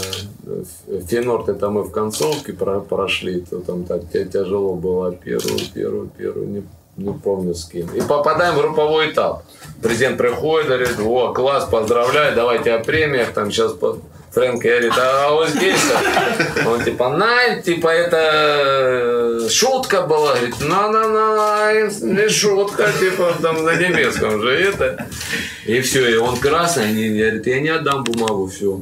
[1.07, 6.09] Фенорт это мы в концовке про- прошли, то там так тя- тяжело было первую, первую,
[6.17, 6.63] первую, не,
[6.97, 7.87] не помню с кем.
[7.95, 9.43] И попадаем в групповой этап.
[9.81, 13.73] Президент приходит, говорит, о, класс, поздравляю, давайте о премиях, там сейчас
[14.31, 15.79] Фрэнк говорит, а вот здесь
[16.67, 23.33] он типа, на, типа это э, шутка была, говорит, на, на, на, не шутка, типа
[23.41, 25.07] там на немецком же это.
[25.65, 28.81] И все, и он красный, они говорит, я не отдам бумагу, все.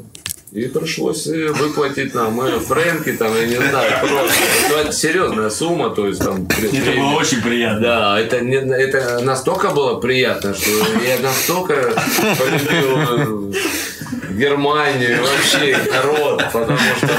[0.57, 4.33] И пришлось э, выплатить нам мы Фрэнки, там, я не знаю, просто.
[4.71, 6.47] Ну, это серьезная сумма, то есть там...
[6.47, 7.79] Это было очень приятно.
[7.79, 10.71] Да, это, не, это настолько было приятно, что
[11.07, 11.93] я настолько
[12.39, 17.09] полюбил э, Германию, вообще народ, потому что...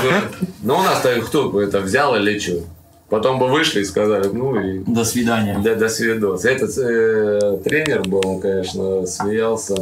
[0.64, 2.64] Ну, у нас-то кто бы это взял или что?
[3.08, 5.60] Потом бы вышли и сказали, ну и До свидания.
[5.62, 6.44] да, до свидос.
[6.44, 9.76] Этот э, тренер был, он, конечно, смеялся.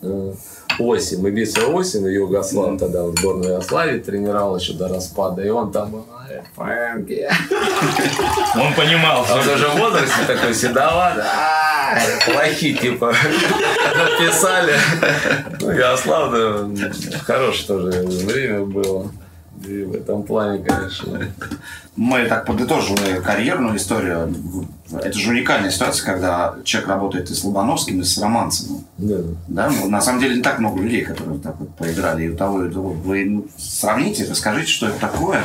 [0.00, 0.32] Э,
[0.78, 5.72] Осень, мы биться Осень, Югослав тогда в сборной Югославии тренировал еще до распада, и он
[5.72, 6.04] там.
[8.54, 9.24] Он понимал.
[9.28, 11.18] А он уже в возрасте такой седоват.
[11.18, 13.06] «А, Плохие, типа,
[13.96, 14.74] написали.
[15.60, 16.90] Ну, Ярослав, да,
[17.24, 19.10] хорошее тоже время было.
[19.66, 21.28] И в этом плане, конечно.
[21.96, 24.34] Мы так подытожили карьерную историю.
[24.92, 28.84] Это же уникальная ситуация, когда человек работает и с Лобановским, и с Романцевым.
[28.98, 29.16] Да.
[29.48, 29.70] Да?
[29.70, 32.64] Ну, на самом деле не так много людей, которые так вот поиграли и у того,
[32.64, 32.90] и у того.
[32.90, 35.40] Вы ну, сравните, расскажите, что это такое.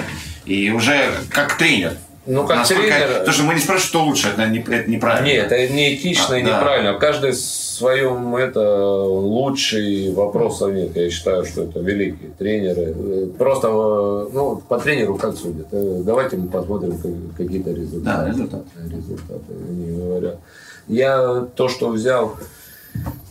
[0.45, 1.94] И уже как тренер,
[2.26, 3.07] Ну, как Насколько- тренер...
[3.20, 5.26] Потому что мы не спрашиваем, что лучше, это, не, это неправильно.
[5.26, 6.57] Нет, это не этично и А, да.
[6.57, 6.94] неправильно.
[6.99, 7.34] Каждый
[7.80, 10.95] своем это лучший вопросов нет.
[10.95, 13.27] Я считаю, что это великие тренеры.
[13.38, 15.68] Просто э, ну, по тренеру как судят.
[15.72, 18.30] Э, Давайте мы посмотрим как- какие-то Да, результаты.
[18.31, 18.64] результат.
[18.91, 20.39] результаты, они говорят.
[20.88, 22.34] Я то, что взял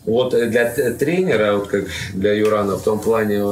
[0.06, 1.84] вот э, для тренера, вот как
[2.14, 3.42] для Юрана, в том плане,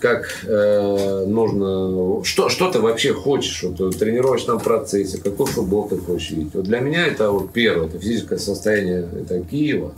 [0.00, 5.96] как э, нужно, что, что ты вообще хочешь вот, в тренировочном процессе, какой футбол ты
[5.98, 6.54] хочешь видеть.
[6.54, 9.92] Вот для меня это вот первое, это физическое состояние это Киева,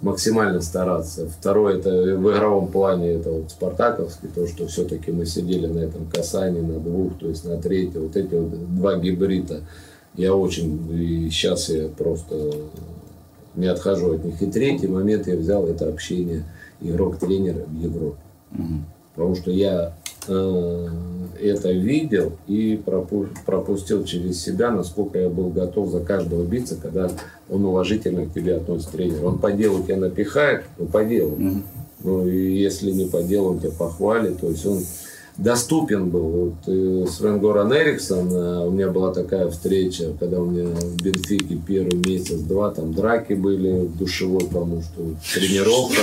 [0.00, 1.28] максимально стараться.
[1.28, 6.06] Второе, это в игровом плане, это вот спартаковский, то, что все-таки мы сидели на этом
[6.06, 9.62] касании, на двух, то есть на третьем, вот эти вот два гибрида.
[10.14, 12.52] Я очень, и сейчас я просто
[13.54, 14.40] не отхожу от них.
[14.40, 16.44] И третий момент я взял, это общение
[16.80, 18.18] игрок-тренера в Европе.
[18.50, 18.86] Мгм.
[19.16, 19.94] Потому что я
[20.28, 20.88] э,
[21.42, 27.10] это видел и пропу- пропустил через себя, насколько я был готов за каждого биться, когда
[27.50, 29.24] он уважительно к тебе относится тренер.
[29.24, 31.36] Он по делу тебя напихает, ну по делу.
[31.36, 31.64] Мгм.
[32.04, 34.38] Ну и если не по делу, он тебя похвалит.
[34.40, 34.80] То есть он
[35.38, 36.20] доступен был.
[36.22, 41.02] Вот, э, Свен Горан Эриксон, э, у меня была такая встреча, когда у меня в
[41.02, 45.02] Бенфике первый месяц-два, там драки были в душевой, потому что
[45.34, 46.00] тренировка.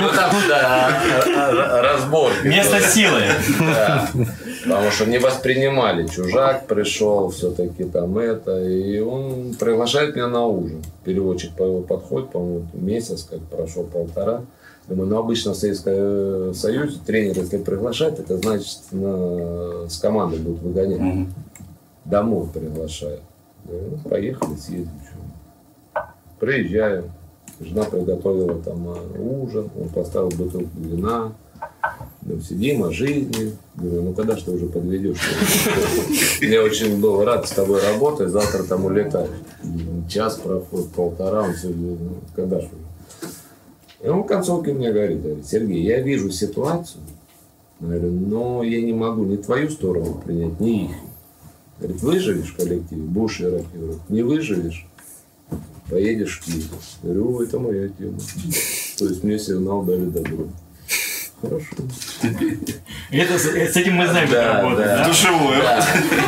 [0.00, 2.46] Ну там, да, р- разборки.
[2.46, 3.22] Место силы.
[4.62, 6.06] Потому что не воспринимали.
[6.06, 8.62] Чужак пришел, все-таки там это.
[8.62, 10.82] И он приглашает меня на ужин.
[11.04, 14.42] Переводчик по его подходит, по-моему, месяц, как прошел полтора.
[14.90, 20.62] Думаю, ну обычно в Советском Союзе тренер, если приглашает, это значит на- с командой будут
[20.62, 20.98] выгонять.
[20.98, 21.32] Мгм.
[22.04, 23.22] Домой приглашают.
[23.66, 24.90] Ну, поехали, съездим.
[26.40, 27.04] Приезжаем.
[27.60, 31.34] Жена приготовила там а, ужин, он поставил бутылку вина.
[32.22, 33.52] Ну, сидим о жизни.
[33.76, 35.20] Говорю, ну когда ж ты уже подведешь?
[36.40, 38.30] Я очень был рад с тобой работать.
[38.30, 39.30] Завтра там улетать.
[40.08, 41.42] Час проходит, полтора.
[41.44, 41.96] Он все, ну,
[42.34, 42.89] когда ж уже?
[44.02, 47.02] И он в концовке мне говорит, говорит, Сергей, я вижу ситуацию.
[47.80, 50.96] Говорю, но я не могу ни твою сторону принять, ни их.
[51.78, 53.68] Говорит, выживешь в коллективе, будешь Европе.
[54.08, 54.86] Не выживешь,
[55.88, 56.70] поедешь в Киев.
[57.02, 58.18] Говорю, это моя тема.
[58.98, 60.46] То есть мне сигнал дали добро.
[61.42, 61.66] Хорошо.
[63.10, 64.84] Это, с с этим мы знаем, как Да, работать.
[64.84, 64.96] да.
[64.98, 65.08] да?
[65.08, 65.58] Душевую.
[65.62, 65.84] Да.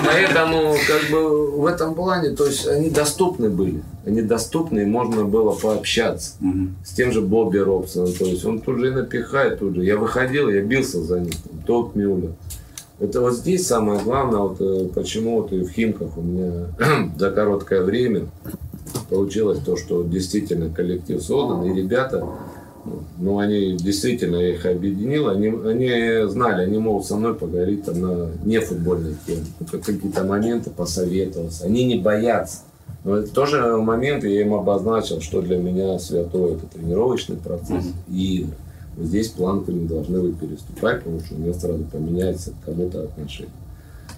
[0.06, 3.82] Поэтому, как бы, в этом плане, то есть они доступны были.
[4.06, 6.32] Они доступны, и можно было пообщаться.
[6.40, 6.76] Мгм.
[6.84, 8.12] С тем же Бобби Робсоном.
[8.14, 9.84] То есть он тут же и напихает, тут же.
[9.84, 11.34] Я выходил, я бился за них.
[11.43, 12.32] Там, Тот Мюллер.
[12.98, 16.66] Это вот здесь самое главное, вот, э, почему вот и в Химках у меня
[17.18, 18.28] за короткое время
[19.10, 22.24] получилось то, что действительно коллектив создан, и ребята,
[23.18, 28.28] ну, они действительно, их объединил, они, они знали, они могут со мной поговорить там на
[28.44, 32.59] нефутбольные темы, Ну, как- какие-то моменты посоветоваться, они не боятся.
[33.04, 38.36] Но это тоже момент, я им обозначил, что для меня святое, это тренировочный процесс и
[38.38, 38.52] игры.
[38.96, 43.04] Вот здесь планку не должны вы переступать, потому что у меня сразу поменяется к кому-то
[43.04, 43.52] отношение.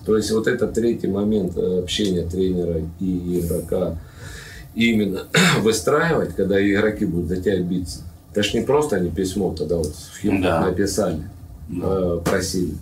[0.04, 3.96] То есть вот этот третий момент э, общения тренера и игрока
[4.74, 5.22] именно
[5.62, 8.00] выстраивать, когда игроки будут за тебя биться.
[8.35, 10.61] Это ж не просто они письмо тогда вот в Да.
[10.66, 11.23] написали,
[11.70, 12.74] э, просили.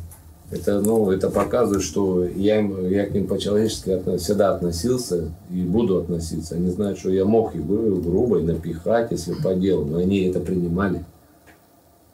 [0.51, 5.99] Это, ну, это показывает, что я, им- я к ним по-человечески всегда относился и буду
[5.99, 6.55] относиться.
[6.55, 10.41] Они знают, что я мог гру- грубо и напихать, если по делу, но они это
[10.41, 11.05] принимали.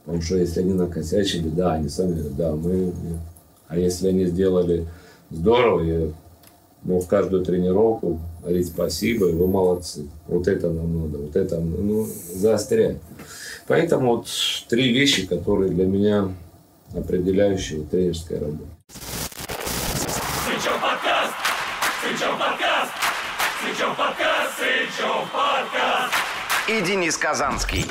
[0.05, 2.93] Потому что если они накосячили, да, они сами да, мы...
[3.69, 4.89] А если они сделали
[5.31, 6.01] здорово, я
[6.85, 10.09] ну, в каждую тренировку говорить спасибо, вы молодцы.
[10.27, 12.99] Вот это нам надо, вот это ну, заострять.
[13.67, 14.29] Поэтому вот
[14.69, 16.33] три вещи, которые для меня
[16.95, 18.71] определяющие в тренерской работе.
[20.47, 20.81] Сычев
[26.69, 27.87] и Денис Казанский.